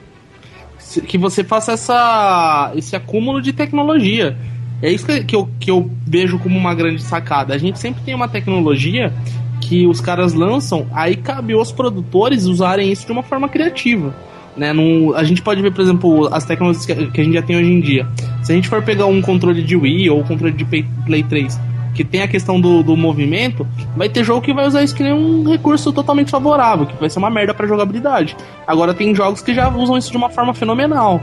que 1.06 1.18
você 1.18 1.42
faça 1.42 1.72
essa, 1.72 2.72
esse 2.76 2.94
acúmulo 2.94 3.42
de 3.42 3.52
tecnologia. 3.52 4.36
É 4.82 4.90
isso 4.90 5.06
que, 5.24 5.34
eu, 5.34 5.48
que 5.58 5.70
eu 5.70 5.90
vejo 6.06 6.38
como 6.38 6.56
uma 6.56 6.74
grande 6.74 7.02
sacada. 7.02 7.54
A 7.54 7.58
gente 7.58 7.78
sempre 7.78 8.02
tem 8.04 8.14
uma 8.14 8.28
tecnologia 8.28 9.12
que 9.60 9.86
os 9.86 10.00
caras 10.00 10.34
lançam, 10.34 10.86
aí 10.92 11.16
cabe 11.16 11.54
aos 11.54 11.72
produtores 11.72 12.44
usarem 12.44 12.90
isso 12.90 13.06
de 13.06 13.12
uma 13.12 13.22
forma 13.22 13.48
criativa. 13.48 14.14
Né? 14.56 14.72
Num, 14.72 15.14
a 15.14 15.22
gente 15.22 15.42
pode 15.42 15.60
ver, 15.60 15.72
por 15.72 15.82
exemplo, 15.82 16.28
as 16.32 16.44
tecnologias 16.44 16.86
que, 16.86 16.92
a 16.92 17.24
gente 17.24 17.34
já 17.34 17.42
tem 17.42 17.56
hoje 17.56 17.70
em 17.70 17.80
dia. 17.80 18.06
Se 18.42 18.52
a 18.52 18.54
gente 18.54 18.68
for 18.68 18.82
pegar 18.82 19.06
um 19.06 19.20
controle 19.20 19.62
de 19.62 19.76
Wii 19.76 20.10
ou 20.10 20.20
um 20.20 20.22
controle 20.22 20.54
de 20.54 20.64
Play, 20.64 20.84
Play 21.04 21.22
3 21.22 21.60
que 21.96 22.04
tem 22.04 22.20
a 22.20 22.28
questão 22.28 22.60
do, 22.60 22.82
do 22.82 22.94
movimento, 22.94 23.66
vai 23.96 24.06
ter 24.08 24.22
jogo 24.22 24.42
que 24.42 24.52
vai 24.52 24.66
usar 24.66 24.82
isso 24.82 24.94
que 24.94 25.02
nem 25.02 25.14
um 25.14 25.48
recurso 25.48 25.90
totalmente 25.92 26.30
favorável, 26.30 26.84
que 26.84 26.94
vai 27.00 27.08
ser 27.08 27.18
uma 27.18 27.30
merda 27.30 27.54
pra 27.54 27.66
jogabilidade. 27.66 28.36
Agora 28.66 28.92
tem 28.92 29.14
jogos 29.14 29.40
que 29.40 29.54
já 29.54 29.68
usam 29.70 29.96
isso 29.96 30.10
de 30.10 30.16
uma 30.16 30.28
forma 30.28 30.52
fenomenal. 30.52 31.20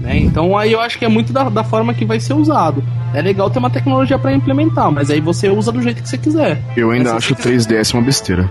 Né? 0.00 0.18
Então 0.18 0.56
aí 0.56 0.72
eu 0.72 0.80
acho 0.80 0.98
que 0.98 1.04
é 1.04 1.08
muito 1.08 1.32
da, 1.32 1.44
da 1.48 1.62
forma 1.62 1.92
que 1.94 2.04
vai 2.04 2.18
ser 2.18 2.32
usado. 2.34 2.82
É 3.14 3.20
legal 3.20 3.50
ter 3.50 3.58
uma 3.58 3.70
tecnologia 3.70 4.18
para 4.18 4.32
implementar, 4.32 4.90
mas 4.90 5.10
aí 5.10 5.20
você 5.20 5.48
usa 5.48 5.70
do 5.70 5.82
jeito 5.82 6.02
que 6.02 6.08
você 6.08 6.16
quiser. 6.18 6.62
Eu 6.76 6.90
ainda 6.90 7.14
acho 7.14 7.32
o 7.32 7.36
você 7.36 7.42
quiser- 7.52 7.80
3DS 7.80 7.94
uma 7.94 8.02
besteira. 8.02 8.50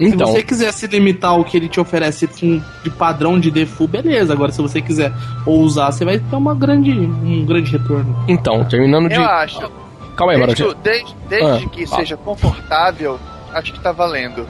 Então, 0.00 0.28
Se 0.28 0.32
você 0.34 0.42
quiser 0.44 0.72
se 0.72 0.86
limitar 0.86 1.32
ao 1.32 1.44
que 1.44 1.56
ele 1.56 1.68
te 1.68 1.80
oferece 1.80 2.28
com- 2.28 2.62
de 2.84 2.88
padrão 2.90 3.38
de 3.40 3.50
default, 3.50 3.90
beleza. 3.90 4.32
Agora, 4.32 4.52
se 4.52 4.62
você 4.62 4.80
quiser 4.80 5.12
ousar, 5.44 5.92
você 5.92 6.04
vai 6.04 6.18
ter 6.20 6.36
uma 6.36 6.54
grande, 6.54 6.92
um 6.92 7.44
grande 7.44 7.72
retorno. 7.72 8.16
então, 8.28 8.64
terminando 8.64 9.08
de. 9.08 9.16
Eu 9.16 9.24
acho. 9.24 9.60
Calma 10.16 10.32
aí, 10.34 10.38
Desde, 10.46 10.64
desde, 10.82 11.14
desde 11.28 11.64
Ah, 11.66 11.68
que 11.68 11.82
ah. 11.82 11.86
seja 11.88 12.16
confortável, 12.16 13.18
acho 13.52 13.72
que 13.72 13.80
tá 13.80 13.90
valendo. 13.92 14.46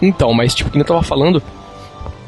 Então, 0.00 0.32
mas 0.34 0.54
tipo, 0.54 0.70
que 0.70 0.78
eu 0.78 0.84
tava 0.84 1.02
falando, 1.02 1.42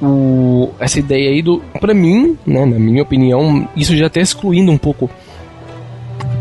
o, 0.01 0.71
essa 0.79 0.99
ideia 0.99 1.31
aí 1.31 1.43
do. 1.43 1.61
Pra 1.81 1.93
mim, 1.93 2.37
né, 2.47 2.65
na 2.65 2.79
minha 2.79 3.03
opinião, 3.03 3.69
isso 3.77 3.97
já 3.97 4.09
tá 4.09 4.21
excluindo 4.21 4.71
um 4.71 4.79
pouco. 4.79 5.11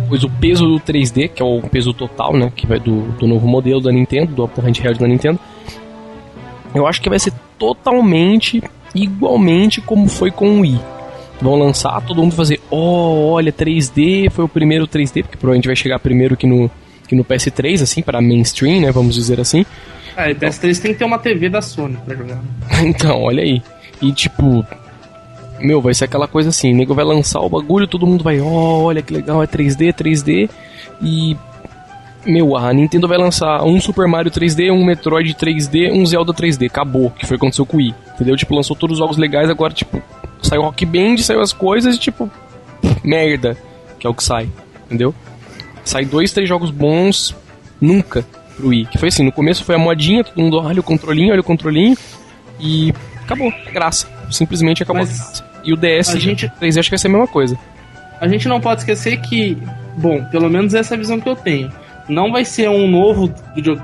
Pois 0.08 0.24
o 0.24 0.30
peso 0.30 0.66
do 0.66 0.80
3D, 0.80 1.30
que 1.30 1.42
é 1.42 1.46
o 1.46 1.62
peso 1.62 1.94
total, 1.94 2.34
né? 2.34 2.52
Que 2.56 2.66
vai 2.66 2.80
do, 2.80 3.02
do 3.14 3.28
novo 3.28 3.48
modelo 3.48 3.82
da 3.82 3.92
Nintendo, 3.92 4.34
do 4.34 4.62
handheld 4.62 5.00
da 5.00 5.08
Nintendo. 5.08 5.40
Eu 6.74 6.88
acho 6.88 7.02
que 7.02 7.10
vai 7.10 7.20
ser 7.20 7.34
totalmente 7.58 8.64
igualmente 8.96 9.82
como 9.82 10.08
foi 10.08 10.32
com 10.32 10.60
o 10.60 10.60
Wii. 10.62 10.80
Vão 11.42 11.56
lançar, 11.56 12.02
todo 12.02 12.22
mundo 12.22 12.34
fazer, 12.34 12.60
oh, 12.70 13.32
olha, 13.32 13.52
3D, 13.52 14.30
foi 14.32 14.46
o 14.46 14.50
primeiro 14.50 14.88
3D, 14.88 15.22
porque 15.24 15.38
provavelmente 15.38 15.68
vai 15.68 15.76
chegar 15.76 16.00
primeiro 16.00 16.36
que 16.36 16.48
no, 16.48 16.70
que 17.08 17.16
no 17.16 17.24
PS3, 17.24 17.84
assim, 17.84 18.02
para 18.02 18.22
mainstream, 18.22 18.82
né? 18.82 18.92
Vamos 18.92 19.14
dizer 19.14 19.40
assim. 19.40 19.66
É, 20.18 20.32
e 20.32 20.36
PS3 20.36 20.82
tem 20.82 20.94
que 20.94 20.98
ter 20.98 21.06
uma 21.06 21.20
TV 21.20 21.48
da 21.48 21.62
Sony 21.62 21.96
pra 22.04 22.16
jogar. 22.16 22.40
Então, 22.84 23.22
olha 23.22 23.44
aí. 23.44 23.62
E 24.02 24.12
tipo, 24.12 24.66
meu, 25.60 25.80
vai 25.80 25.94
ser 25.94 26.06
aquela 26.06 26.28
coisa 26.28 26.50
assim, 26.50 26.74
o 26.74 26.76
nego 26.76 26.96
vai 26.96 27.06
lançar 27.06 27.40
o 27.40 27.50
bagulho, 27.50 27.88
todo 27.88 28.06
mundo 28.06 28.24
vai, 28.24 28.40
oh, 28.40 28.84
olha 28.84 29.02
que 29.02 29.14
legal, 29.14 29.44
é 29.44 29.48
3D, 29.48 29.94
3D. 29.94 30.50
E 31.02 31.38
meu, 32.26 32.58
a 32.58 32.74
Nintendo 32.74 33.08
vai 33.08 33.18
lançar 33.18 33.64
um 33.64 33.80
Super 33.80 34.08
Mario 34.08 34.32
3D, 34.32 34.72
um 34.72 34.84
Metroid 34.84 35.34
3D, 35.36 35.92
um 35.92 36.04
Zelda 36.06 36.34
3D, 36.34 36.66
acabou, 36.66 37.12
que 37.12 37.26
foi 37.26 37.38
o 37.38 37.40
que 37.40 37.46
aconteceu 37.46 37.66
com 37.66 37.78
o 37.78 37.80
Wii. 37.80 37.96
Entendeu? 38.16 38.36
Tipo, 38.36 38.56
lançou 38.56 38.76
todos 38.76 38.96
os 38.96 39.00
jogos 39.00 39.18
legais, 39.18 39.50
agora 39.50 39.74
tipo, 39.74 40.02
saiu 40.42 40.64
Rock 40.64 40.84
Band, 40.86 41.18
saiu 41.18 41.42
as 41.42 41.54
coisas 41.54 41.96
e 41.96 42.00
tipo, 42.00 42.30
merda, 43.04 43.56
que 44.00 44.08
é 44.08 44.10
o 44.10 44.16
que 44.16 44.24
sai, 44.24 44.50
entendeu? 44.86 45.14
Sai 45.86 46.06
dois, 46.06 46.32
três 46.32 46.50
jogos 46.50 46.72
bons 46.72 47.36
nunca 47.80 48.26
pro 48.58 48.68
Wii. 48.70 48.86
Que 48.92 48.98
foi 48.98 49.08
assim, 49.10 49.24
no 49.24 49.32
começo 49.32 49.64
foi 49.64 49.76
a 49.76 49.78
modinha, 49.78 50.24
todo 50.24 50.42
mundo 50.42 50.58
olha 50.58 50.80
o 50.80 50.84
controlinho, 50.84 51.32
olha 51.32 51.42
o 51.42 51.44
controlinho 51.44 51.96
e 52.60 52.94
acabou, 53.24 53.54
a 53.66 53.72
graça. 53.72 54.08
Simplesmente 54.32 54.84
acabou 54.84 55.02
Mas 55.04 55.12
a 55.20 55.24
graça. 55.24 55.46
E 55.64 55.74
o 55.74 55.78
DS 55.78 56.10
a 56.16 56.20
gente- 56.20 56.50
3D 56.60 56.80
acho 56.80 56.90
que 56.90 56.96
vai 56.96 57.00
ser 57.00 57.08
a 57.08 57.12
mesma 57.12 57.28
coisa. 57.28 57.58
A 58.20 58.28
gente 58.28 58.48
não 58.48 58.60
pode 58.60 58.82
esquecer 58.82 59.18
que, 59.22 59.58
bom, 59.98 60.24
pelo 60.26 60.50
menos 60.50 60.74
essa 60.74 60.94
é 60.94 60.96
a 60.96 61.00
visão 61.00 61.20
que 61.20 61.30
eu 61.30 61.36
tenho. 61.36 61.72
Não 62.10 62.32
vai 62.32 62.44
ser 62.46 62.70
um 62.70 62.88
novo, 62.90 63.32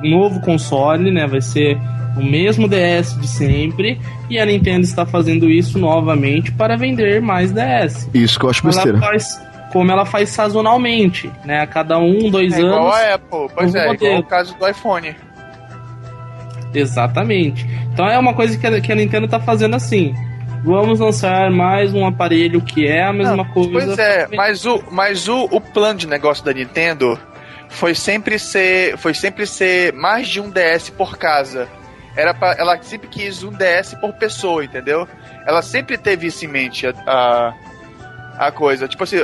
novo 0.01 0.39
console, 0.39 1.11
né? 1.11 1.27
Vai 1.27 1.41
ser 1.41 1.77
o 2.17 2.23
mesmo 2.23 2.67
DS 2.69 3.19
de 3.19 3.27
sempre. 3.27 3.99
E 4.29 4.39
a 4.39 4.45
Nintendo 4.45 4.81
está 4.85 5.05
fazendo 5.05 5.49
isso 5.49 5.77
novamente 5.77 6.51
para 6.51 6.77
vender 6.77 7.21
mais 7.21 7.51
DS. 7.51 8.09
Isso 8.13 8.39
que 8.39 8.45
eu 8.45 8.49
acho 8.49 8.61
ela 8.65 8.71
besteira. 8.73 8.97
faz, 8.99 9.41
como 9.73 9.91
ela 9.91 10.05
faz 10.05 10.29
sazonalmente, 10.29 11.29
né? 11.43 11.61
A 11.61 11.67
cada 11.67 11.97
um, 11.97 12.29
dois 12.29 12.53
É 12.53 12.59
igual 12.59 12.83
anos. 12.83 12.95
a 12.95 13.13
Apple, 13.15 13.47
pois 13.55 13.75
é, 13.75 13.79
igual 13.79 13.93
modelo. 13.93 14.19
o 14.19 14.23
caso 14.23 14.55
do 14.55 14.67
iPhone. 14.69 15.15
Exatamente. 16.73 17.65
Então 17.91 18.05
é 18.07 18.17
uma 18.17 18.33
coisa 18.33 18.57
que 18.57 18.65
a, 18.65 18.79
que 18.79 18.91
a 18.91 18.95
Nintendo 18.95 19.27
tá 19.27 19.39
fazendo 19.39 19.75
assim. 19.75 20.13
Vamos 20.63 20.99
lançar 20.99 21.51
mais 21.51 21.93
um 21.93 22.05
aparelho 22.05 22.61
que 22.61 22.87
é 22.87 23.03
a 23.03 23.11
mesma 23.11 23.45
coisa. 23.51 23.71
Pois 23.71 23.99
é, 23.99 24.27
mas 24.33 24.65
o, 24.65 24.81
mas 24.91 25.27
o, 25.27 25.43
o 25.51 25.59
plano 25.59 25.99
de 25.99 26.07
negócio 26.07 26.45
da 26.45 26.53
Nintendo 26.53 27.19
foi 27.67 27.93
sempre 27.95 28.39
ser, 28.39 28.97
foi 28.97 29.13
sempre 29.13 29.45
ser 29.45 29.91
mais 29.93 30.27
de 30.27 30.39
um 30.39 30.49
DS 30.49 30.89
por 30.91 31.17
casa. 31.17 31.67
Era 32.15 32.33
pra, 32.33 32.53
ela 32.53 32.81
sempre 32.81 33.07
quis 33.09 33.43
um 33.43 33.51
DS 33.51 33.95
por 33.99 34.13
pessoa, 34.13 34.63
entendeu? 34.63 35.07
Ela 35.45 35.61
sempre 35.61 35.97
teve 35.97 36.27
isso 36.27 36.45
em 36.45 36.47
mente 36.47 36.87
a, 36.87 36.93
a, 37.07 37.53
a 38.37 38.51
coisa. 38.51 38.87
Tipo 38.87 39.03
assim, 39.03 39.17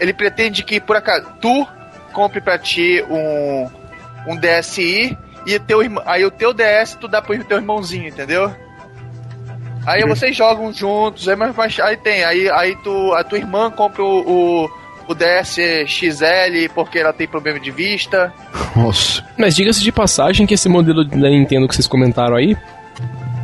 ele 0.00 0.12
pretende 0.12 0.62
que 0.62 0.80
por 0.80 0.96
acaso 0.96 1.26
tu 1.40 1.66
compre 2.12 2.40
pra 2.40 2.58
ti 2.58 3.04
um 3.08 3.68
um 4.26 4.36
DSi 4.36 5.16
e 5.46 5.58
teu 5.58 5.82
irmão, 5.82 6.02
aí 6.06 6.24
o 6.24 6.30
teu 6.30 6.52
DS 6.52 6.94
tu 7.00 7.08
dá 7.08 7.22
pro 7.22 7.42
teu 7.44 7.56
irmãozinho, 7.56 8.08
entendeu? 8.08 8.54
Aí 9.86 10.06
vocês 10.06 10.36
jogam 10.36 10.72
juntos, 10.72 11.26
aí, 11.26 11.34
mas, 11.36 11.56
mas- 11.56 11.80
aí 11.80 11.96
tem, 11.96 12.22
aí, 12.22 12.50
aí 12.50 12.76
tu, 12.84 13.14
a 13.14 13.24
tua 13.24 13.38
irmã 13.38 13.70
compra 13.70 14.02
o, 14.04 14.64
o, 14.66 14.70
o 15.08 15.14
DS 15.14 15.56
XL 15.86 16.68
porque 16.74 16.98
ela 16.98 17.12
tem 17.14 17.26
problema 17.26 17.58
de 17.58 17.70
vista. 17.70 18.32
Nossa. 18.76 19.24
Mas 19.38 19.56
diga-se 19.56 19.82
de 19.82 19.90
passagem 19.90 20.46
que 20.46 20.52
esse 20.54 20.68
modelo 20.68 21.02
da 21.04 21.30
Nintendo 21.30 21.66
que 21.66 21.74
vocês 21.74 21.86
comentaram 21.86 22.36
aí 22.36 22.54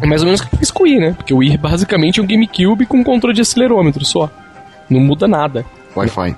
é 0.02 0.06
mais 0.06 0.20
ou 0.20 0.26
menos 0.26 0.42
o 0.42 0.46
que 0.46 0.72
com 0.72 0.82
o 0.82 0.86
Wii, 0.86 1.00
né? 1.00 1.14
Porque 1.16 1.32
o 1.32 1.38
Wii 1.38 1.54
é 1.54 1.56
basicamente 1.58 2.20
um 2.20 2.26
GameCube 2.26 2.84
com 2.84 3.02
controle 3.02 3.34
de 3.34 3.40
acelerômetro 3.40 4.04
só. 4.04 4.30
Não 4.88 5.00
muda 5.00 5.26
nada. 5.26 5.64
Wi-Fi. 5.94 6.36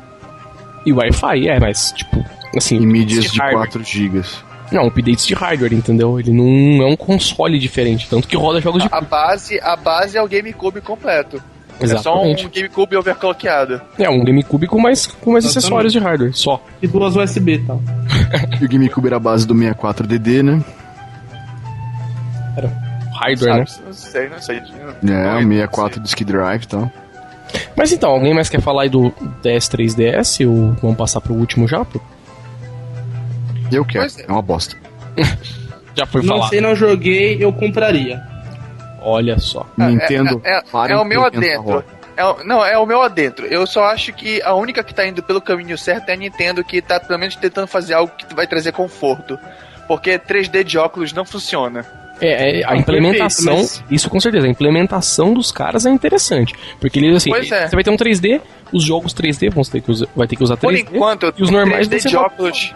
E 0.86 0.92
Wi-Fi, 0.92 1.48
é, 1.48 1.60
mas 1.60 1.92
tipo, 1.92 2.24
assim. 2.56 2.76
E 2.76 2.86
mídias 2.86 3.30
de 3.30 3.38
hardware. 3.38 3.68
4 3.68 3.84
GB. 3.84 4.22
Não, 4.70 4.86
updates 4.86 5.26
de 5.26 5.34
hardware, 5.34 5.72
entendeu? 5.72 6.20
Ele 6.20 6.30
não 6.30 6.86
é 6.86 6.90
um 6.90 6.96
console 6.96 7.58
diferente, 7.58 8.08
tanto 8.08 8.28
que 8.28 8.36
roda 8.36 8.60
jogos 8.60 8.82
de. 8.82 8.88
A 8.92 9.00
base, 9.00 9.58
a 9.60 9.76
base 9.76 10.16
é 10.16 10.22
o 10.22 10.28
GameCube 10.28 10.80
completo. 10.80 11.42
É 11.80 11.86
só 11.86 12.22
um 12.22 12.32
Exatamente. 12.32 12.48
GameCube 12.48 12.96
overclockeado. 12.96 13.80
É 13.98 14.10
um 14.10 14.24
GameCube 14.24 14.66
com 14.66 14.80
mais, 14.80 15.06
com 15.06 15.32
mais 15.32 15.44
Exatamente. 15.44 15.58
acessórios 15.58 15.92
de 15.92 15.98
hardware, 16.00 16.34
só. 16.34 16.62
E 16.82 16.88
duas 16.88 17.14
USB 17.14 17.54
e 17.54 17.58
tal. 17.60 17.80
E 18.60 18.64
o 18.64 18.68
GameCube 18.68 19.06
era 19.06 19.16
a 19.16 19.20
base 19.20 19.46
do 19.46 19.54
64DD, 19.54 20.42
né? 20.42 20.64
Hardware, 23.14 23.58
né? 23.58 23.66
Sabe? 23.66 23.86
Não 23.86 23.92
sei, 23.92 24.28
não 24.28 24.38
sei. 24.40 24.56
É, 24.56 25.36
o 25.36 25.42
64 25.42 26.00
Disk 26.00 26.20
Drive 26.24 26.64
e 26.64 26.66
tal. 26.66 26.92
Mas 27.76 27.92
então, 27.92 28.10
alguém 28.10 28.34
mais 28.34 28.48
quer 28.48 28.60
falar 28.60 28.82
aí 28.82 28.88
do 28.88 29.10
DS3DS? 29.42 30.46
Ou 30.48 30.72
vamos 30.82 30.96
passar 30.96 31.20
pro 31.20 31.34
último 31.34 31.66
já? 31.66 31.84
pô? 31.84 32.00
Eu 33.70 33.84
quero. 33.84 34.04
É. 34.04 34.22
É 34.26 34.32
uma 34.32 34.42
bosta. 34.42 34.76
Já 35.94 36.06
foi 36.06 36.22
Não 36.22 36.36
falar. 36.36 36.48
sei, 36.48 36.60
não 36.60 36.76
joguei, 36.76 37.42
eu 37.42 37.52
compraria. 37.52 38.22
Olha 39.02 39.36
só. 39.40 39.66
Nintendo. 39.76 40.40
É, 40.44 40.58
é, 40.58 40.62
parem 40.70 40.96
é 40.96 41.00
o 41.00 41.04
meu 41.04 41.24
adentro. 41.24 41.84
É 42.16 42.44
não, 42.44 42.64
é 42.64 42.78
o 42.78 42.86
meu 42.86 43.02
adentro. 43.02 43.46
Eu 43.46 43.66
só 43.66 43.84
acho 43.84 44.12
que 44.12 44.40
a 44.42 44.54
única 44.54 44.82
que 44.84 44.94
tá 44.94 45.06
indo 45.06 45.22
pelo 45.22 45.40
caminho 45.40 45.76
certo 45.76 46.08
é 46.08 46.12
a 46.12 46.16
Nintendo, 46.16 46.62
que 46.64 46.80
tá 46.82 47.00
pelo 47.00 47.18
menos 47.18 47.34
tentando 47.36 47.66
fazer 47.66 47.94
algo 47.94 48.12
que 48.16 48.32
vai 48.34 48.46
trazer 48.46 48.72
conforto. 48.72 49.38
Porque 49.88 50.18
3D 50.18 50.62
de 50.62 50.78
óculos 50.78 51.12
não 51.12 51.24
funciona. 51.24 51.84
É, 52.20 52.60
é, 52.60 52.64
a 52.66 52.76
implementação, 52.76 53.56
perfeito, 53.56 53.84
isso 53.90 54.10
com 54.10 54.18
certeza, 54.20 54.46
a 54.46 54.50
implementação 54.50 55.32
dos 55.32 55.52
caras 55.52 55.86
é 55.86 55.90
interessante. 55.90 56.54
Porque 56.80 56.98
eles 56.98 57.16
assim, 57.16 57.30
Pois 57.30 57.50
é. 57.50 57.68
você 57.68 57.76
vai 57.76 57.84
ter 57.84 57.90
um 57.90 57.96
3D, 57.96 58.40
os 58.72 58.82
jogos 58.84 59.14
3D 59.14 59.50
vão 59.50 59.62
ter 59.64 59.80
que 59.80 59.90
usar, 59.90 60.06
vai 60.16 60.26
ter 60.26 60.36
que 60.36 60.42
usar 60.42 60.56
3D. 60.56 60.60
Por 60.60 60.74
enquanto, 60.74 61.32
e 61.36 61.42
os 61.42 61.50
normais 61.50 61.86
3D 61.88 62.00
você 62.02 62.08
de 62.08 62.14
vai- 62.16 62.24
óculos. 62.24 62.74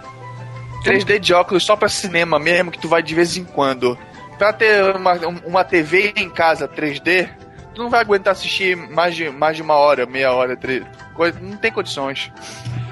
3D 0.85 1.19
de 1.19 1.33
óculos 1.35 1.65
só 1.65 1.77
pra 1.77 1.89
cinema 1.89 2.39
mesmo, 2.39 2.71
que 2.71 2.79
tu 2.79 2.89
vai 2.89 3.03
de 3.03 3.15
vez 3.15 3.37
em 3.37 3.45
quando. 3.45 3.97
Pra 4.39 4.53
ter 4.53 4.83
uma, 4.97 5.13
uma 5.47 5.65
TV 5.65 6.13
em 6.17 6.29
casa 6.29 6.67
3D, 6.67 7.29
tu 7.75 7.83
não 7.83 7.91
vai 7.91 8.01
aguentar 8.01 8.33
assistir 8.33 8.77
mais 8.77 9.15
de, 9.15 9.31
mais 9.31 9.57
de 9.57 9.63
uma 9.63 9.75
hora, 9.75 10.07
meia 10.07 10.33
hora, 10.33 10.57
três, 10.57 10.83
coisa, 11.15 11.39
não 11.41 11.57
tem 11.57 11.71
condições. 11.71 12.33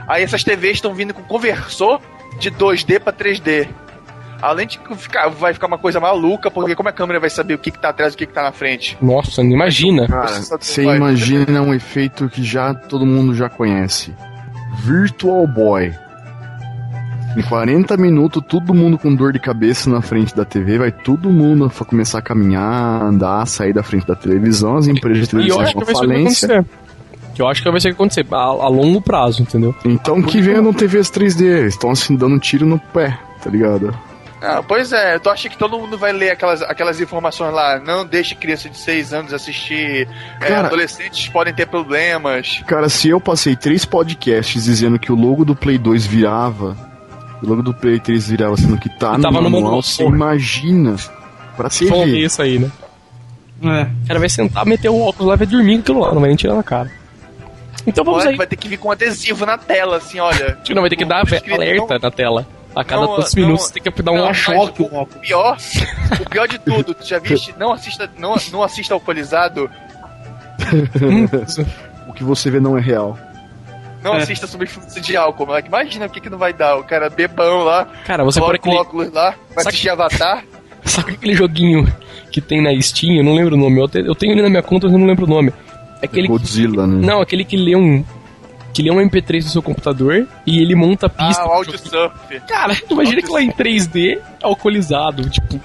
Aí 0.06 0.22
essas 0.22 0.44
TVs 0.44 0.74
estão 0.74 0.94
vindo 0.94 1.12
com 1.14 1.22
conversor 1.22 2.00
de 2.38 2.50
2D 2.50 3.00
pra 3.00 3.12
3D. 3.12 3.68
Além 4.42 4.66
de 4.66 4.78
que 4.78 4.94
ficar, 4.96 5.28
vai 5.28 5.52
ficar 5.52 5.66
uma 5.66 5.76
coisa 5.78 6.00
maluca, 6.00 6.50
porque 6.50 6.74
como 6.74 6.88
a 6.88 6.92
câmera 6.92 7.20
vai 7.20 7.28
saber 7.30 7.54
o 7.54 7.58
que, 7.58 7.70
que 7.70 7.78
tá 7.78 7.90
atrás 7.90 8.12
e 8.12 8.16
o 8.16 8.18
que, 8.18 8.26
que 8.26 8.32
tá 8.32 8.42
na 8.42 8.52
frente? 8.52 8.96
Nossa, 9.02 9.42
não 9.42 9.50
imagina. 9.50 10.06
Cara, 10.08 10.40
você 10.58 10.82
imagina 10.82 11.60
um 11.62 11.74
efeito 11.74 12.28
que 12.28 12.42
já 12.42 12.72
todo 12.74 13.04
mundo 13.04 13.34
já 13.34 13.48
conhece. 13.48 14.14
Virtual 14.82 15.46
Boy. 15.46 15.92
Em 17.36 17.42
40 17.42 17.96
minutos, 17.96 18.42
todo 18.48 18.74
mundo 18.74 18.98
com 18.98 19.14
dor 19.14 19.32
de 19.32 19.38
cabeça 19.38 19.88
na 19.88 20.02
frente 20.02 20.34
da 20.34 20.44
TV, 20.44 20.78
vai 20.78 20.90
todo 20.90 21.30
mundo 21.30 21.70
começar 21.86 22.18
a 22.18 22.22
caminhar, 22.22 23.02
andar, 23.02 23.46
sair 23.46 23.72
da 23.72 23.84
frente 23.84 24.04
da 24.06 24.16
televisão, 24.16 24.76
as 24.76 24.88
empresas 24.88 25.28
de 25.28 25.36
E 25.36 25.38
televisão 25.38 25.60
acho 25.60 25.72
que 25.72 25.84
vão 25.84 25.84
vai 25.84 25.94
ser 25.94 26.00
o 26.00 26.02
que 26.02 26.08
vai 26.08 26.16
falência. 26.16 26.46
acontecer. 26.54 26.76
Que 27.34 27.42
eu 27.42 27.46
acho 27.48 27.62
que 27.62 27.70
vai 27.70 27.80
ser 27.80 27.88
o 27.88 27.90
que 27.92 27.94
acontecer 27.94 28.26
a, 28.32 28.36
a 28.36 28.68
longo 28.68 29.00
prazo, 29.00 29.42
entendeu? 29.42 29.72
Então 29.84 30.20
que 30.20 30.40
vendam 30.42 30.72
TVs 30.72 31.08
3D, 31.10 31.42
eles 31.42 31.74
estão 31.74 31.90
assim 31.90 32.16
dando 32.16 32.34
um 32.34 32.38
tiro 32.40 32.66
no 32.66 32.78
pé, 32.80 33.16
tá 33.44 33.48
ligado? 33.48 33.96
Ah, 34.42 34.62
pois 34.66 34.90
é, 34.92 35.18
tu 35.18 35.28
acha 35.28 35.48
que 35.50 35.56
todo 35.58 35.78
mundo 35.78 35.98
vai 35.98 36.12
ler 36.12 36.30
aquelas, 36.30 36.62
aquelas 36.62 36.98
informações 37.00 37.52
lá? 37.52 37.78
Não 37.78 38.06
deixe 38.06 38.34
criança 38.34 38.70
de 38.70 38.78
6 38.78 39.12
anos 39.12 39.32
assistir, 39.34 40.08
é, 40.40 40.46
Cara- 40.48 40.66
adolescentes 40.68 41.28
podem 41.28 41.52
ter 41.52 41.66
problemas. 41.66 42.62
Cara, 42.66 42.88
se 42.88 43.08
eu 43.08 43.20
passei 43.20 43.54
três 43.54 43.84
podcasts 43.84 44.64
dizendo 44.64 44.98
que 44.98 45.12
o 45.12 45.14
logo 45.14 45.44
do 45.44 45.54
Play 45.54 45.76
2 45.76 46.06
virava, 46.06 46.74
o 47.42 47.46
logo 47.46 47.62
do 47.62 47.74
Play 47.74 48.00
3 48.00 48.28
virava, 48.30 48.56
sendo 48.56 48.78
que 48.78 48.88
tá 48.98 49.16
no 49.18 49.22
tava 49.22 49.36
no 49.40 49.42
manual, 49.50 49.62
manual. 49.62 49.82
você 49.82 50.04
imagina. 50.04 50.96
Pra 51.56 51.68
TV. 51.68 52.20
isso 52.24 52.40
aí, 52.40 52.58
né? 52.58 52.70
É. 53.62 53.82
O 54.04 54.06
cara 54.08 54.18
vai 54.20 54.28
sentar, 54.30 54.64
meter 54.64 54.88
o 54.88 54.98
óculos 55.00 55.28
lá 55.28 55.34
e 55.34 55.36
vai 55.38 55.46
dormir 55.46 55.74
com 55.76 55.80
aquilo 55.82 56.00
lá, 56.00 56.12
não 56.14 56.20
vai 56.20 56.28
nem 56.28 56.36
tirar 56.36 56.54
na 56.54 56.62
cara. 56.62 56.90
Então 57.86 58.02
vamos 58.04 58.20
Olha, 58.22 58.30
aí. 58.30 58.36
vai 58.36 58.46
ter 58.46 58.56
que 58.56 58.68
vir 58.68 58.78
com 58.78 58.90
adesivo 58.90 59.44
na 59.44 59.58
tela, 59.58 59.98
assim, 59.98 60.18
olha. 60.18 60.56
Não 60.70 60.80
vai 60.80 60.88
ter 60.88 60.96
que 60.96 61.04
dar 61.04 61.16
alerta 61.20 61.94
não- 61.94 62.00
na 62.00 62.10
tela. 62.10 62.46
A 62.74 62.84
cada 62.84 63.02
Não, 63.02 63.16
tantos 63.16 63.34
não, 63.34 63.42
minutos 63.44 63.70
tem 63.70 63.82
que 63.82 64.02
dar 64.02 64.12
um 64.12 64.32
choque 64.32 64.82
o- 64.82 65.00
o 65.02 65.06
pior, 65.06 65.56
o 66.20 66.30
pior 66.30 66.46
de 66.46 66.58
tudo, 66.58 66.94
tu 66.94 67.04
já 67.06 67.18
viste? 67.18 67.52
Não 67.58 67.72
assista, 67.72 68.08
não, 68.16 68.36
não 68.52 68.62
assista 68.62 68.94
alcoolizado, 68.94 69.68
O 72.08 72.12
que 72.12 72.22
você 72.24 72.50
vê 72.50 72.60
não 72.60 72.76
é 72.76 72.80
real. 72.80 73.18
não 74.02 74.14
É. 74.14 74.18
assista 74.18 74.46
sob 74.46 74.64
influência 74.64 75.00
de 75.00 75.16
álcool, 75.16 75.46
moleque. 75.46 75.68
Imagina 75.68 76.06
o 76.06 76.10
que, 76.10 76.20
que 76.20 76.30
não 76.30 76.38
vai 76.38 76.52
dar. 76.52 76.76
O 76.76 76.84
cara 76.84 77.10
bebão 77.10 77.64
lá, 77.64 77.86
Cara, 78.06 78.24
você 78.24 78.40
pode 78.40 78.58
coloca 78.58 78.78
o 78.78 78.80
aquele, 78.80 79.04
óculos 79.06 79.12
lá, 79.12 79.30
vai 79.54 79.64
Sabe- 79.64 79.68
assistir 79.68 79.88
Avatar. 79.90 80.44
sabe 80.84 81.12
aquele 81.12 81.34
joguinho 81.34 81.92
que 82.30 82.40
tem 82.40 82.62
na 82.62 82.70
Steam, 82.80 83.16
eu 83.16 83.24
não 83.24 83.34
lembro 83.34 83.54
o 83.56 83.58
nome. 83.58 83.80
Eu, 83.80 83.88
te- 83.88 83.98
eu 84.06 84.14
tenho 84.14 84.32
ele 84.32 84.42
na 84.42 84.48
minha 84.48 84.62
conta, 84.62 84.86
mas 84.86 84.94
eu 84.94 84.98
não 84.98 85.06
lembro 85.06 85.24
o 85.26 85.28
nome. 85.28 85.52
É 86.00 86.06
aquele 86.06 86.22
que, 86.22 86.28
Godzilla, 86.32 86.86
né? 86.86 87.06
Não, 87.06 87.20
aquele 87.20 87.44
que 87.44 87.56
lê 87.56 87.76
um 87.76 88.04
que 88.72 88.82
lê 88.82 88.90
um 88.90 88.96
MP3 88.96 89.44
do 89.44 89.50
seu 89.50 89.62
computador 89.62 90.26
e 90.46 90.60
ele 90.60 90.74
monta 90.74 91.06
a 91.06 91.08
pista. 91.08 91.42
Ah, 91.42 91.48
o 91.48 91.52
áudio 91.52 91.78
surf. 91.78 92.40
Cara, 92.46 92.76
imagina 92.88 93.22
que 93.22 93.30
lá 93.30 93.42
em 93.42 93.50
3D, 93.50 94.20
alcoolizado, 94.42 95.28
tipo, 95.28 95.60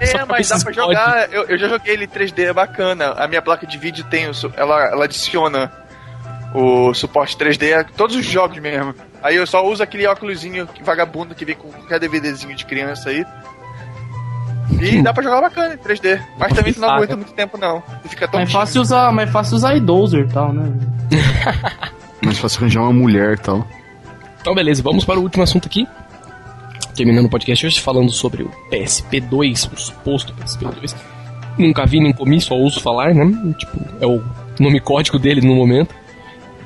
É, 0.00 0.24
mas 0.24 0.48
dá 0.48 0.58
pra 0.58 0.72
jogar. 0.72 1.32
Eu, 1.32 1.44
eu 1.44 1.58
já 1.58 1.68
joguei 1.68 1.94
ele 1.94 2.04
em 2.04 2.08
3D, 2.08 2.44
é 2.44 2.52
bacana. 2.52 3.12
A 3.12 3.26
minha 3.26 3.42
placa 3.42 3.66
de 3.66 3.78
vídeo 3.78 4.04
tem 4.04 4.24
Ela, 4.56 4.84
ela 4.90 5.04
adiciona 5.04 5.72
o 6.54 6.94
suporte 6.94 7.36
3D 7.36 7.80
a 7.80 7.84
todos 7.84 8.16
os 8.16 8.24
jogos 8.24 8.58
mesmo. 8.58 8.94
Aí 9.22 9.36
eu 9.36 9.46
só 9.46 9.66
uso 9.66 9.82
aquele 9.82 10.06
óculosinho 10.06 10.68
vagabundo 10.82 11.34
que 11.34 11.44
vem 11.44 11.56
com 11.56 11.68
qualquer 11.68 11.98
DVDzinho 11.98 12.54
de 12.54 12.64
criança 12.64 13.10
aí. 13.10 13.24
E 14.80 15.02
dá 15.02 15.12
pra 15.12 15.22
jogar 15.22 15.40
bacana 15.40 15.74
em 15.74 15.78
3D. 15.78 16.20
Mas 16.38 16.52
também 16.52 16.72
tu 16.72 16.80
não 16.80 16.90
aguenta 16.90 17.12
é. 17.12 17.16
muito 17.16 17.32
tempo, 17.32 17.56
não. 17.56 17.82
Tu 18.02 18.08
fica 18.10 18.28
tão 18.28 18.40
Mais 18.40 18.52
fácil 18.52 18.82
usar, 18.82 19.12
mais 19.12 19.30
fácil 19.30 19.56
usar 19.56 19.76
idoser 19.76 20.26
e 20.26 20.28
tal, 20.28 20.52
né? 20.52 20.72
Mas 22.26 22.38
fácil 22.38 22.58
arranjar 22.58 22.82
uma 22.82 22.92
mulher 22.92 23.34
e 23.34 23.40
tal. 23.40 23.66
Então, 24.40 24.52
beleza, 24.52 24.82
vamos 24.82 25.04
para 25.04 25.18
o 25.18 25.22
último 25.22 25.44
assunto 25.44 25.66
aqui. 25.66 25.86
Terminando 26.96 27.26
o 27.26 27.30
podcast 27.30 27.64
hoje 27.64 27.80
falando 27.80 28.10
sobre 28.10 28.42
o 28.42 28.50
PSP2, 28.68 29.72
o 29.72 29.76
suposto 29.78 30.34
PSP2. 30.34 30.96
Nunca 31.56 31.86
vi 31.86 32.00
nem 32.00 32.12
comi, 32.12 32.40
só 32.40 32.54
ouço 32.54 32.80
falar, 32.80 33.14
né? 33.14 33.24
Tipo, 33.56 33.78
é 34.00 34.06
o 34.06 34.24
nome 34.58 34.80
código 34.80 35.20
dele 35.20 35.40
no 35.40 35.54
momento. 35.54 35.94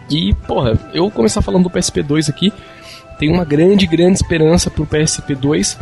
E, 0.09 0.33
porra, 0.47 0.79
eu 0.95 1.03
vou 1.03 1.11
começar 1.11 1.43
falando 1.43 1.65
do 1.65 1.71
PSP2 1.71 2.31
aqui. 2.31 2.53
Tem 3.19 3.31
uma 3.31 3.45
grande, 3.45 3.87
grande 3.87 4.15
esperança 4.15 4.71
pro 4.71 4.87
PSP2. 4.87 5.79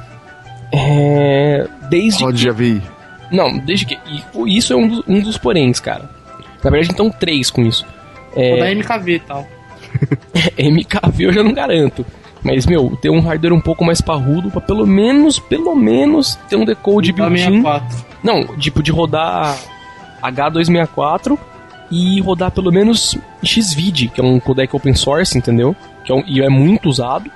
É. 0.73 1.69
Desde 1.89 2.25
Rod 2.25 2.35
de 2.35 2.49
AVI. 2.49 2.83
Não, 3.31 3.59
desde 3.59 3.87
que. 3.87 3.99
E 4.09 4.57
isso 4.57 4.73
é 4.73 4.77
um 4.77 4.89
dos, 4.89 5.03
um 5.07 5.21
dos 5.21 5.39
poréns, 5.39 5.79
cara. 5.79 6.11
Na 6.65 6.71
verdade, 6.71 6.93
então, 6.93 7.11
três 7.11 7.49
com 7.49 7.63
isso. 7.63 7.87
É, 8.35 8.59
dar 8.59 8.75
MKV 8.75 9.15
e 9.15 9.21
tal. 9.21 9.47
MKV 10.59 11.25
eu 11.25 11.33
já 11.33 11.43
não 11.43 11.53
garanto. 11.53 12.05
Mas, 12.43 12.67
meu, 12.67 12.97
ter 12.97 13.11
um 13.11 13.21
hardware 13.21 13.53
um 13.53 13.61
pouco 13.61 13.85
mais 13.85 14.01
parrudo 14.01 14.51
pra 14.51 14.61
pelo 14.61 14.87
menos, 14.87 15.39
pelo 15.39 15.75
menos, 15.75 16.37
ter 16.49 16.57
um 16.57 16.65
decode 16.65 17.13
Da 17.13 17.29
built-in. 17.29 17.63
64. 17.63 18.07
Não, 18.23 18.57
tipo, 18.57 18.83
de 18.83 18.91
rodar 18.91 19.59
H264 20.23 21.39
e 21.91 22.21
rodar 22.21 22.51
pelo 22.51 22.71
menos 22.71 23.17
Xvid, 23.45 24.09
que 24.09 24.21
é 24.21 24.25
um 24.25 24.39
codec 24.39 24.75
open 24.75 24.95
source, 24.95 25.37
entendeu? 25.37 25.75
Que 26.05 26.13
é 26.13 26.15
um, 26.15 26.23
e 26.27 26.43
é 26.43 26.49
muito 26.49 26.89
usado. 26.89 27.31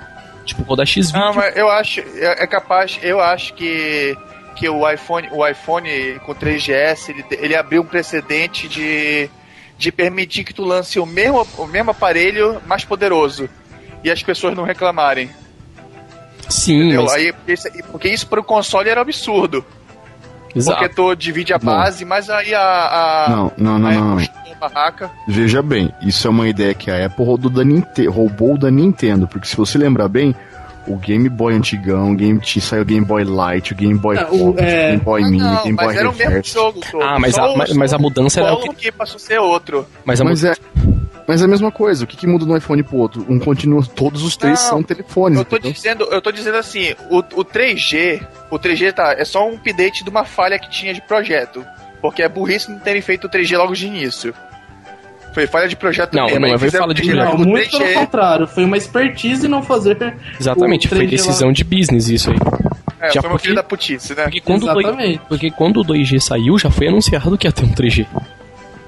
Tipo, 0.45 0.63
rodar 0.63 0.85
Xvid. 0.85 1.13
Não, 1.13 1.33
mas 1.33 1.55
eu 1.55 1.69
acho, 1.69 2.01
é, 2.01 2.43
é 2.43 2.47
capaz, 2.47 2.99
eu 3.01 3.19
acho 3.19 3.53
que, 3.53 4.15
que 4.55 4.69
o 4.69 4.89
iPhone, 4.89 5.27
o 5.31 5.45
iPhone 5.45 5.89
com 6.25 6.33
3GS, 6.35 7.09
ele, 7.09 7.25
ele 7.31 7.55
abriu 7.55 7.81
um 7.81 7.85
precedente 7.85 8.67
de, 8.67 9.29
de 9.83 9.91
permitir 9.91 10.43
que 10.43 10.53
tu 10.53 10.63
lance 10.63 10.97
o 10.99 11.05
mesmo, 11.05 11.45
o 11.57 11.67
mesmo 11.67 11.91
aparelho 11.91 12.61
mais 12.65 12.85
poderoso 12.85 13.49
e 14.03 14.09
as 14.09 14.23
pessoas 14.23 14.55
não 14.55 14.63
reclamarem. 14.63 15.29
Sim, 16.49 16.95
mas, 16.97 17.11
Aí, 17.13 17.33
porque, 17.33 17.53
isso, 17.53 17.67
porque 17.91 18.09
isso 18.09 18.27
pro 18.27 18.43
console 18.43 18.89
era 18.89 19.01
absurdo. 19.01 19.65
exato. 20.55 20.77
Porque 20.79 20.93
tu 20.93 21.15
divide 21.15 21.53
a 21.53 21.57
Bom. 21.57 21.65
base, 21.65 22.05
mas 22.05 22.29
aí 22.29 22.53
a. 22.53 22.61
a 22.61 23.29
Não, 23.29 23.51
não, 23.57 23.79
não, 23.79 23.89
aí 23.89 23.97
não. 23.97 24.15
não. 24.15 24.23
a 24.61 24.69
barraca. 24.69 25.11
Veja 25.27 25.61
bem, 25.61 25.91
isso 26.01 26.27
é 26.27 26.29
uma 26.29 26.47
ideia 26.47 26.73
que 26.73 26.89
a 26.91 27.05
Apple 27.05 27.25
roubou 27.25 27.49
da, 27.49 27.63
Ninte 27.63 28.05
roubou 28.07 28.57
da 28.57 28.69
Nintendo, 28.71 29.27
porque 29.27 29.47
se 29.47 29.55
você 29.55 29.77
lembrar 29.77 30.07
bem, 30.07 30.35
o 30.87 30.97
Game 30.97 31.27
Boy 31.29 31.53
antigão, 31.53 32.11
o 32.11 32.15
Game 32.15 32.39
saiu 32.61 32.81
o 32.81 32.85
Game 32.85 33.05
Boy 33.05 33.23
Light, 33.23 33.71
o 33.71 33.75
Game 33.75 33.95
Boy 33.95 34.17
É, 34.17 34.23
o- 34.25 34.27
Pocket, 34.53 34.63
é- 34.65 34.83
o 34.85 34.87
Game 34.91 34.97
Boy 34.97 35.21
Ah, 35.23 35.25
Mini, 35.29 35.43
não, 35.43 35.63
Game 35.63 35.75
Boy 35.77 35.85
mas 35.87 35.97
era 35.97 36.09
o 36.09 36.13
mesmo 36.15 36.29
Reverse. 36.29 36.53
jogo 36.53 36.79
todo. 36.91 37.03
Ah, 37.03 37.19
mas 37.19 37.35
Só 37.35 37.53
a- 37.53 37.57
mas- 37.57 37.73
mas 37.73 37.93
a 37.93 37.97
mudança 37.97 38.41
era 38.41 38.53
o 38.53 38.59
polo 38.59 38.73
que 38.73 38.91
passou 38.91 39.15
a 39.17 39.19
ser 39.19 39.39
outro. 39.39 39.85
Mas 40.05 40.19
a 40.19 40.23
Mas 40.23 40.43
é, 40.43 40.53
mas 41.27 41.41
é 41.41 41.45
a 41.45 41.47
mesma 41.47 41.71
coisa, 41.71 42.03
o 42.03 42.07
que, 42.07 42.17
que 42.17 42.27
muda 42.27 42.45
de 42.45 42.51
um 42.51 42.57
iPhone 42.57 42.83
pro 42.83 42.97
outro? 42.97 43.25
Um 43.29 43.39
continua, 43.39 43.83
todos 43.85 44.23
os 44.23 44.35
três 44.35 44.59
Não, 44.63 44.69
são 44.69 44.83
telefones. 44.83 45.39
Eu 45.39 45.45
tô 45.45 45.55
entendeu? 45.55 45.73
dizendo, 45.73 46.03
eu 46.05 46.21
tô 46.21 46.31
dizendo 46.31 46.57
assim, 46.57 46.93
o, 47.09 47.17
o 47.19 47.45
3G, 47.45 48.21
o 48.51 48.59
3G 48.59 48.91
tá, 48.91 49.13
é 49.17 49.23
só 49.25 49.47
um 49.49 49.55
update 49.55 50.03
de 50.03 50.09
uma 50.09 50.25
falha 50.25 50.59
que 50.59 50.69
tinha 50.69 50.93
de 50.93 51.01
projeto. 51.01 51.65
Porque 52.01 52.21
é 52.21 52.27
burrice 52.27 52.69
não 52.69 52.79
terem 52.79 53.01
feito 53.01 53.27
o 53.27 53.29
3G 53.29 53.57
logo 53.57 53.73
de 53.73 53.87
início. 53.87 54.33
Foi 55.33 55.47
falha 55.47 55.67
de 55.67 55.75
projeto 55.75 56.13
Não, 56.15 56.25
mesmo. 56.25 56.39
não 56.47 56.59
foi 56.59 56.69
falha 56.69 56.93
de 56.93 57.01
o 57.01 57.05
3G 57.05 57.11
projeto. 57.15 57.29
Não, 57.37 57.43
com 57.43 57.49
muito 57.49 57.71
pelo 57.71 57.83
3G. 57.83 57.93
contrário. 57.95 58.47
Foi 58.47 58.65
uma 58.65 58.77
expertise 58.77 59.47
não 59.47 59.63
fazer. 59.63 60.15
Exatamente, 60.39 60.85
o 60.87 60.89
foi 60.89 60.99
3G 60.99 61.09
decisão 61.09 61.51
de 61.51 61.63
business 61.63 62.07
isso 62.09 62.29
aí. 62.31 62.37
É, 63.01 63.09
Já 63.11 63.21
foi 63.21 63.29
uma 63.29 63.35
porque- 63.35 63.43
filha 63.49 63.55
da 63.55 63.63
putice, 63.63 64.15
né? 64.15 64.23
Porque 64.23 64.39
quando, 64.41 64.63
o 64.63 64.73
2, 64.73 64.85
Exatamente. 64.87 65.21
porque 65.27 65.51
quando 65.51 65.81
o 65.81 65.83
2G 65.83 66.19
saiu, 66.21 66.57
já 66.57 66.69
foi 66.71 66.87
anunciado 66.87 67.37
que 67.37 67.47
ia 67.47 67.51
ter 67.51 67.63
um 67.65 67.73
3G. 67.73 68.05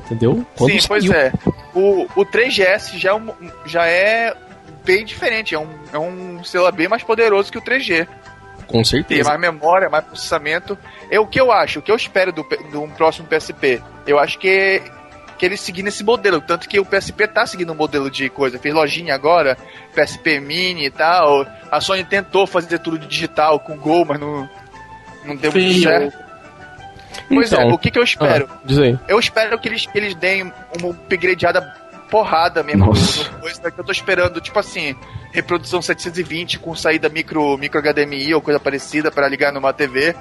Entendeu? 0.05 0.45
Quando 0.55 0.71
Sim, 0.79 0.87
pois 0.87 1.03
saiu. 1.03 1.13
é. 1.19 1.31
O, 1.73 2.07
o 2.15 2.25
3GS 2.25 2.97
já 2.97 3.09
é, 3.09 3.13
um- 3.15 3.33
já 3.65 3.85
é 3.87 4.33
bem 4.85 5.03
diferente, 5.03 5.55
é 5.55 5.59
um, 5.59 5.67
é 5.91 5.97
um 5.99 6.43
celular 6.43 6.71
bem 6.71 6.87
mais 6.87 7.01
poderoso 7.03 7.51
que 7.51 7.57
o 7.57 7.61
3G. 7.61 8.07
Com 8.67 8.73
Tem 8.77 8.83
certeza. 8.83 9.29
mais 9.29 9.39
memória, 9.41 9.89
mais 9.89 10.05
processamento. 10.05 10.77
É 11.09 11.19
o 11.19 11.25
que 11.27 11.39
eu 11.39 11.51
acho, 11.51 11.79
o 11.79 11.81
que 11.81 11.91
eu 11.91 11.95
espero 11.95 12.31
do, 12.31 12.45
do 12.71 12.81
um 12.83 12.89
próximo 12.89 13.27
PSP. 13.27 13.81
Eu 14.07 14.17
acho 14.19 14.37
que, 14.39 14.81
que 15.37 15.45
ele 15.45 15.57
seguir 15.57 15.83
nesse 15.83 16.03
modelo. 16.03 16.41
Tanto 16.41 16.67
que 16.67 16.79
o 16.79 16.85
PSP 16.85 17.27
tá 17.27 17.45
seguindo 17.45 17.71
um 17.71 17.75
modelo 17.75 18.09
de 18.09 18.29
coisa. 18.29 18.59
Fez 18.59 18.73
lojinha 18.73 19.13
agora, 19.13 19.57
PSP 19.93 20.39
Mini 20.39 20.85
e 20.85 20.91
tal. 20.91 21.45
A 21.71 21.81
Sony 21.81 22.03
tentou 22.03 22.47
fazer 22.47 22.79
tudo 22.79 22.97
digital 22.99 23.59
com 23.59 23.77
Gol, 23.77 24.05
mas 24.05 24.19
não, 24.19 24.49
não 25.25 25.35
deu 25.35 25.51
muito 25.51 25.81
certo. 25.81 26.25
Pois 27.27 27.51
é, 27.51 27.55
Então, 27.55 27.69
o 27.69 27.77
que, 27.77 27.89
que 27.91 27.99
eu 27.99 28.03
espero? 28.03 28.47
ah, 28.51 28.59
diz 28.65 28.77
aí. 28.77 28.99
Eu 29.07 29.19
espero 29.19 29.57
que 29.59 29.67
eles, 29.67 29.85
que 29.85 29.97
eles 29.97 30.15
deem 30.15 30.51
uma 30.77 30.89
upgradeada 30.89 31.61
porrada 32.09 32.61
mesmo 32.61 32.85
Nossa. 32.85 33.29
coisa 33.39 33.71
que 33.71 33.79
eu 33.79 33.83
tô 33.83 33.91
esperando, 33.91 34.39
tipo 34.39 34.59
assim, 34.59 34.95
reprodução 35.31 35.81
720 35.81 36.59
com 36.59 36.75
saída 36.75 37.09
micro, 37.09 37.57
micro 37.57 37.81
HDMI 37.81 38.35
ou 38.35 38.41
coisa 38.41 38.59
parecida 38.59 39.11
pra 39.11 39.27
ligar 39.27 39.51
numa 39.51 39.73
TV. 39.73 40.15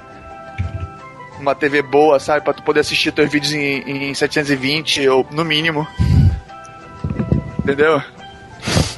Uma 1.39 1.53
TV 1.53 1.81
boa, 1.81 2.19
sabe? 2.19 2.43
Pra 2.43 2.53
tu 2.53 2.63
poder 2.63 2.79
assistir 2.79 3.11
teus 3.11 3.31
vídeos 3.31 3.53
em, 3.53 4.09
em 4.09 4.13
720 4.13 5.07
ou 5.09 5.25
no 5.31 5.43
mínimo. 5.43 5.87
Entendeu? 7.59 8.01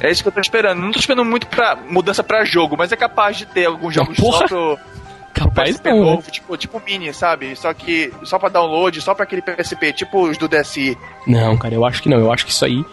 É 0.00 0.10
isso 0.10 0.22
que 0.22 0.28
eu 0.28 0.32
tô 0.32 0.40
esperando. 0.40 0.80
Não 0.80 0.92
tô 0.92 0.98
esperando 0.98 1.24
muito 1.24 1.46
pra 1.46 1.76
mudança 1.76 2.22
pra 2.22 2.44
jogo, 2.44 2.76
mas 2.76 2.92
é 2.92 2.96
capaz 2.96 3.36
de 3.36 3.46
ter 3.46 3.66
alguns 3.66 3.94
jogos 3.94 4.16
porra. 4.16 4.38
só 4.38 4.46
pro, 4.46 4.78
Capaz 5.34 5.70
PSP 5.70 5.90
não, 5.90 5.96
né? 5.96 6.10
novo, 6.12 6.30
tipo, 6.30 6.56
tipo 6.56 6.82
mini, 6.84 7.12
sabe? 7.14 7.54
Só 7.54 7.72
que 7.72 8.12
só 8.24 8.38
pra 8.38 8.48
download, 8.48 9.00
só 9.00 9.14
pra 9.14 9.24
aquele 9.24 9.42
PSP, 9.42 9.92
tipo 9.92 10.28
os 10.28 10.36
do 10.36 10.48
DSi. 10.48 10.96
Não, 11.26 11.56
cara, 11.56 11.74
eu 11.74 11.84
acho 11.84 12.02
que 12.02 12.08
não. 12.08 12.18
Eu 12.18 12.32
acho 12.32 12.44
que 12.44 12.52
isso 12.52 12.64
aí. 12.64 12.84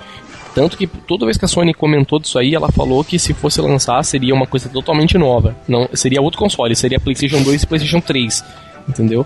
Tanto 0.53 0.77
que 0.77 0.87
toda 0.87 1.25
vez 1.25 1.37
que 1.37 1.43
a 1.43 1.47
Sony 1.47 1.73
comentou 1.73 2.17
disso 2.19 2.39
aí, 2.39 2.55
ela 2.55 2.71
falou 2.71 3.03
que 3.03 3.19
se 3.19 3.33
fosse 3.33 3.59
lançar 3.59 4.01
seria 4.03 4.33
uma 4.33 4.47
coisa 4.47 4.69
totalmente 4.69 5.17
nova. 5.17 5.55
Não, 5.67 5.89
seria 5.93 6.21
outro 6.21 6.39
console, 6.39 6.73
seria 6.75 6.99
PlayStation 6.99 7.41
2 7.43 7.63
e 7.63 7.67
PlayStation 7.67 7.99
3. 7.99 8.43
Entendeu? 8.87 9.25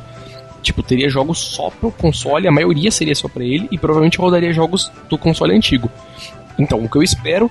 Tipo, 0.62 0.84
teria 0.84 1.10
jogos 1.10 1.40
só 1.40 1.70
pro 1.70 1.92
console, 1.92 2.48
a 2.48 2.52
maioria 2.52 2.92
seria 2.92 3.16
só 3.16 3.28
pra 3.28 3.44
ele, 3.44 3.68
e 3.72 3.78
provavelmente 3.78 4.18
rodaria 4.18 4.52
jogos 4.52 4.92
do 5.10 5.18
console 5.18 5.56
antigo. 5.56 5.90
Então, 6.58 6.84
o 6.84 6.90
que 6.90 6.98
eu 6.98 7.04
espero, 7.04 7.50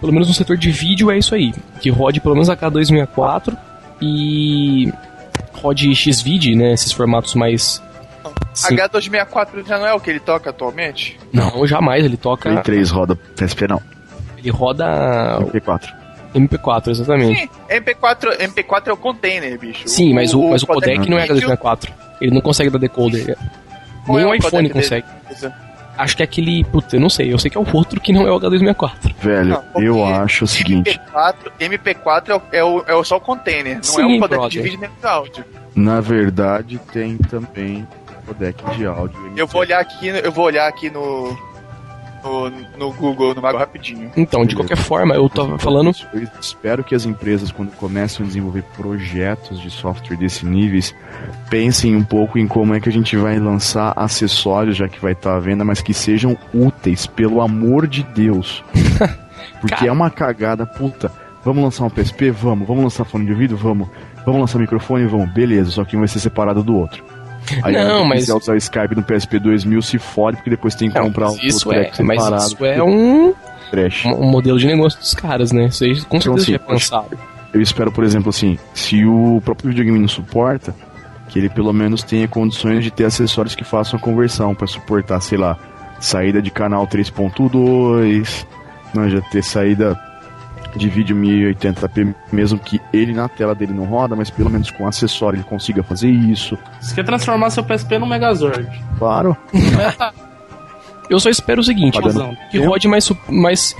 pelo 0.00 0.12
menos 0.12 0.28
no 0.28 0.34
setor 0.34 0.56
de 0.58 0.70
vídeo, 0.70 1.10
é 1.10 1.18
isso 1.18 1.34
aí. 1.34 1.54
Que 1.80 1.88
rode 1.88 2.20
pelo 2.20 2.34
menos 2.34 2.50
a 2.50 2.56
K264 2.56 3.56
e 4.00 4.92
rode 5.54 5.94
Xvid, 5.94 6.54
né? 6.54 6.72
Esses 6.72 6.92
formatos 6.92 7.34
mais. 7.34 7.82
Sim. 8.52 8.76
H264 8.76 9.66
já 9.66 9.78
não 9.78 9.86
é 9.86 9.94
o 9.94 10.00
que 10.00 10.10
ele 10.10 10.20
toca 10.20 10.50
atualmente? 10.50 11.18
Não, 11.32 11.66
jamais 11.66 12.04
ele 12.04 12.16
toca. 12.16 12.50
Play 12.50 12.62
3 12.62 12.90
roda 12.90 13.16
PSP 13.16 13.68
não, 13.68 13.80
Ele 14.36 14.50
roda 14.50 15.38
Play 15.50 15.60
4. 15.60 15.99
MP4, 16.34 16.88
exatamente. 16.88 17.40
Sim, 17.40 17.48
MP4, 17.70 18.38
MP4 18.38 18.86
é 18.88 18.92
o 18.92 18.96
container, 18.96 19.58
bicho. 19.58 19.82
Sim, 19.88 20.14
mas 20.14 20.32
o, 20.34 20.50
mas 20.50 20.62
o 20.62 20.66
codec 20.66 21.08
não 21.08 21.18
é 21.18 21.26
vídeo- 21.26 21.48
H264. 21.48 21.88
Ele 22.20 22.30
não 22.34 22.40
consegue 22.40 22.70
dar 22.70 22.78
decoder. 22.78 23.36
Qual 24.06 24.16
Nem 24.18 24.26
é 24.26 24.28
o 24.28 24.30
o 24.30 24.34
iPhone 24.34 24.50
codec 24.50 24.62
dele? 24.72 24.74
consegue. 24.74 25.06
Acho 25.98 26.16
que 26.16 26.22
é 26.22 26.24
aquele. 26.24 26.64
Puta, 26.64 26.96
eu 26.96 27.00
não 27.00 27.10
sei. 27.10 27.32
Eu 27.32 27.38
sei 27.38 27.50
que 27.50 27.58
é 27.58 27.60
o 27.60 27.66
outro 27.76 28.00
que 28.00 28.12
não 28.12 28.26
é 28.26 28.30
o 28.32 28.38
H264. 28.40 29.14
Velho, 29.20 29.48
Não, 29.74 29.82
eu 29.82 30.04
acho 30.04 30.44
o 30.44 30.48
seguinte. 30.48 30.98
MP4, 31.12 31.34
MP4 31.60 32.28
é, 32.28 32.34
o, 32.34 32.42
é, 32.52 32.64
o, 32.64 32.84
é 32.88 32.94
o 32.94 33.04
só 33.04 33.16
o 33.16 33.20
container, 33.20 33.74
não 33.74 33.80
é 33.80 33.82
Sim, 33.82 34.16
o 34.16 34.20
codec 34.20 34.28
brother. 34.28 34.48
de 34.50 34.60
vídeo 34.62 34.80
nem 34.80 34.90
de 34.98 35.06
áudio. 35.06 35.44
Na 35.74 36.00
verdade, 36.00 36.80
tem 36.92 37.16
também 37.18 37.86
codec 38.26 38.62
de 38.76 38.86
áudio. 38.86 39.32
Eu 39.36 39.46
vou 39.46 39.60
olhar 39.60 39.80
aqui, 39.80 40.08
eu 40.08 40.32
vou 40.32 40.46
olhar 40.46 40.66
aqui 40.68 40.88
no 40.90 41.36
no, 42.22 42.50
no 42.78 42.92
Google, 42.92 43.34
no 43.34 43.42
Mago 43.42 43.58
rapidinho. 43.58 44.10
Então, 44.16 44.44
de 44.44 44.54
qualquer 44.54 44.76
forma, 44.76 45.14
eu 45.14 45.28
tava 45.28 45.58
falando. 45.58 45.92
Eu 46.12 46.26
espero 46.40 46.84
que 46.84 46.94
as 46.94 47.04
empresas, 47.04 47.50
quando 47.50 47.70
começam 47.72 48.24
a 48.24 48.26
desenvolver 48.26 48.62
projetos 48.76 49.60
de 49.60 49.70
software 49.70 50.16
desse 50.16 50.44
níveis, 50.46 50.94
pensem 51.48 51.96
um 51.96 52.04
pouco 52.04 52.38
em 52.38 52.46
como 52.46 52.74
é 52.74 52.80
que 52.80 52.88
a 52.88 52.92
gente 52.92 53.16
vai 53.16 53.38
lançar 53.38 53.92
acessórios, 53.96 54.76
já 54.76 54.88
que 54.88 55.00
vai 55.00 55.12
estar 55.12 55.36
à 55.36 55.40
venda, 55.40 55.64
mas 55.64 55.80
que 55.80 55.94
sejam 55.94 56.36
úteis, 56.52 57.06
pelo 57.06 57.40
amor 57.40 57.86
de 57.86 58.02
Deus. 58.02 58.62
Porque 59.60 59.74
Cara. 59.74 59.88
é 59.88 59.92
uma 59.92 60.10
cagada 60.10 60.66
puta. 60.66 61.12
Vamos 61.44 61.62
lançar 61.62 61.84
um 61.84 61.90
PSP? 61.90 62.30
Vamos. 62.30 62.66
Vamos 62.66 62.84
lançar 62.84 63.04
fone 63.04 63.24
de 63.24 63.32
ouvido? 63.32 63.56
Vamos. 63.56 63.88
Vamos 64.26 64.40
lançar 64.40 64.58
microfone? 64.58 65.06
Vamos. 65.06 65.30
Beleza, 65.32 65.70
só 65.70 65.84
que 65.84 65.96
um 65.96 66.00
vai 66.00 66.08
ser 66.08 66.20
separado 66.20 66.62
do 66.62 66.76
outro. 66.76 67.02
Aí 67.62 67.74
Não, 67.74 68.04
mas- 68.04 68.20
quiser 68.20 68.34
usar 68.34 68.52
o 68.52 68.56
Skype 68.56 68.94
no 68.96 69.02
PSP 69.02 69.38
2000 69.38 69.82
se 69.82 69.98
fode, 69.98 70.36
porque 70.38 70.50
depois 70.50 70.74
tem 70.74 70.90
que 70.90 70.98
Não, 70.98 71.06
comprar 71.06 71.30
um 71.30 71.36
isso 71.42 71.72
é, 71.72 71.90
mas 72.02 72.22
isso 72.44 72.64
é 72.64 72.82
um, 72.82 73.32
Trash. 73.70 74.04
um 74.06 74.30
modelo 74.30 74.58
de 74.58 74.66
negócio 74.66 74.98
dos 74.98 75.14
caras, 75.14 75.52
né? 75.52 75.66
Isso 75.66 75.84
aí 75.84 76.00
com 76.02 76.16
Então, 76.16 76.36
certeza 76.36 76.42
assim, 76.42 76.52
já 76.52 76.56
é 76.56 76.58
pensado. 76.58 77.18
Eu 77.52 77.60
espero, 77.60 77.90
por 77.90 78.04
exemplo, 78.04 78.30
assim, 78.30 78.58
se 78.74 79.04
o 79.04 79.40
próprio 79.44 79.70
videogame 79.70 79.98
não 79.98 80.08
suporta, 80.08 80.74
que 81.28 81.38
ele 81.38 81.48
pelo 81.48 81.72
menos 81.72 82.02
tenha 82.02 82.26
condições 82.28 82.82
de 82.84 82.90
ter 82.90 83.04
acessórios 83.04 83.54
que 83.54 83.64
façam 83.64 83.98
a 83.98 84.02
conversão 84.02 84.54
para 84.54 84.66
suportar, 84.66 85.20
sei 85.20 85.38
lá, 85.38 85.56
saída 86.00 86.40
de 86.42 86.50
canal 86.50 86.86
3.2, 86.86 88.46
não 88.94 89.08
já 89.08 89.20
ter 89.20 89.42
saída 89.42 89.98
de 90.78 90.88
vídeo 90.88 91.16
1080p, 91.16 92.14
mesmo 92.32 92.58
que 92.58 92.80
ele 92.92 93.12
na 93.12 93.28
tela 93.28 93.54
dele 93.54 93.72
não 93.72 93.84
roda, 93.84 94.14
mas 94.14 94.30
pelo 94.30 94.50
menos 94.50 94.70
com 94.70 94.86
acessório 94.86 95.38
ele 95.38 95.44
consiga 95.44 95.82
fazer 95.82 96.08
isso. 96.08 96.56
Você 96.80 96.94
quer 96.94 97.04
transformar 97.04 97.50
seu 97.50 97.64
PSP 97.64 97.98
num 97.98 98.06
Megazord. 98.06 98.68
Claro. 98.98 99.36
Eu 101.10 101.18
só 101.18 101.28
espero 101.28 101.60
o 101.60 101.64
seguinte, 101.64 102.00
Tá 102.00 102.36
que 102.52 102.58
rode 102.58 102.86
mais, 102.86 103.10
mais, 103.28 103.76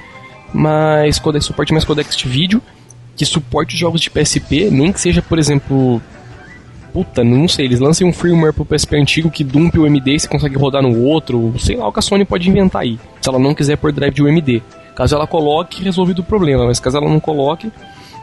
mais 0.52 1.18
codec, 1.20 1.44
suporte 1.44 1.72
mais 1.72 1.84
codecs 1.84 2.16
de 2.16 2.28
vídeo, 2.28 2.60
que 3.14 3.24
suporte 3.24 3.76
jogos 3.76 4.00
de 4.00 4.10
PSP, 4.10 4.68
nem 4.68 4.92
que 4.92 5.00
seja, 5.00 5.22
por 5.22 5.38
exemplo, 5.38 6.02
puta, 6.92 7.22
não 7.22 7.46
sei, 7.46 7.66
eles 7.66 7.78
lancem 7.78 8.04
um 8.04 8.12
firmware 8.12 8.52
pro 8.52 8.64
PSP 8.64 8.96
antigo 8.96 9.30
que 9.30 9.44
dumpe 9.44 9.78
o 9.78 9.84
UMD 9.84 10.10
e 10.10 10.18
você 10.18 10.26
consegue 10.26 10.56
rodar 10.56 10.82
no 10.82 11.02
outro, 11.04 11.54
sei 11.56 11.76
lá 11.76 11.86
o 11.86 11.92
que 11.92 12.00
a 12.00 12.02
Sony 12.02 12.24
pode 12.24 12.48
inventar 12.50 12.82
aí, 12.82 12.98
se 13.20 13.28
ela 13.28 13.38
não 13.38 13.54
quiser 13.54 13.76
pôr 13.76 13.92
drive 13.92 14.14
de 14.14 14.22
UMD. 14.22 14.62
Caso 14.94 15.14
ela 15.14 15.26
coloque, 15.26 15.82
resolvido 15.82 16.20
o 16.20 16.24
problema, 16.24 16.66
mas 16.66 16.80
caso 16.80 16.98
ela 16.98 17.08
não 17.08 17.20
coloque, 17.20 17.70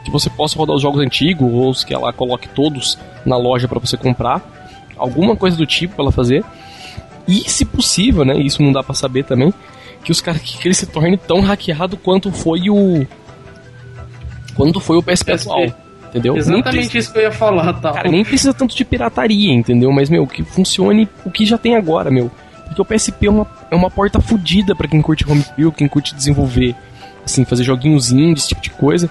que 0.04 0.10
você 0.10 0.30
possa 0.30 0.56
rodar 0.56 0.76
os 0.76 0.82
jogos 0.82 1.00
antigos, 1.00 1.52
ou 1.52 1.72
que 1.74 1.94
ela 1.94 2.12
coloque 2.12 2.48
todos 2.48 2.98
na 3.24 3.36
loja 3.36 3.66
para 3.66 3.78
você 3.78 3.96
comprar, 3.96 4.42
alguma 4.96 5.36
coisa 5.36 5.56
do 5.56 5.66
tipo 5.66 5.94
pra 5.94 6.04
ela 6.04 6.12
fazer. 6.12 6.44
E, 7.26 7.48
se 7.48 7.64
possível, 7.64 8.24
né? 8.24 8.38
Isso 8.38 8.62
não 8.62 8.72
dá 8.72 8.82
pra 8.82 8.94
saber 8.94 9.24
também. 9.24 9.52
Que 10.02 10.10
os 10.10 10.20
caras 10.20 10.40
que, 10.42 10.66
ele 10.66 10.74
se 10.74 10.86
torne 10.86 11.16
tão 11.16 11.40
hackeado 11.40 11.96
quanto 11.96 12.32
foi 12.32 12.70
o. 12.70 13.06
Quanto 14.54 14.80
foi 14.80 14.96
o 14.96 15.02
PSP, 15.02 15.32
PSP. 15.32 15.50
atual. 15.50 15.74
Entendeu? 16.08 16.36
Exatamente 16.36 16.96
isso 16.96 17.12
que 17.12 17.18
eu 17.18 17.22
ia 17.22 17.30
falar, 17.30 17.74
tá? 17.74 17.92
Cara, 17.92 18.10
nem 18.10 18.24
precisa 18.24 18.54
tanto 18.54 18.74
de 18.74 18.82
pirataria, 18.82 19.52
entendeu? 19.52 19.92
Mas, 19.92 20.08
meu, 20.08 20.26
que 20.26 20.42
funcione 20.42 21.06
o 21.22 21.30
que 21.30 21.44
já 21.44 21.58
tem 21.58 21.76
agora, 21.76 22.10
meu. 22.10 22.30
Porque 22.68 22.82
o 22.82 22.84
PSP 22.84 23.26
é 23.26 23.30
uma, 23.30 23.46
é 23.70 23.74
uma 23.74 23.90
porta 23.90 24.20
fodida 24.20 24.74
pra 24.74 24.86
quem 24.86 25.02
curte 25.02 25.28
homebrew, 25.28 25.72
quem 25.72 25.88
curte 25.88 26.14
desenvolver, 26.14 26.74
assim, 27.24 27.44
fazer 27.44 27.64
joguinhos 27.64 28.12
indies, 28.12 28.44
esse 28.44 28.48
tipo 28.48 28.60
de 28.60 28.70
coisa. 28.70 29.10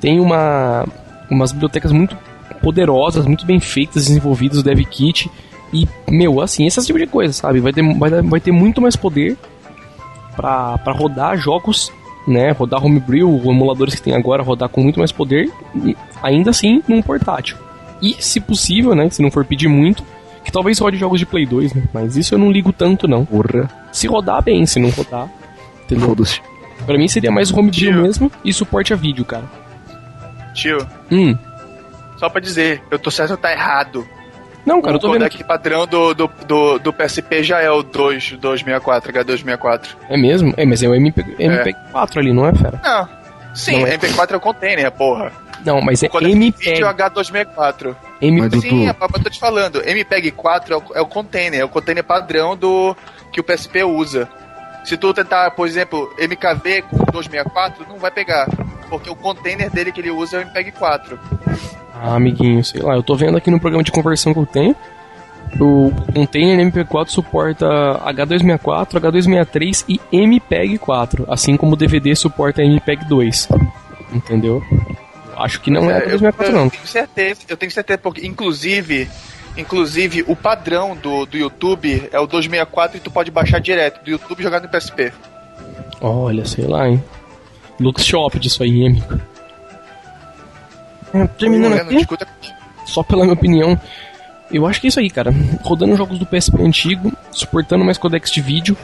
Tem 0.00 0.20
uma, 0.20 0.84
umas 1.30 1.52
bibliotecas 1.52 1.92
muito 1.92 2.16
poderosas, 2.60 3.24
muito 3.24 3.46
bem 3.46 3.60
feitas, 3.60 4.06
desenvolvidas, 4.06 4.58
o 4.58 4.62
DevKit. 4.62 5.30
E, 5.72 5.86
meu, 6.08 6.40
assim, 6.40 6.66
esse 6.66 6.84
tipo 6.84 6.98
de 6.98 7.06
coisa, 7.06 7.32
sabe? 7.32 7.60
Vai 7.60 7.72
ter, 7.72 7.82
vai, 7.94 8.10
vai 8.22 8.40
ter 8.40 8.52
muito 8.52 8.80
mais 8.80 8.96
poder 8.96 9.36
pra 10.34 10.92
rodar 10.92 11.36
jogos, 11.36 11.92
né? 12.26 12.50
Rodar 12.52 12.84
homebrew, 12.84 13.40
emuladores 13.44 13.94
que 13.94 14.02
tem 14.02 14.14
agora, 14.14 14.42
rodar 14.42 14.68
com 14.68 14.82
muito 14.82 14.98
mais 14.98 15.12
poder, 15.12 15.50
e 15.74 15.96
ainda 16.22 16.50
assim 16.50 16.82
num 16.88 17.02
portátil. 17.02 17.56
E, 18.00 18.16
se 18.20 18.40
possível, 18.40 18.94
né? 18.94 19.10
Se 19.10 19.22
não 19.22 19.30
for 19.30 19.44
pedir 19.44 19.68
muito, 19.68 20.04
que 20.48 20.52
talvez 20.52 20.78
rode 20.78 20.96
jogos 20.96 21.20
de 21.20 21.26
Play 21.26 21.44
2, 21.44 21.74
né? 21.74 21.82
Mas 21.92 22.16
isso 22.16 22.34
eu 22.34 22.38
não 22.38 22.50
ligo 22.50 22.72
tanto, 22.72 23.06
não. 23.06 23.22
Porra. 23.22 23.68
Se 23.92 24.06
rodar, 24.06 24.42
bem, 24.42 24.64
se 24.64 24.80
não 24.80 24.88
rodar. 24.88 25.28
Entendeu? 25.84 26.08
Foda-se. 26.08 26.40
Pra 26.86 26.96
mim 26.96 27.06
seria 27.06 27.30
mais 27.30 27.52
home 27.52 27.70
Tio. 27.70 27.88
video 27.88 28.02
mesmo 28.02 28.32
e 28.42 28.50
suporte 28.50 28.94
a 28.94 28.96
vídeo, 28.96 29.26
cara. 29.26 29.44
Tio, 30.54 30.78
Hum. 31.12 31.36
só 32.16 32.30
pra 32.30 32.40
dizer, 32.40 32.82
eu 32.90 32.98
tô 32.98 33.10
certo 33.10 33.32
ou 33.32 33.36
tá 33.36 33.52
errado. 33.52 34.08
Não, 34.64 34.80
cara, 34.80 34.96
eu 34.96 35.00
tô 35.00 35.08
o 35.08 35.12
vendo 35.12 35.22
codec 35.24 35.44
padrão 35.44 35.86
do, 35.86 36.14
do, 36.14 36.30
do, 36.46 36.78
do 36.78 36.92
PSP 36.94 37.42
já 37.42 37.60
é 37.60 37.70
o 37.70 37.82
2, 37.82 38.32
264, 38.40 39.12
H264. 39.12 39.86
É 40.08 40.16
mesmo? 40.16 40.54
É, 40.56 40.64
mas 40.64 40.82
é 40.82 40.88
o 40.88 40.94
MP, 40.94 41.22
MP4 41.38 42.16
ali, 42.18 42.32
não 42.32 42.46
é, 42.46 42.54
fera? 42.54 42.80
Não. 42.82 43.08
Sim, 43.54 43.80
Não 43.80 43.86
é. 43.86 43.98
MP4 43.98 44.32
é 44.32 44.36
o 44.36 44.40
container, 44.40 44.90
porra. 44.92 45.30
Não, 45.64 45.80
mas 45.80 46.02
é 46.02 46.08
O 46.12 46.18
MPEG. 46.20 46.70
vídeo 46.70 46.86
é 46.86 46.90
o 46.90 46.94
H264. 46.94 47.96
Mas, 48.20 48.22
MPEG. 48.22 48.60
Sim, 48.60 48.88
é, 48.88 48.94
mas 48.98 49.10
eu 49.14 49.22
tô 49.22 49.30
te 49.30 49.38
falando, 49.38 49.80
MPEG-4 49.82 50.70
é 50.70 50.76
o, 50.76 50.82
é 50.94 51.00
o 51.00 51.06
container, 51.06 51.60
é 51.60 51.64
o 51.64 51.68
container 51.68 52.04
padrão 52.04 52.56
do 52.56 52.96
que 53.32 53.40
o 53.40 53.44
PSP 53.44 53.82
usa. 53.84 54.28
Se 54.84 54.96
tu 54.96 55.12
tentar, 55.12 55.50
por 55.50 55.66
exemplo, 55.66 56.10
MKV 56.18 56.82
com 56.82 56.96
264, 57.12 57.86
não 57.88 57.98
vai 57.98 58.10
pegar, 58.10 58.48
porque 58.88 59.10
o 59.10 59.16
container 59.16 59.70
dele 59.70 59.92
que 59.92 60.00
ele 60.00 60.10
usa 60.10 60.38
é 60.38 60.40
o 60.40 60.42
MPEG-4. 60.48 61.18
Ah, 61.94 62.14
amiguinho, 62.14 62.64
sei 62.64 62.80
lá, 62.80 62.94
eu 62.94 63.02
tô 63.02 63.14
vendo 63.16 63.36
aqui 63.36 63.50
no 63.50 63.58
programa 63.60 63.82
de 63.82 63.90
conversão 63.92 64.32
que 64.32 64.38
eu 64.40 64.46
tenho. 64.46 64.76
O 65.60 65.90
container 66.14 66.58
MP4 66.70 67.08
suporta 67.08 67.66
H264, 68.06 69.00
H263 69.00 69.84
e 69.88 70.00
MPEG-4, 70.12 71.24
assim 71.28 71.56
como 71.56 71.72
o 71.72 71.76
DVD 71.76 72.14
suporta 72.14 72.62
MPEG-2. 72.62 73.48
Entendeu? 74.12 74.62
Eu 75.38 75.44
acho 75.44 75.60
que 75.60 75.70
não 75.70 75.88
é 75.88 76.04
eu, 76.04 76.18
H264 76.18 76.44
eu 76.46 76.52
não. 76.52 76.68
tenho 76.68 76.86
certeza, 76.86 77.40
eu 77.48 77.56
tenho 77.56 77.70
certeza, 77.70 77.98
porque 77.98 78.26
inclusive, 78.26 79.08
inclusive 79.56 80.24
o 80.26 80.34
padrão 80.34 80.96
do, 80.96 81.24
do 81.26 81.36
YouTube 81.36 82.08
é 82.10 82.18
o 82.18 82.26
264 82.26 82.96
e 82.96 83.00
tu 83.00 83.10
pode 83.10 83.30
baixar 83.30 83.60
direto 83.60 84.02
do 84.02 84.10
YouTube 84.10 84.40
e 84.40 84.42
jogar 84.42 84.60
no 84.60 84.68
PSP. 84.68 85.12
Olha, 86.00 86.44
sei 86.44 86.66
lá, 86.66 86.88
hein. 86.88 87.02
Lux 87.80 88.04
Shop 88.04 88.36
disso 88.40 88.64
aí, 88.64 88.82
hein, 88.82 88.88
amigo. 88.88 89.20
É, 91.14 91.26
terminando 91.26 91.74
aqui, 91.74 92.06
só 92.84 93.02
pela 93.04 93.22
minha 93.22 93.34
opinião, 93.34 93.80
eu 94.50 94.66
acho 94.66 94.80
que 94.80 94.86
é 94.86 94.88
isso 94.88 94.98
aí, 94.98 95.08
cara. 95.08 95.32
Rodando 95.62 95.96
jogos 95.96 96.18
do 96.18 96.26
PSP 96.26 96.60
antigo, 96.62 97.12
suportando 97.30 97.84
mais 97.84 97.96
codecs 97.96 98.30
de 98.32 98.40
vídeo 98.40 98.76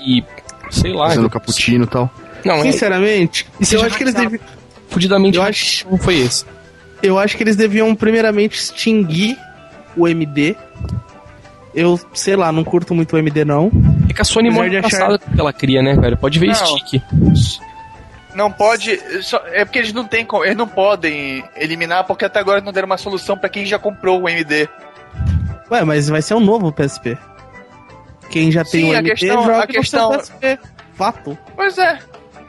e. 0.00 0.24
sei 0.70 0.92
lá. 0.94 1.08
fazendo 1.08 1.28
cappuccino 1.28 1.84
e 1.84 1.88
tal. 1.88 2.10
Não, 2.44 2.56
é 2.56 2.62
Sinceramente, 2.62 3.46
E 3.60 3.66
se 3.66 3.76
eu 3.76 3.84
acho 3.84 3.96
que 3.96 4.02
eles 4.02 4.14
hackearam? 4.14 4.38
deviam. 4.38 4.61
Fudidamente. 4.92 5.36
Eu 5.38 5.42
acho, 5.42 5.88
Não 5.90 5.98
foi 5.98 6.18
esse. 6.20 6.44
eu 7.02 7.18
acho 7.18 7.36
que 7.36 7.42
eles 7.42 7.56
deviam 7.56 7.94
primeiramente 7.94 8.54
extinguir 8.58 9.36
o 9.96 10.06
MD. 10.06 10.54
Eu, 11.74 11.98
sei 12.12 12.36
lá, 12.36 12.52
não 12.52 12.62
curto 12.64 12.94
muito 12.94 13.14
o 13.16 13.18
MD 13.18 13.44
não. 13.44 13.70
É 14.08 14.12
que 14.12 14.20
a 14.20 14.24
Sony 14.24 14.48
Apesar 14.48 14.60
mora 14.60 14.70
de 14.70 14.76
achar- 14.78 15.18
que 15.18 15.40
ela 15.40 15.52
cria, 15.52 15.82
né, 15.82 15.94
velho? 15.94 16.16
Pode 16.18 16.38
ver 16.38 16.48
Não. 16.48 16.54
stick. 16.54 17.02
Não 18.34 18.50
pode. 18.52 18.98
só- 19.22 19.42
é 19.46 19.64
porque 19.64 19.78
eles 19.78 19.92
não 19.92 20.04
têm 20.06 20.24
como- 20.24 20.44
Eles 20.44 20.56
não 20.56 20.66
podem 20.68 21.44
eliminar 21.56 22.04
porque 22.04 22.24
até 22.24 22.38
agora 22.40 22.60
não 22.60 22.72
deram 22.72 22.86
uma 22.86 22.96
solução 22.98 23.36
pra 23.38 23.48
quem 23.48 23.64
já 23.66 23.78
comprou 23.78 24.20
o 24.22 24.28
MD. 24.28 24.68
Ué, 25.70 25.84
mas 25.84 26.08
vai 26.08 26.20
ser 26.22 26.34
um 26.34 26.40
novo 26.40 26.70
PSP. 26.72 27.16
Quem 28.30 28.50
já 28.50 28.64
tem 28.64 28.84
Sim, 28.86 28.90
o 28.90 28.94
a 28.94 28.98
MD 28.98 29.10
questão- 29.14 29.42
joga 29.44 29.62
a 29.62 29.66
questão- 29.66 30.10
PSP. 30.12 30.58
Fato. 30.94 31.38
Pois 31.56 31.76
é. 31.78 31.98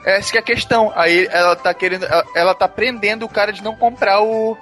Essa 0.05 0.31
que 0.31 0.37
é 0.37 0.41
a 0.41 0.43
questão. 0.43 0.91
Aí 0.95 1.27
ela 1.31 1.55
tá 1.55 1.73
querendo. 1.73 2.05
Ela, 2.05 2.25
ela 2.35 2.53
tá 2.55 2.67
prendendo 2.67 3.25
o 3.25 3.29
cara 3.29 3.51
de 3.51 3.63
não 3.63 3.75
comprar 3.75 4.21
o. 4.21 4.57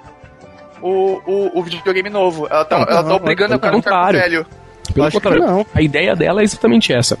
O, 0.80 1.20
o, 1.24 1.60
o 1.60 1.62
videogame 1.62 2.10
novo. 2.10 2.48
Ela 2.50 2.64
tá, 2.64 2.78
Não, 2.78 2.84
ela 2.84 3.02
não, 3.02 3.08
tá 3.10 3.16
obrigando 3.16 3.54
o 3.54 3.58
cara 3.60 3.76
a 3.76 3.78
ficar 3.78 3.90
com 3.92 3.98
o 4.00 4.02
contrário. 4.10 4.20
velho. 4.20 4.46
Pelo 4.92 5.06
acho 5.06 5.16
que 5.16 5.22
contrário, 5.22 5.46
não. 5.46 5.66
a 5.72 5.80
ideia 5.80 6.16
dela 6.16 6.40
é 6.40 6.44
exatamente 6.44 6.92
essa. 6.92 7.16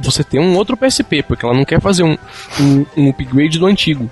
Você 0.00 0.24
tem 0.24 0.40
um 0.40 0.56
outro 0.56 0.76
PSP, 0.76 1.22
porque 1.22 1.46
ela 1.46 1.54
não 1.54 1.64
quer 1.64 1.80
fazer 1.80 2.02
um, 2.02 2.18
um, 2.60 2.86
um 2.96 3.10
upgrade 3.10 3.58
do 3.58 3.66
antigo. 3.66 4.10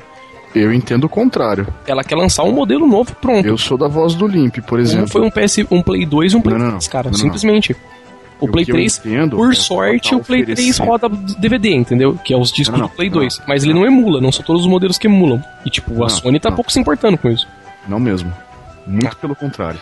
Eu 0.54 0.72
entendo 0.72 1.04
o 1.04 1.08
contrário. 1.08 1.66
Ela 1.86 2.04
quer 2.04 2.14
lançar 2.14 2.44
um 2.44 2.52
modelo 2.52 2.86
novo 2.86 3.14
pronto. 3.16 3.46
Eu 3.46 3.58
sou 3.58 3.76
da 3.76 3.88
voz 3.88 4.14
do 4.14 4.26
Limp, 4.26 4.58
por 4.60 4.78
exemplo. 4.78 5.08
foi 5.08 5.22
um 5.22 5.30
PS, 5.30 5.58
um 5.70 5.82
Play 5.82 6.06
2 6.06 6.32
e 6.32 6.36
um 6.36 6.40
Play 6.40 6.56
Não, 6.56 6.64
não, 6.64 6.70
3, 6.72 6.88
cara. 6.88 7.10
não, 7.10 7.18
não. 7.18 7.34
O 8.44 8.48
Play 8.52 8.64
que 8.64 8.70
eu 8.70 8.76
3, 8.76 8.98
entendo 8.98 9.36
por 9.36 9.52
é 9.52 9.54
sorte, 9.54 10.14
o 10.14 10.20
Play 10.20 10.44
3 10.44 10.58
oferecendo. 10.58 10.86
roda 10.88 11.08
DVD, 11.38 11.74
entendeu? 11.74 12.18
Que 12.24 12.32
é 12.32 12.36
os 12.36 12.50
discos 12.52 12.78
Não, 12.78 12.86
não, 12.86 12.88
do 12.88 12.94
Play 12.96 13.10
não, 13.10 13.18
2. 13.18 13.42
Mas 13.46 13.64
ele 13.64 13.74
não 13.74 13.84
emula, 13.86 14.20
não 14.20 14.30
são 14.32 14.44
todos 14.44 14.62
os 14.62 14.68
modelos 14.68 14.98
que 14.98 15.06
emulam. 15.06 15.42
E 15.64 15.70
tipo, 15.70 15.92
a 15.94 15.98
Não, 15.98 16.08
Sony 16.08 16.38
tá 16.40 16.50
não. 16.50 16.56
pouco 16.56 16.70
se 16.72 16.78
importando 16.80 17.18
com 17.18 17.28
isso. 17.30 17.46
Não 17.88 17.98
mesmo. 18.00 18.32
Muito 18.86 19.16
pelo 19.16 19.34
contrário. 19.34 19.80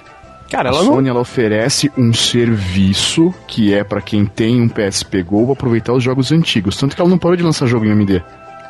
Cara, 0.50 0.68
a 0.68 0.72
não. 0.72 0.84
Sony 0.84 1.08
ela 1.08 1.20
oferece 1.20 1.90
um 1.96 2.12
serviço 2.12 3.34
que 3.46 3.72
é 3.72 3.82
pra 3.82 4.00
quem 4.02 4.26
tem 4.26 4.60
um 4.60 4.68
PSP 4.68 5.22
Go 5.22 5.50
aproveitar 5.52 5.92
os 5.92 6.02
jogos 6.02 6.30
antigos. 6.30 6.76
Tanto 6.76 6.94
que 6.94 7.00
ela 7.00 7.10
não 7.10 7.18
parou 7.18 7.36
de 7.36 7.42
lançar 7.42 7.66
jogo 7.66 7.86
em 7.86 7.90
AMD. 7.92 8.22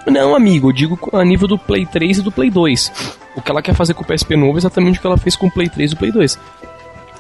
Não, 0.07 0.35
amigo, 0.35 0.69
eu 0.69 0.73
digo 0.73 0.99
a 1.13 1.25
nível 1.25 1.47
do 1.47 1.59
Play 1.59 1.87
3 1.87 2.19
e 2.19 2.23
do 2.23 2.33
Play 2.33 2.51
2. 2.51 3.19
O 3.37 3.41
que 3.43 3.51
ela 3.51 3.63
quer 3.63 3.75
fazer 3.75 3.95
com 3.95 4.03
o 4.03 4.07
PSP 4.07 4.37
novo 4.37 4.57
é 4.57 4.59
exatamente 4.59 4.99
o 4.99 5.01
que 5.01 5.07
ela 5.07 5.17
fez 5.17 5.37
com 5.37 5.47
o 5.47 5.51
Play 5.51 5.69
3 5.69 5.93
e 5.93 5.95
o 5.95 5.97
Play 5.97 6.13
2. 6.13 6.39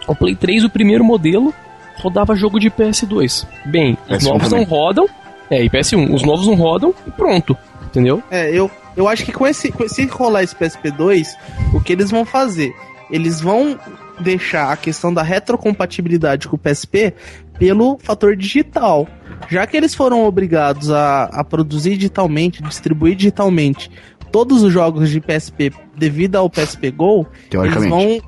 O 0.07 0.15
Play 0.17 0.35
3, 0.35 0.65
o 0.65 0.71
primeiro 0.71 1.05
modelo, 1.05 1.55
rodava 1.97 2.35
jogo 2.35 2.59
de 2.59 2.71
PS2. 2.71 3.47
Bem, 3.67 3.97
os 4.09 4.19
PS1 4.19 4.25
novos 4.29 4.49
também. 4.49 4.65
não 4.67 4.71
rodam. 4.71 5.07
É, 5.51 5.63
e 5.65 5.69
PS1. 5.71 6.15
Os 6.15 6.23
novos 6.23 6.47
não 6.47 6.55
rodam 6.55 6.95
e 7.07 7.11
pronto. 7.11 7.57
Entendeu? 7.87 8.23
É, 8.31 8.51
eu, 8.51 8.71
eu 8.97 9.07
acho 9.09 9.25
que 9.25 9.33
com 9.33 9.47
esse, 9.47 9.71
com- 9.71 9.87
se 9.89 10.07
rolar 10.07 10.43
esse 10.43 10.55
PSP2, 10.57 11.27
o 11.75 11.81
que 11.81 11.93
eles 11.93 12.11
vão 12.11 12.25
fazer? 12.25 12.75
Eles 13.11 13.41
vão 13.41 13.79
deixar 14.21 14.73
a 14.73 14.77
questão 14.77 15.13
da 15.13 15.23
retrocompatibilidade 15.23 16.49
com 16.49 16.57
o 16.57 16.59
PSP 16.59 17.13
pelo 17.59 17.99
fator 17.99 18.35
digital. 18.37 19.07
Já 19.49 19.67
que 19.67 19.77
eles 19.77 19.95
foram 19.95 20.25
obrigados 20.25 20.91
a, 20.91 21.25
a 21.25 21.45
produzir 21.45 21.97
digitalmente, 21.97 22.63
distribuir 22.63 23.15
digitalmente 23.17 23.91
todos 24.31 24.63
os 24.63 24.73
jogos 24.73 25.11
de 25.11 25.21
PSP 25.21 25.73
devido 25.95 26.37
ao 26.37 26.49
PSP 26.49 26.91
Go, 26.91 27.27
eles 27.53 27.75
vão. 27.91 28.19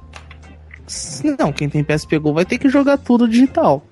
Não, 1.39 1.53
quem 1.53 1.68
tem 1.68 1.85
PSP 1.85 2.18
Go 2.18 2.35
vai 2.35 2.45
ter 2.45 2.59
que 2.59 2.68
jogar 2.68 2.99
tudo 2.99 3.28
digital. 3.28 3.85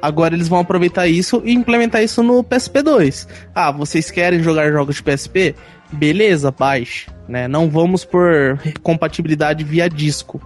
Agora 0.00 0.34
eles 0.34 0.48
vão 0.48 0.60
aproveitar 0.60 1.06
isso 1.06 1.42
e 1.44 1.52
implementar 1.52 2.02
isso 2.02 2.22
no 2.22 2.44
PSP 2.44 2.82
2. 2.82 3.28
Ah, 3.54 3.70
vocês 3.70 4.10
querem 4.10 4.42
jogar 4.42 4.70
jogos 4.70 4.96
de 4.96 5.02
PSP? 5.02 5.54
Beleza, 5.90 6.50
baixe. 6.50 7.08
Né? 7.28 7.48
Não 7.48 7.68
vamos 7.68 8.04
por 8.04 8.58
compatibilidade 8.82 9.64
via 9.64 9.88
disco. 9.88 10.40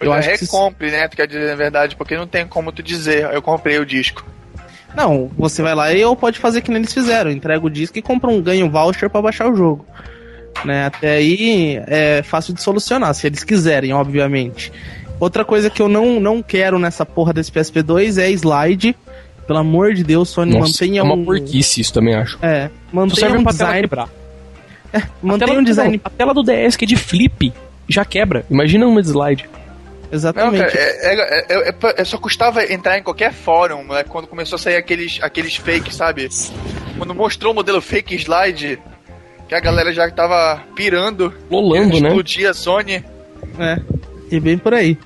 Eu 0.00 0.06
Eu 0.06 0.12
acho 0.12 0.30
que. 0.30 0.44
recompre, 0.44 0.90
né? 0.90 1.08
Tu 1.08 1.16
quer 1.16 1.26
dizer 1.26 1.50
a 1.50 1.56
verdade, 1.56 1.96
porque 1.96 2.16
não 2.16 2.26
tem 2.26 2.46
como 2.46 2.72
tu 2.72 2.82
dizer, 2.82 3.24
eu 3.32 3.42
comprei 3.42 3.78
o 3.78 3.86
disco. 3.86 4.24
Não, 4.94 5.30
você 5.36 5.60
vai 5.60 5.74
lá 5.74 5.92
e 5.92 6.04
ou 6.04 6.14
pode 6.14 6.38
fazer 6.38 6.60
que 6.60 6.70
nem 6.70 6.78
eles 6.78 6.94
fizeram, 6.94 7.30
entrega 7.30 7.66
o 7.66 7.70
disco 7.70 7.98
e 7.98 8.02
compra 8.02 8.30
um 8.30 8.40
ganho 8.40 8.70
voucher 8.70 9.10
pra 9.10 9.20
baixar 9.20 9.48
o 9.50 9.56
jogo. 9.56 9.84
Né? 10.64 10.86
Até 10.86 11.16
aí 11.16 11.80
é 11.86 12.22
fácil 12.22 12.54
de 12.54 12.62
solucionar, 12.62 13.14
se 13.14 13.26
eles 13.26 13.42
quiserem, 13.44 13.92
obviamente. 13.92 14.72
Outra 15.20 15.44
coisa 15.44 15.70
que 15.70 15.80
eu 15.80 15.88
não, 15.88 16.18
não 16.20 16.42
quero 16.42 16.78
nessa 16.78 17.04
porra 17.06 17.32
desse 17.32 17.50
PSP2 17.52 18.18
é 18.20 18.30
slide. 18.32 18.96
Pelo 19.46 19.58
amor 19.58 19.92
de 19.94 20.02
Deus, 20.02 20.30
Sony 20.30 20.54
Nossa, 20.58 20.72
mantenha 20.72 21.00
é 21.00 21.02
uma 21.02 21.14
um. 21.14 21.24
porquice 21.24 21.80
isso 21.80 21.92
também, 21.92 22.14
acho. 22.14 22.38
É, 22.42 22.70
mantenha 22.92 23.30
um 23.38 23.42
pra 23.42 23.52
design. 23.52 23.80
quebrar. 23.82 24.08
A 24.92 25.02
Mantenha 25.22 25.48
tela, 25.48 25.60
um 25.60 25.64
design. 25.64 25.96
não, 25.96 26.00
a 26.04 26.10
tela 26.10 26.32
do 26.34 26.42
DS, 26.42 26.76
que 26.76 26.84
é 26.84 26.88
de 26.88 26.96
flip, 26.96 27.52
já 27.88 28.04
quebra. 28.04 28.46
Imagina 28.48 28.86
uma 28.86 29.00
slide. 29.02 29.44
Não, 29.52 30.10
Exatamente. 30.12 30.64
cara, 30.64 30.78
é, 30.78 31.14
é, 31.14 31.48
é, 31.48 31.68
é- 31.68 31.74
é- 32.00 32.04
só 32.04 32.16
custava 32.16 32.64
entrar 32.72 32.96
em 32.98 33.02
qualquer 33.02 33.32
fórum, 33.32 33.84
né, 33.84 34.04
quando 34.04 34.26
começou 34.28 34.56
a 34.56 34.58
sair 34.58 34.76
aqueles, 34.76 35.18
aqueles 35.20 35.56
fakes, 35.56 35.94
sabe? 35.96 36.28
Quando 36.96 37.14
mostrou 37.14 37.52
o 37.52 37.54
modelo 37.54 37.82
fake 37.82 38.14
slide, 38.14 38.78
que 39.48 39.54
a 39.54 39.60
galera 39.60 39.92
já 39.92 40.10
tava 40.10 40.62
pirando, 40.74 41.32
Lolando, 41.50 42.00
né? 42.00 42.08
explodia 42.08 42.50
a 42.50 42.54
Sony. 42.54 43.04
É, 43.58 43.80
e 44.30 44.40
bem 44.40 44.56
por 44.58 44.74
aí. 44.74 44.96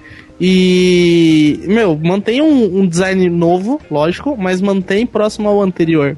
E, 0.41 1.61
meu, 1.67 1.99
mantém 1.99 2.41
um, 2.41 2.79
um 2.81 2.87
design 2.87 3.29
novo, 3.29 3.81
lógico, 3.91 4.37
mas 4.39 4.61
mantém 4.61 5.05
próximo 5.05 5.49
ao 5.49 5.61
anterior. 5.61 6.17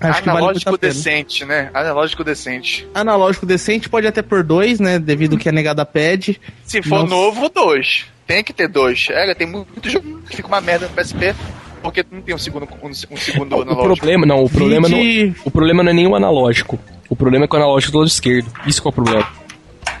Acho 0.00 0.24
vale 0.24 0.38
Analógico 0.38 0.78
pena. 0.78 0.92
decente, 0.92 1.44
né? 1.44 1.70
Analógico 1.74 2.22
decente. 2.22 2.86
Analógico 2.94 3.44
decente 3.44 3.88
pode 3.88 4.06
até 4.06 4.22
por 4.22 4.44
dois, 4.44 4.78
né? 4.78 4.98
Devido 4.98 5.36
que 5.36 5.48
a 5.48 5.52
negada 5.52 5.84
pede. 5.84 6.40
Se 6.64 6.80
for 6.82 7.00
Nossa. 7.00 7.06
novo, 7.08 7.48
dois. 7.48 8.04
Tem 8.24 8.44
que 8.44 8.52
ter 8.52 8.68
dois. 8.68 9.08
É, 9.10 9.34
tem 9.34 9.46
muito 9.46 9.90
jogo 9.90 10.20
que 10.28 10.36
fica 10.36 10.46
uma 10.46 10.60
merda 10.60 10.86
no 10.86 10.92
PSP, 10.94 11.34
porque 11.82 12.04
não 12.12 12.20
tem 12.20 12.32
um 12.34 12.38
segundo, 12.38 12.68
um, 12.80 12.88
um 12.88 12.94
segundo 13.16 13.56
O 13.56 13.62
analógico. 13.62 13.96
problema, 13.96 14.24
não, 14.26 14.44
o 14.44 14.48
problema 14.50 14.88
não, 14.88 14.98
Vide- 14.98 15.34
o 15.44 15.50
problema 15.50 15.82
não 15.82 15.90
é 15.90 15.94
nem 15.94 16.06
o 16.06 16.14
analógico. 16.14 16.78
O 17.08 17.16
problema 17.16 17.44
é 17.44 17.48
que 17.48 17.54
o 17.54 17.58
analógico 17.58 17.90
é 17.90 17.92
do 17.92 17.98
lado 17.98 18.08
esquerdo. 18.08 18.50
Isso 18.66 18.82
que 18.82 18.88
é 18.88 18.90
o 18.90 18.92
problema. 18.92 19.26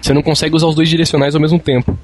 Você 0.00 0.12
não 0.12 0.22
consegue 0.22 0.54
usar 0.54 0.66
os 0.66 0.74
dois 0.74 0.88
direcionais 0.88 1.34
ao 1.34 1.40
mesmo 1.40 1.58
tempo. 1.58 1.98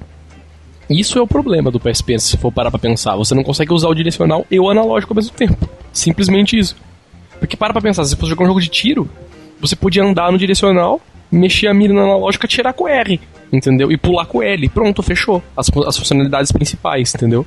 Isso 0.89 1.17
é 1.17 1.21
o 1.21 1.27
problema 1.27 1.71
do 1.71 1.79
PSP, 1.79 2.19
se 2.19 2.37
for 2.37 2.51
parar 2.51 2.69
pra 2.69 2.79
pensar. 2.79 3.15
Você 3.15 3.33
não 3.33 3.43
consegue 3.43 3.73
usar 3.73 3.87
o 3.87 3.95
direcional 3.95 4.45
e 4.49 4.59
o 4.59 4.69
analógico 4.69 5.13
ao 5.13 5.15
mesmo 5.15 5.35
tempo. 5.35 5.67
Simplesmente 5.91 6.57
isso. 6.57 6.75
Porque 7.39 7.57
para 7.57 7.73
pra 7.73 7.81
pensar, 7.81 8.03
se 8.03 8.11
você 8.11 8.15
fosse 8.15 8.29
jogar 8.29 8.45
um 8.45 8.47
jogo 8.47 8.61
de 8.61 8.69
tiro, 8.69 9.09
você 9.59 9.75
podia 9.75 10.03
andar 10.03 10.31
no 10.31 10.37
direcional, 10.37 11.01
mexer 11.31 11.67
a 11.67 11.73
mira 11.73 11.93
no 11.93 12.01
analógico 12.01 12.45
e 12.45 12.47
atirar 12.47 12.73
com 12.73 12.87
R, 12.87 13.19
entendeu? 13.51 13.91
E 13.91 13.97
pular 13.97 14.25
com 14.25 14.41
L. 14.41 14.69
Pronto, 14.69 15.01
fechou. 15.01 15.43
As, 15.55 15.69
as 15.87 15.97
funcionalidades 15.97 16.51
principais, 16.51 17.13
entendeu? 17.15 17.45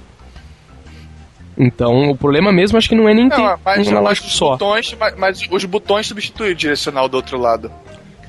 Então, 1.59 2.11
o 2.11 2.17
problema 2.17 2.53
mesmo 2.53 2.79
acho 2.79 2.89
que 2.89 2.95
não 2.95 3.09
é 3.09 3.15
nem 3.15 3.29
ter 3.29 3.37
Não, 3.37 3.45
mas, 3.65 3.77
um 3.79 3.81
mas 3.81 3.89
analógico 3.89 4.27
os 4.29 4.33
só. 4.33 4.51
botões, 4.53 4.95
mas, 4.99 5.15
mas 5.19 5.41
os 5.51 5.65
botões 5.65 6.07
substituem 6.07 6.53
o 6.53 6.55
direcional 6.55 7.09
do 7.09 7.17
outro 7.17 7.37
lado. 7.39 7.71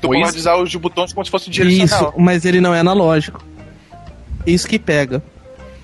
Tu 0.00 0.08
Pois- 0.08 0.20
pode 0.26 0.36
usar 0.38 0.56
os 0.56 0.74
botões 0.74 1.12
como 1.12 1.24
se 1.24 1.30
fosse 1.30 1.48
um 1.48 1.52
Isso, 1.52 1.62
direcional. 1.62 2.14
mas 2.18 2.44
ele 2.44 2.60
não 2.60 2.74
é 2.74 2.80
analógico. 2.80 3.40
Isso 4.46 4.66
que 4.66 4.78
pega. 4.78 5.22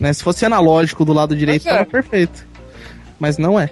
Né? 0.00 0.12
Se 0.12 0.24
fosse 0.24 0.44
analógico 0.44 1.04
do 1.04 1.12
lado 1.12 1.36
direito, 1.36 1.64
Mas 1.64 1.72
é. 1.74 1.78
tava 1.78 1.88
perfeito. 1.90 2.44
Mas 3.20 3.38
não 3.38 3.58
é. 3.60 3.70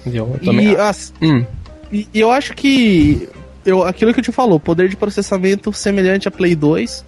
Entendeu? 0.00 0.30
Eu 0.34 0.40
também 0.44 0.68
E, 0.68 0.70
acho. 0.72 0.80
as- 0.80 1.14
Hum, 1.22 1.44
E 1.92 2.08
e 2.12 2.20
eu 2.20 2.30
acho 2.32 2.52
que 2.54 3.28
eu, 3.64 3.84
aquilo 3.84 4.12
que 4.12 4.18
eu 4.20 4.24
te 4.24 4.32
falou, 4.32 4.58
poder 4.58 4.88
de 4.88 4.96
processamento 4.96 5.72
semelhante 5.72 6.26
a 6.26 6.30
Play 6.30 6.54
2, 6.56 7.04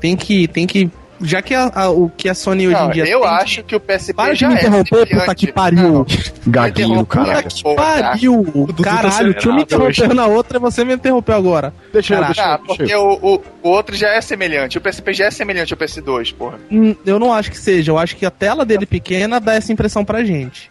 tem 0.00 0.14
que 0.16 0.46
tem 0.48 0.66
que 0.66 0.90
já 1.20 1.40
que 1.42 1.54
a, 1.54 1.70
a- 1.74 1.90
o 1.90 2.08
que 2.10 2.28
a 2.28 2.34
Sony 2.34 2.68
hoje 2.68 2.76
em 2.82 2.90
dia 2.90 3.04
eu 3.08 3.20
tem, 3.20 3.28
acho 3.30 3.62
que 3.64 3.74
o 3.76 3.80
PSP 3.80 4.14
para 4.14 4.32
de 4.34 4.40
já 4.40 4.48
me 4.48 4.54
é 4.54 4.58
interromper, 4.58 4.88
puta 4.90 5.06
semelhante. 5.06 5.46
que 5.46 5.52
pariu. 5.52 6.06
Gaguinho, 6.46 7.06
cara. 7.06 7.42
Puta 7.42 7.48
que 7.48 7.74
pariu! 7.74 8.66
Caralho, 8.82 9.34
tu 9.34 9.52
me 9.52 9.62
acelerado 9.62 9.90
interrompeu 9.90 10.14
na 10.14 10.26
outra, 10.26 10.58
você 10.58 10.84
me 10.84 10.94
interrompeu 10.94 11.34
agora. 11.34 11.72
Deixa 11.92 12.14
eu, 12.14 12.24
deixa 12.24 12.40
eu, 12.40 12.44
Ah, 12.44 12.56
deixa 12.58 12.76
porque 12.76 12.94
eu. 12.94 13.00
o, 13.02 13.34
o, 13.36 13.42
o 13.62 13.68
outro 13.70 13.96
já 13.96 14.10
é 14.10 14.20
semelhante. 14.20 14.78
O 14.78 14.80
PSP 14.80 15.12
já 15.14 15.24
é 15.26 15.30
semelhante 15.30 15.72
ao 15.72 15.78
PS2, 15.78 16.34
porra. 16.34 16.58
Hum, 16.70 16.94
Eu 17.04 17.18
não 17.18 17.32
acho 17.32 17.50
que 17.50 17.58
seja, 17.58 17.90
eu 17.92 17.98
acho 17.98 18.16
que 18.16 18.24
a 18.26 18.30
tela 18.30 18.64
dele 18.64 18.86
pequena 18.86 19.40
dá 19.40 19.54
essa 19.54 19.72
impressão 19.72 20.04
pra 20.04 20.24
gente. 20.24 20.70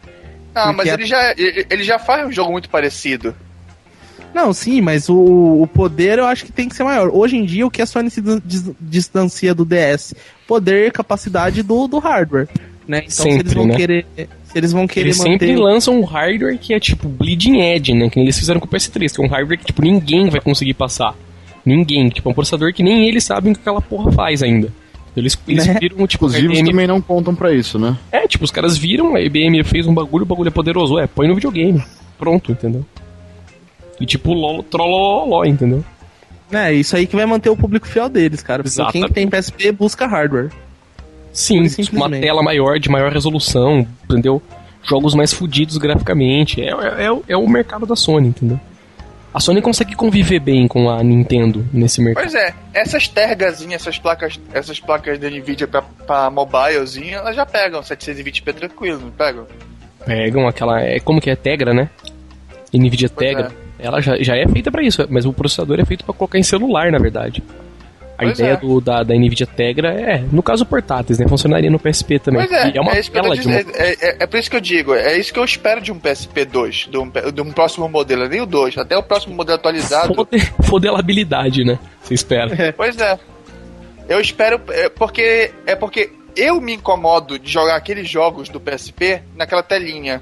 Não, 0.54 0.72
mas 0.74 0.88
a- 0.90 0.94
ele 0.94 1.06
já, 1.06 1.34
ele 1.38 1.84
já 1.84 2.00
faz 2.00 2.28
um 2.28 2.32
jogo 2.32 2.52
muito 2.52 2.70
parecido. 2.70 3.36
Não, 4.36 4.52
sim, 4.52 4.82
mas 4.82 5.08
o, 5.08 5.16
o 5.62 5.66
poder 5.66 6.20
eu 6.20 6.26
acho 6.26 6.44
que 6.46 6.52
tem 6.52 6.68
que 6.68 6.76
ser 6.76 6.84
maior. 6.84 7.10
Hoje 7.10 7.38
em 7.38 7.46
dia, 7.46 7.66
o 7.66 7.72
que 7.72 7.82
a 7.82 7.86
Sony 7.86 8.10
se 8.12 8.22
dis- 8.22 8.42
dis- 8.44 8.72
distancia 8.82 9.56
do 9.56 9.64
DS? 9.64 10.14
Poder 10.46 10.88
e 10.88 10.92
capacidade 10.92 11.64
do, 11.64 11.88
do 11.88 12.00
hardware. 12.00 12.50
Né? 12.86 13.00
Então, 13.06 13.10
se 13.10 13.22
eles 13.30 13.38
Sempre, 13.38 13.56
vão 13.56 13.66
né? 13.68 13.76
querer. 13.78 14.06
Se 14.18 14.58
eles 14.58 14.72
vão 14.74 14.86
querer 14.88 15.08
Eles 15.08 15.18
manter. 15.20 15.32
sempre 15.32 15.56
lançam 15.56 15.98
um 15.98 16.04
hardware 16.04 16.58
que 16.60 16.74
é 16.74 16.80
tipo 16.82 17.08
bleeding 17.08 17.62
edge, 17.62 17.94
né? 17.94 18.10
Que 18.10 18.18
nem 18.18 18.26
eles 18.26 18.38
fizeram 18.38 18.60
com 18.60 18.68
o 18.68 18.70
PS3, 18.70 19.16
que 19.16 19.22
é 19.22 19.24
um 19.26 19.30
hardware 19.30 19.58
que 19.58 19.66
tipo 19.66 19.82
ninguém 19.82 20.30
vai 20.30 20.42
conseguir 20.42 20.74
passar. 20.74 21.16
Ninguém, 21.66 22.10
tipo, 22.10 22.28
é 22.28 22.32
um 22.32 22.36
processador 22.36 22.74
que 22.74 22.84
nem 22.84 23.08
eles 23.08 23.24
sabem 23.24 23.54
o 23.54 23.56
que 23.56 23.62
aquela 23.62 23.82
porra 23.82 24.12
faz 24.12 24.44
ainda. 24.44 24.68
Eles, 25.18 25.36
eles 25.48 25.66
Né? 25.66 25.78
viram, 25.80 25.96
tipo, 26.06 26.26
Exclusivos 26.28 26.58
IBM 26.60 26.70
também 26.72 26.88
não 26.88 27.00
contam 27.02 27.34
pra 27.34 27.54
isso, 27.54 27.80
né? 27.80 27.98
É, 28.12 28.28
tipo, 28.28 28.44
os 28.44 28.52
caras 28.52 28.78
viram, 28.78 29.16
a 29.16 29.22
IBM 29.22 29.64
fez 29.64 29.88
um 29.88 29.94
bagulho, 29.94 30.24
o 30.24 30.28
bagulho 30.28 30.50
é 30.50 30.52
poderoso. 30.52 31.00
É, 31.00 31.08
põe 31.08 31.28
no 31.28 31.34
videogame. 31.36 31.82
Pronto, 32.20 32.52
entendeu? 32.52 32.86
E 34.00 34.06
tipo, 34.06 34.34
lol, 34.34 34.62
trolloló, 34.64 35.44
entendeu? 35.46 35.84
É, 36.52 36.74
isso 36.74 36.96
aí 36.96 37.08
que 37.08 37.16
vai 37.16 37.26
manter 37.26 37.50
o 37.50 37.58
público 37.58 37.88
fiel 37.88 38.08
deles, 38.10 38.42
cara. 38.44 38.62
Porque 38.64 38.80
Exatamente. 38.80 39.14
quem 39.14 39.28
tem 39.30 39.40
PSP 39.42 39.72
busca 39.72 40.06
hardware. 40.06 40.50
Sim, 41.34 41.68
uma 41.92 42.10
tela 42.10 42.42
maior, 42.42 42.80
de 42.80 42.90
maior 42.90 43.12
resolução, 43.12 43.86
entendeu? 44.06 44.42
Jogos 44.84 45.14
mais 45.16 45.34
fodidos 45.34 45.78
graficamente. 45.78 46.62
É, 46.62 46.70
é, 46.70 47.08
é- 47.08 47.22
é 47.30 47.38
o 47.38 47.48
mercado 47.48 47.86
da 47.86 47.96
Sony, 47.96 48.30
entendeu? 48.30 48.60
A 49.34 49.40
Sony 49.42 49.62
consegue 49.62 49.96
conviver 49.96 50.40
bem 50.40 50.66
com 50.66 50.90
a 50.90 51.04
Nintendo 51.04 51.66
nesse 51.74 52.02
mercado. 52.02 52.24
Pois 52.24 52.36
é, 52.36 52.54
essas 52.74 53.10
tergazinhas, 53.10 53.82
essas 53.82 54.00
placas, 54.00 54.40
essas 54.54 54.80
placas 54.80 55.20
da 55.20 55.30
Nvidia 55.30 55.68
pra, 55.68 55.82
pra 55.82 56.30
mobilezinho, 56.30 57.18
elas 57.18 57.36
já 57.36 57.46
pegam 57.46 57.82
720p 57.82 58.54
tranquilo, 58.54 59.02
não 59.02 59.12
pegam? 59.12 59.46
Pegam 60.06 60.48
aquela. 60.48 60.80
É, 60.80 61.02
como 61.02 61.20
que 61.20 61.30
é? 61.30 61.36
Tegra, 61.36 61.74
né? 61.74 61.90
Nvidia 62.74 63.10
Pois 63.10 63.28
Tegra. 63.28 63.52
Ela 63.78 64.02
já, 64.02 64.18
já 64.22 64.36
é 64.38 64.48
feita 64.48 64.72
pra 64.72 64.82
isso, 64.84 65.06
mas 65.10 65.26
o 65.26 65.34
processador 65.34 65.80
é 65.80 65.86
feito 65.86 66.06
pra 66.06 66.14
colocar 66.14 66.38
em 66.40 66.44
celular, 66.44 66.92
na 66.92 66.98
verdade. 66.98 67.44
A 68.18 68.24
Pois 68.24 68.40
ideia 68.40 68.54
é. 68.54 68.58
do, 68.58 68.80
da, 68.80 69.04
da 69.04 69.14
Nvidia 69.14 69.46
Tegra 69.46 69.90
é, 69.90 70.20
no 70.32 70.42
caso 70.42 70.66
portáteis, 70.66 71.20
né? 71.20 71.28
Funcionaria 71.28 71.70
no 71.70 71.78
PSP 71.78 72.18
também. 72.18 72.48
Pois 72.48 72.52
é, 72.62 72.72
E 72.74 72.78
é 72.78 72.82
uma 72.82 72.94
é, 72.94 73.02
tela 73.04 73.36
de 73.36 73.46
uma 73.46 73.56
é, 73.58 73.66
é- 73.74 74.16
é 74.22 74.26
por 74.28 74.40
isso 74.40 74.50
que 74.50 74.56
eu 74.56 74.62
digo, 74.62 74.94
é 74.96 75.18
isso 75.18 75.34
que 75.34 75.40
eu 75.40 75.44
espero 75.44 75.82
de 75.82 75.92
um 75.92 76.00
PSP 76.00 76.46
2, 76.46 76.88
de 76.90 76.98
um, 76.98 77.10
de 77.10 77.42
um 77.42 77.52
próximo 77.52 77.90
modelo, 77.90 78.26
nem 78.30 78.40
o 78.40 78.46
2, 78.46 78.78
até 78.78 78.98
o 78.98 79.04
próximo 79.04 79.36
modelo 79.36 79.58
atualizado. 79.58 80.16
Fode- 80.16 80.40
Fodelabilidade, 80.64 81.66
né? 81.66 81.78
Você 82.02 82.14
espera. 82.14 82.74
Pois 82.78 82.98
é. 82.98 83.20
Eu 84.08 84.22
espero, 84.22 84.62
é, 84.70 84.88
porque 84.88 85.52
é 85.66 85.76
porque 85.76 86.10
eu 86.38 86.62
me 86.62 86.74
incomodo 86.76 87.38
de 87.38 87.52
jogar 87.52 87.76
aqueles 87.76 88.10
jogos 88.10 88.48
do 88.48 88.62
PSP 88.62 89.22
naquela 89.36 89.62
telinha. 89.64 90.22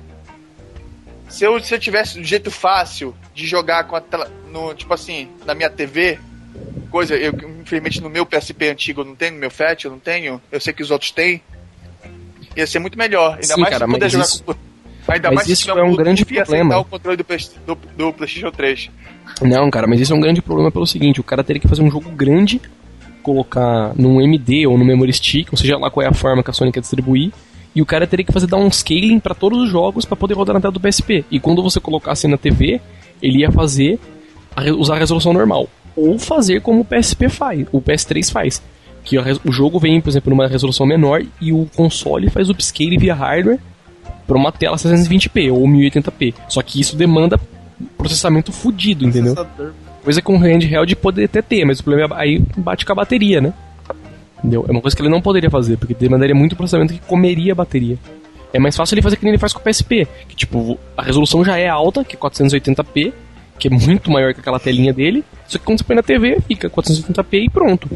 Se 1.30 1.44
eu, 1.46 1.60
se 1.60 1.76
eu 1.76 1.80
tivesse 1.80 2.20
um 2.20 2.24
jeito 2.24 2.50
fácil 2.50 3.14
de 3.34 3.46
jogar 3.48 3.84
com 3.86 3.96
a 3.96 4.02
tela, 4.02 4.30
no, 4.52 4.74
tipo 4.74 4.94
assim, 4.94 5.28
na 5.46 5.54
minha 5.56 5.70
TV, 5.70 6.20
coisa, 6.90 7.16
eu 7.16 7.34
infelizmente 7.62 8.02
no 8.02 8.10
meu 8.10 8.26
PSP 8.26 8.70
antigo 8.70 9.02
eu 9.02 9.06
não 9.06 9.16
tenho, 9.16 9.34
no 9.34 9.40
meu 9.40 9.50
FAT 9.50 9.86
eu 9.86 9.92
não 9.92 10.00
tenho, 10.00 10.42
eu 10.52 10.60
sei 10.60 10.74
que 10.74 10.84
os 10.84 10.92
outros 10.92 11.12
têm. 11.12 11.42
Ia 12.56 12.68
ser 12.68 12.78
muito 12.80 12.98
melhor, 12.98 13.34
ainda 13.34 13.44
Sim, 13.48 13.62
mais 13.62 13.74
cara, 13.74 13.86
se 13.88 13.92
puder 13.92 14.10
jogar 14.10 14.26
isso- 14.26 14.44
com 14.44 14.56
Ainda 15.06 15.28
mas 15.30 15.36
mais 15.36 15.50
isso 15.50 15.70
é 15.70 15.84
um 15.84 15.96
grande 15.96 16.24
problema. 16.24 16.78
o 16.80 16.86
controle 16.86 17.18
do, 17.18 17.26
do, 17.66 17.78
do 17.98 18.14
PlayStation 18.14 18.52
3. 18.52 18.90
Não, 19.42 19.70
cara, 19.70 19.86
mas 19.86 20.00
isso 20.00 20.14
é 20.14 20.16
um 20.16 20.20
grande 20.22 20.42
problema 20.42 20.72
pelo 20.72 20.88
seguinte: 20.88 21.20
o 21.20 21.24
cara 21.24 21.44
teria 21.44 21.60
que 21.62 21.68
fazer 21.68 21.82
um 21.82 21.92
jogo 21.92 22.10
grande, 22.10 22.62
colocar 23.22 23.94
num 23.98 24.22
MD 24.22 24.66
ou 24.66 24.78
no 24.78 24.86
memory 24.86 25.12
stick, 25.12 25.50
ou 25.52 25.58
seja 25.58 25.78
lá 25.78 25.90
qual 25.92 26.06
é 26.06 26.08
a 26.10 26.14
forma 26.14 26.42
que 26.42 26.50
a 26.50 26.54
Sony 26.54 26.72
quer 26.72 26.80
distribuir, 26.80 27.32
e 27.76 27.82
o 27.82 27.86
cara 27.86 28.08
teria 28.08 28.26
que 28.26 28.32
fazer 28.32 28.48
downscaling 28.48 29.20
para 29.20 29.36
todos 29.36 29.60
os 29.62 29.70
jogos 29.70 30.06
para 30.06 30.16
poder 30.16 30.36
rodar 30.36 30.54
na 30.54 30.62
tela 30.62 30.72
do 30.72 30.80
PSP. 30.80 31.26
E 31.30 31.38
quando 31.38 31.62
você 31.62 31.82
colocasse 31.82 32.26
na 32.28 32.38
TV, 32.38 32.80
ele 33.24 33.40
ia 33.40 33.52
fazer 33.52 33.98
a 34.56 34.70
usar 34.74 34.96
a 34.96 35.00
resolução 35.00 35.34
normal, 35.34 35.70
ou 35.96 36.20
fazer 36.20 36.62
como 36.62 36.82
o 36.82 36.86
PSP 36.86 37.30
faz, 37.30 37.66
o 37.72 37.82
PS3 37.82 38.32
faz. 38.32 38.62
Que 39.04 39.18
a 39.18 39.24
o 39.44 39.52
jogo 39.52 39.80
vem, 39.80 40.00
por 40.00 40.10
exemplo, 40.10 40.30
numa 40.30 40.48
resolução 40.48 40.86
menor 40.86 41.24
e 41.42 41.52
o 41.52 41.68
console 41.76 42.30
faz 42.30 42.50
upscale 42.50 42.98
via 42.98 43.14
hardware 43.14 43.60
para 44.26 44.38
uma 44.38 44.52
tela 44.52 44.78
720p 44.78 45.52
ou 45.52 45.68
1080p. 45.68 46.34
Só 46.48 46.62
que 46.62 46.80
isso 46.80 46.96
demanda 46.96 47.40
processamento 47.98 48.52
fudido, 48.52 49.06
entendeu? 49.06 49.36
Coisa 50.04 50.22
que 50.22 50.32
um 50.32 50.38
handheld 50.38 50.96
poderia 50.98 51.26
até 51.26 51.42
ter, 51.42 51.66
mas 51.66 51.80
o 51.80 51.84
problema 51.84 52.16
é 52.16 52.22
aí 52.22 52.44
bate 52.58 52.86
com 52.86 52.92
a 52.94 52.96
bateria, 52.96 53.42
né? 53.42 53.54
Entendeu? 54.40 54.66
É 54.68 54.72
uma 54.72 54.82
coisa 54.82 54.96
que 54.96 55.02
ele 55.02 55.10
não 55.10 55.22
poderia 55.22 55.50
fazer, 55.50 55.78
porque 55.78 55.94
demandaria 55.94 56.36
muito 56.36 56.56
processamento 56.56 56.94
que 56.94 57.00
comeria 57.02 57.54
a 57.54 57.56
bateria. 57.56 57.98
É 58.54 58.60
mais 58.60 58.78
fácil 58.78 58.94
ele 58.94 59.02
fazer 59.02 59.18
que 59.18 59.24
nem 59.24 59.32
ele 59.32 59.40
faz 59.40 59.52
com 59.52 59.60
o 59.60 59.64
PSP, 59.64 60.08
que 60.30 60.36
tipo, 60.36 60.80
a 60.96 61.02
resolução 61.02 61.44
já 61.44 61.58
é 61.58 61.68
alta, 61.68 62.04
que 62.04 62.16
é 62.16 62.20
480p, 62.20 63.12
que 63.58 63.68
é 63.68 63.72
muito 63.72 64.12
maior 64.12 64.34
que 64.34 64.40
aquela 64.40 64.60
telinha 64.60 64.94
dele, 64.94 65.24
só 65.48 65.58
que 65.58 65.66
quando 65.66 65.80
você 65.80 65.84
põe 65.84 65.96
na 65.96 66.04
TV, 66.04 66.40
fica 66.48 66.70
480p 66.70 67.46
e 67.46 67.50
pronto. 67.50 67.90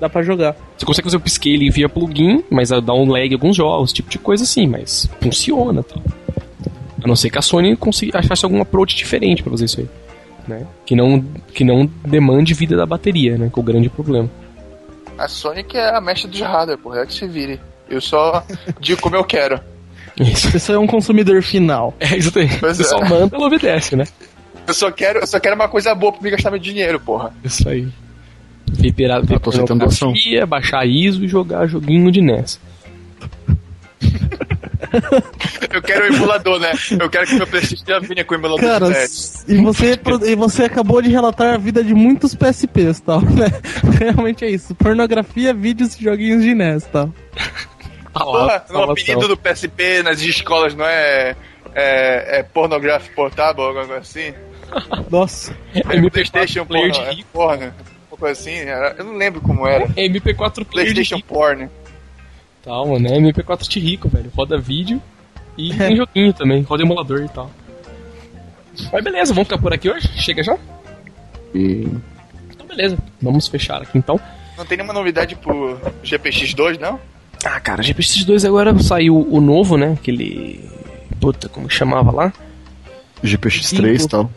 Dá 0.00 0.08
pra 0.08 0.22
jogar. 0.22 0.54
Você 0.76 0.86
consegue 0.86 1.06
fazer 1.06 1.16
o 1.16 1.20
upscale 1.20 1.70
via 1.70 1.88
plugin, 1.88 2.44
mas 2.48 2.70
dá 2.70 2.94
um 2.94 3.10
lag 3.10 3.28
em 3.28 3.34
alguns 3.34 3.56
jogos, 3.56 3.92
tipo 3.92 4.08
de 4.08 4.18
coisa 4.18 4.44
assim, 4.44 4.66
mas 4.66 5.08
funciona, 5.20 5.82
tá? 5.82 5.96
A 7.02 7.06
não 7.06 7.16
ser 7.16 7.30
que 7.30 7.38
a 7.38 7.42
Sony 7.42 7.76
consiga 7.76 8.18
achasse 8.18 8.44
algum 8.44 8.60
approach 8.60 8.94
diferente 8.94 9.42
pra 9.42 9.50
fazer 9.50 9.64
isso 9.64 9.80
aí, 9.80 9.88
né? 10.46 10.66
Que 10.86 10.94
não, 10.94 11.20
que 11.52 11.64
não 11.64 11.90
demande 12.04 12.54
vida 12.54 12.76
da 12.76 12.86
bateria, 12.86 13.36
né? 13.36 13.50
Que 13.52 13.58
é 13.58 13.62
o 13.62 13.64
grande 13.64 13.88
problema. 13.88 14.30
A 15.16 15.26
Sony 15.26 15.64
que 15.64 15.76
é 15.76 15.96
a 15.96 16.00
mestre 16.00 16.30
de 16.30 16.44
hardware, 16.44 16.78
porra, 16.78 17.00
é 17.00 17.06
que 17.06 17.14
se 17.14 17.26
vire. 17.26 17.58
Eu 17.90 18.00
só 18.00 18.44
digo 18.80 19.00
como 19.00 19.16
eu 19.16 19.24
quero. 19.24 19.60
Isso. 20.20 20.50
Você 20.50 20.72
é 20.72 20.78
um 20.78 20.86
consumidor 20.86 21.42
final. 21.42 21.94
É 22.00 22.16
isso 22.16 22.36
aí. 22.38 22.48
Pois 22.58 22.76
Você 22.76 22.82
é. 22.82 22.86
só 22.86 23.00
manda, 23.04 23.36
ela 23.36 23.46
obedece, 23.46 23.94
né? 23.96 24.04
Eu 24.66 24.74
só 24.74 24.90
quero, 24.90 25.20
eu 25.20 25.26
só 25.26 25.38
quero 25.40 25.54
uma 25.54 25.68
coisa 25.68 25.94
boa 25.94 26.12
pra 26.12 26.20
me 26.22 26.30
gastar 26.30 26.50
meu 26.50 26.58
dinheiro, 26.58 26.98
porra. 27.00 27.32
Isso 27.42 27.68
aí. 27.68 27.88
Ver 28.70 28.92
pirata, 28.92 29.24
ver 29.24 29.40
tô 29.40 29.50
aceitando 29.50 29.80
doação. 29.80 30.08
pornografia, 30.08 30.44
baixar 30.46 30.86
ISO 30.86 31.24
e 31.24 31.28
jogar 31.28 31.66
joguinho 31.66 32.10
de 32.10 32.20
NES. 32.20 32.60
Eu 35.72 35.82
quero 35.82 36.04
o 36.04 36.14
emulador, 36.14 36.58
né? 36.58 36.72
Eu 36.98 37.10
quero 37.10 37.26
que 37.26 37.34
meu 37.34 37.46
PlayStation 37.46 37.84
já 37.86 37.98
venha 37.98 38.24
com 38.24 38.34
o 38.34 38.38
emulador 38.38 38.60
Cara, 38.60 38.86
de 38.86 38.98
NES. 38.98 39.44
e 39.48 39.56
você, 39.58 40.00
e 40.26 40.34
você 40.34 40.64
acabou 40.64 41.02
de 41.02 41.10
relatar 41.10 41.54
a 41.54 41.58
vida 41.58 41.84
de 41.84 41.94
muitos 41.94 42.34
PSPs, 42.34 43.00
tal, 43.00 43.20
né? 43.20 43.46
Realmente 43.98 44.44
é 44.44 44.50
isso. 44.50 44.74
Pornografia, 44.74 45.52
vídeos 45.52 45.94
e 45.98 46.04
joguinhos 46.04 46.42
de 46.42 46.54
NES, 46.54 46.84
tal. 46.84 47.12
Porra, 48.18 48.64
o 48.70 48.90
apelido 48.90 49.28
do 49.28 49.36
PSP 49.36 50.02
nas 50.02 50.20
escolas 50.20 50.74
não 50.74 50.84
é. 50.86 51.36
É, 51.74 52.38
é 52.38 52.42
pornográfico 52.42 53.14
portável, 53.14 53.62
alguma 53.64 53.84
coisa 53.86 54.00
assim? 54.00 54.32
Nossa. 55.10 55.56
É 55.74 55.80
MP4 55.80 56.10
PlayStation 56.10 56.64
player 56.66 56.90
porno, 56.90 57.04
de 57.04 57.10
é 57.10 57.14
rico. 57.14 57.28
porno. 57.32 57.74
Uma 58.10 58.18
coisa 58.18 58.40
assim, 58.40 58.54
era- 58.56 58.94
eu 58.98 59.04
não 59.04 59.14
lembro 59.16 59.40
como 59.40 59.66
era. 59.66 59.86
MP4 59.88 60.64
player 60.64 60.88
de 60.88 60.94
PlayStation 60.94 61.16
rico. 61.16 61.28
porn. 61.28 61.68
Tal, 62.64 62.86
mano. 62.86 63.06
É 63.06 63.18
MP4 63.18 63.68
de 63.68 63.80
rico, 63.80 64.08
velho. 64.08 64.32
Roda 64.34 64.58
vídeo 64.58 65.00
e 65.56 65.72
É. 65.72 65.76
tem 65.76 65.96
joguinho 65.96 66.32
também. 66.32 66.62
Roda 66.62 66.82
emulador 66.82 67.22
e 67.22 67.28
tal. 67.28 67.50
Mas 68.92 69.04
beleza, 69.04 69.34
vamos 69.34 69.48
ficar 69.48 69.60
por 69.60 69.72
aqui 69.72 69.90
hoje? 69.90 70.08
Chega 70.20 70.42
já? 70.42 70.56
E 71.54 71.86
Então 72.50 72.66
beleza. 72.66 72.96
Vamos 73.20 73.46
fechar 73.46 73.82
aqui 73.82 73.98
então. 73.98 74.18
Não 74.56 74.64
tem 74.64 74.78
nenhuma 74.78 74.94
novidade 74.94 75.36
pro 75.36 75.78
GPX2, 76.02 76.78
não? 76.80 76.98
Ah, 77.44 77.60
cara, 77.60 77.82
GPX 77.82 78.24
2 78.24 78.44
agora 78.44 78.76
saiu 78.80 79.26
o 79.30 79.40
novo, 79.40 79.76
né? 79.76 79.92
Aquele. 79.92 80.60
Puta, 81.20 81.48
como 81.48 81.68
que 81.68 81.74
chamava 81.74 82.10
lá? 82.10 82.32
GPX3 83.24 83.94
e 83.94 83.98
Cinco. 83.98 84.08
tal. 84.10 84.30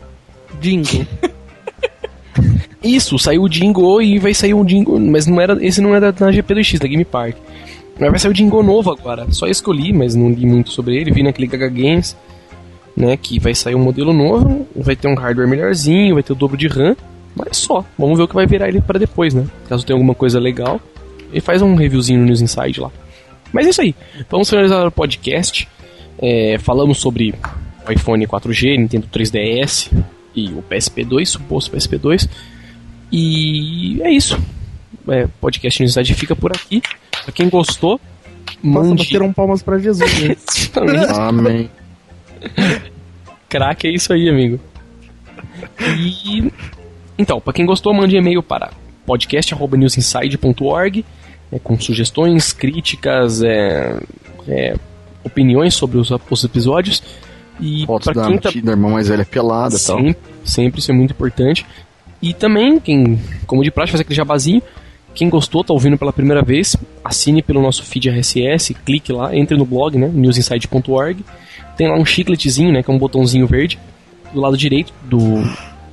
Jingle. 0.60 1.06
Isso, 2.82 3.18
saiu 3.18 3.42
o 3.42 3.48
Jingo 3.52 4.00
e 4.00 4.18
vai 4.18 4.34
sair 4.34 4.54
um 4.54 4.66
Jingo. 4.68 4.98
Mas 4.98 5.26
não 5.26 5.40
era, 5.40 5.56
esse 5.64 5.80
não 5.80 5.94
era 5.94 6.10
da 6.10 6.30
GP2X, 6.30 6.78
da 6.80 6.88
Game 6.88 7.04
Park. 7.04 7.36
Mas 7.98 8.10
vai 8.10 8.18
sair 8.18 8.32
o 8.32 8.34
Jingo 8.34 8.62
novo 8.62 8.90
agora. 8.90 9.26
Só 9.30 9.46
isso 9.46 9.62
que 9.62 9.68
eu 9.70 9.74
li, 9.74 9.92
mas 9.92 10.14
não 10.14 10.30
li 10.30 10.44
muito 10.46 10.70
sobre 10.70 10.96
ele. 10.96 11.12
Vi 11.12 11.22
naquele 11.22 11.46
Gaga 11.46 11.68
Games, 11.68 12.16
né? 12.96 13.16
Que 13.16 13.38
vai 13.38 13.54
sair 13.54 13.74
um 13.76 13.80
modelo 13.80 14.12
novo, 14.12 14.66
vai 14.74 14.96
ter 14.96 15.06
um 15.08 15.14
hardware 15.14 15.46
melhorzinho, 15.48 16.14
vai 16.14 16.22
ter 16.22 16.32
o 16.32 16.36
dobro 16.36 16.56
de 16.56 16.66
RAM. 16.66 16.96
Mas 17.36 17.58
só, 17.58 17.84
vamos 17.96 18.18
ver 18.18 18.24
o 18.24 18.28
que 18.28 18.34
vai 18.34 18.46
virar 18.46 18.68
ele 18.68 18.80
para 18.80 18.98
depois, 18.98 19.32
né? 19.32 19.46
Caso 19.68 19.86
tenha 19.86 19.94
alguma 19.94 20.14
coisa 20.14 20.40
legal. 20.40 20.80
Ele 21.32 21.40
faz 21.40 21.60
um 21.62 21.74
reviewzinho 21.74 22.20
no 22.20 22.26
News 22.26 22.40
Inside 22.40 22.80
lá. 22.80 22.90
Mas 23.52 23.66
é 23.66 23.70
isso 23.70 23.80
aí. 23.80 23.94
Vamos 24.30 24.48
finalizar 24.48 24.86
o 24.86 24.92
podcast. 24.92 25.66
É, 26.18 26.58
falamos 26.58 26.98
sobre 26.98 27.34
o 27.88 27.92
iPhone 27.92 28.26
4G, 28.26 28.78
Nintendo 28.78 29.08
3DS 29.12 29.90
e 30.34 30.48
o 30.48 30.62
PSP2, 30.70 31.26
suposto 31.26 31.74
PSP2. 31.76 32.28
E 33.10 34.00
é 34.02 34.10
isso. 34.10 34.38
É, 35.08 35.26
podcast 35.40 35.82
News 35.82 35.96
Inside 35.96 36.14
fica 36.14 36.36
por 36.36 36.52
aqui. 36.52 36.80
Pra 37.24 37.32
quem 37.32 37.48
gostou, 37.48 38.00
Nossa, 38.62 38.88
mande. 38.88 39.04
bateram 39.04 39.32
palmas 39.32 39.62
pra 39.62 39.78
Jesus, 39.78 40.20
né? 40.22 40.36
Amém. 41.18 41.68
Crack 43.48 43.86
é 43.86 43.90
isso 43.90 44.12
aí, 44.12 44.28
amigo. 44.28 44.60
E 45.98 46.50
então, 47.18 47.40
para 47.40 47.52
quem 47.52 47.66
gostou, 47.66 47.92
mande 47.92 48.16
e-mail 48.16 48.42
para 48.42 48.70
podcast@newsinside.org 49.06 51.04
é, 51.52 51.58
com 51.58 51.78
sugestões, 51.78 52.52
críticas, 52.52 53.42
é, 53.42 54.00
é, 54.48 54.74
opiniões 55.24 55.74
sobre 55.74 55.98
os, 55.98 56.10
os 56.10 56.44
episódios. 56.44 57.02
E 57.60 57.84
Fotos 57.86 58.06
da, 58.14 58.22
tá 58.38 58.50
da 58.64 58.72
irmã 58.72 58.90
mais 58.90 59.08
velha 59.08 59.24
pelada 59.24 59.76
e 59.76 59.78
tal. 59.78 59.98
Sempre, 59.98 60.16
sempre, 60.44 60.80
isso 60.80 60.90
é 60.90 60.94
muito 60.94 61.10
importante. 61.12 61.64
E 62.20 62.32
também, 62.32 62.80
quem, 62.80 63.20
como 63.46 63.62
de 63.62 63.70
praxe, 63.70 63.92
fazer 63.92 64.02
aquele 64.02 64.16
jabazinho. 64.16 64.62
Quem 65.14 65.28
gostou, 65.28 65.62
tá 65.62 65.74
ouvindo 65.74 65.98
pela 65.98 66.10
primeira 66.12 66.42
vez, 66.42 66.74
assine 67.04 67.42
pelo 67.42 67.60
nosso 67.60 67.82
feed 67.84 68.08
RSS, 68.08 68.72
clique 68.72 69.12
lá, 69.12 69.36
entre 69.36 69.58
no 69.58 69.66
blog, 69.66 69.98
né, 69.98 70.10
newsinside.org. 70.10 71.22
Tem 71.76 71.86
lá 71.86 71.98
um 71.98 72.04
chicletezinho, 72.04 72.72
né, 72.72 72.82
que 72.82 72.90
é 72.90 72.94
um 72.94 72.98
botãozinho 72.98 73.46
verde, 73.46 73.78
do 74.32 74.40
lado 74.40 74.56
direito 74.56 74.90
do, 75.04 75.42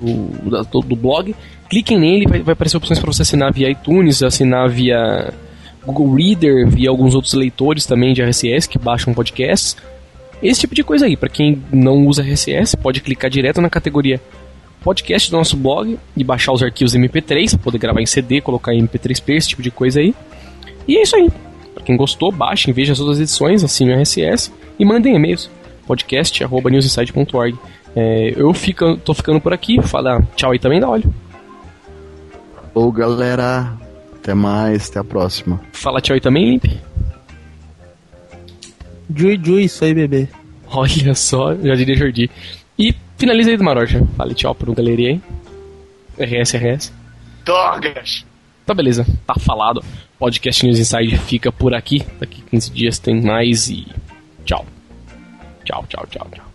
do- 0.01 0.81
do 0.81 0.95
blog. 0.95 1.35
Cliquem 1.69 1.99
nele, 1.99 2.25
vai, 2.27 2.39
vai 2.41 2.53
aparecer 2.53 2.77
opções 2.77 2.97
para 2.97 3.11
você 3.11 3.23
assinar 3.23 3.51
via 3.51 3.69
iTunes, 3.69 4.23
assinar 4.23 4.69
via 4.69 5.33
Google 5.91 6.15
Reader, 6.15 6.67
via 6.67 6.89
alguns 6.89 7.15
outros 7.15 7.33
leitores 7.33 7.85
também 7.85 8.13
de 8.13 8.21
RSS 8.21 8.67
que 8.67 8.77
baixam 8.77 9.13
podcasts. 9.13 9.75
Esse 10.41 10.61
tipo 10.61 10.75
de 10.75 10.83
coisa 10.83 11.05
aí. 11.05 11.17
Para 11.17 11.29
quem 11.29 11.61
não 11.71 12.05
usa 12.05 12.21
RSS, 12.21 12.77
pode 12.77 13.01
clicar 13.01 13.29
direto 13.29 13.59
na 13.59 13.69
categoria 13.69 14.21
podcast 14.81 15.29
do 15.29 15.37
nosso 15.37 15.57
blog 15.57 15.97
e 16.15 16.23
baixar 16.23 16.53
os 16.53 16.63
arquivos 16.63 16.95
MP3, 16.95 17.51
pra 17.51 17.59
poder 17.59 17.77
gravar 17.77 18.01
em 18.01 18.05
CD, 18.05 18.39
colocar 18.39 18.73
em 18.73 18.85
MP3 18.85 19.21
player, 19.21 19.37
esse 19.37 19.49
tipo 19.49 19.61
de 19.61 19.71
coisa 19.71 19.99
aí. 19.99 20.15
E 20.87 20.97
é 20.97 21.01
isso 21.01 21.15
aí. 21.15 21.29
Para 21.73 21.83
quem 21.83 21.97
gostou, 21.97 22.31
baixem, 22.31 22.73
veja 22.73 22.93
as 22.93 22.99
outras 22.99 23.19
edições, 23.19 23.63
assine 23.63 23.91
o 23.91 23.95
RSS 23.95 24.51
e 24.77 24.85
mandem 24.85 25.15
e-mails. 25.15 25.49
podcast.newsinside.org 25.85 27.57
é, 27.95 28.33
Eu 28.35 28.53
fico, 28.53 28.97
tô 28.97 29.13
ficando 29.13 29.41
por 29.41 29.53
aqui. 29.53 29.81
Fala 29.81 30.21
tchau 30.35 30.51
aí 30.51 30.59
também, 30.59 30.79
dá 30.79 30.89
olho. 30.89 31.13
Ô 32.73 32.91
galera, 32.91 33.73
até 34.29 34.33
mais, 34.35 34.89
até 34.89 34.99
a 34.99 35.03
próxima. 35.03 35.59
Fala 35.73 35.99
tchau 35.99 36.13
aí 36.13 36.21
também, 36.21 36.51
Limp. 36.51 36.65
Jui, 39.15 39.39
Jui, 39.43 39.63
isso 39.63 39.83
aí, 39.83 39.93
bebê. 39.93 40.27
Olha 40.71 41.15
só, 41.15 41.55
já 41.55 41.73
diria 41.73 41.95
Jordi. 41.95 42.29
E 42.77 42.93
finaliza 43.17 43.49
aí 43.49 43.57
do 43.57 43.63
Maroja. 43.63 44.05
Fale 44.15 44.35
tchau 44.35 44.53
pro 44.53 44.73
galeria 44.73 45.09
aí. 45.09 45.21
RS, 46.19 46.53
RS. 46.53 46.93
Drogas! 47.43 48.23
Tá 48.65 48.73
beleza, 48.75 49.03
tá 49.25 49.33
falado. 49.39 49.83
Podcast 50.19 50.63
News 50.63 50.77
Inside 50.77 51.17
fica 51.17 51.51
por 51.51 51.73
aqui. 51.73 52.05
Daqui 52.19 52.43
15 52.43 52.71
dias 52.71 52.99
tem 52.99 53.19
mais 53.19 53.67
e. 53.67 53.87
Tchau. 54.45 54.63
Tchau, 55.65 55.85
tchau, 55.89 56.05
tchau, 56.07 56.27
tchau. 56.31 56.48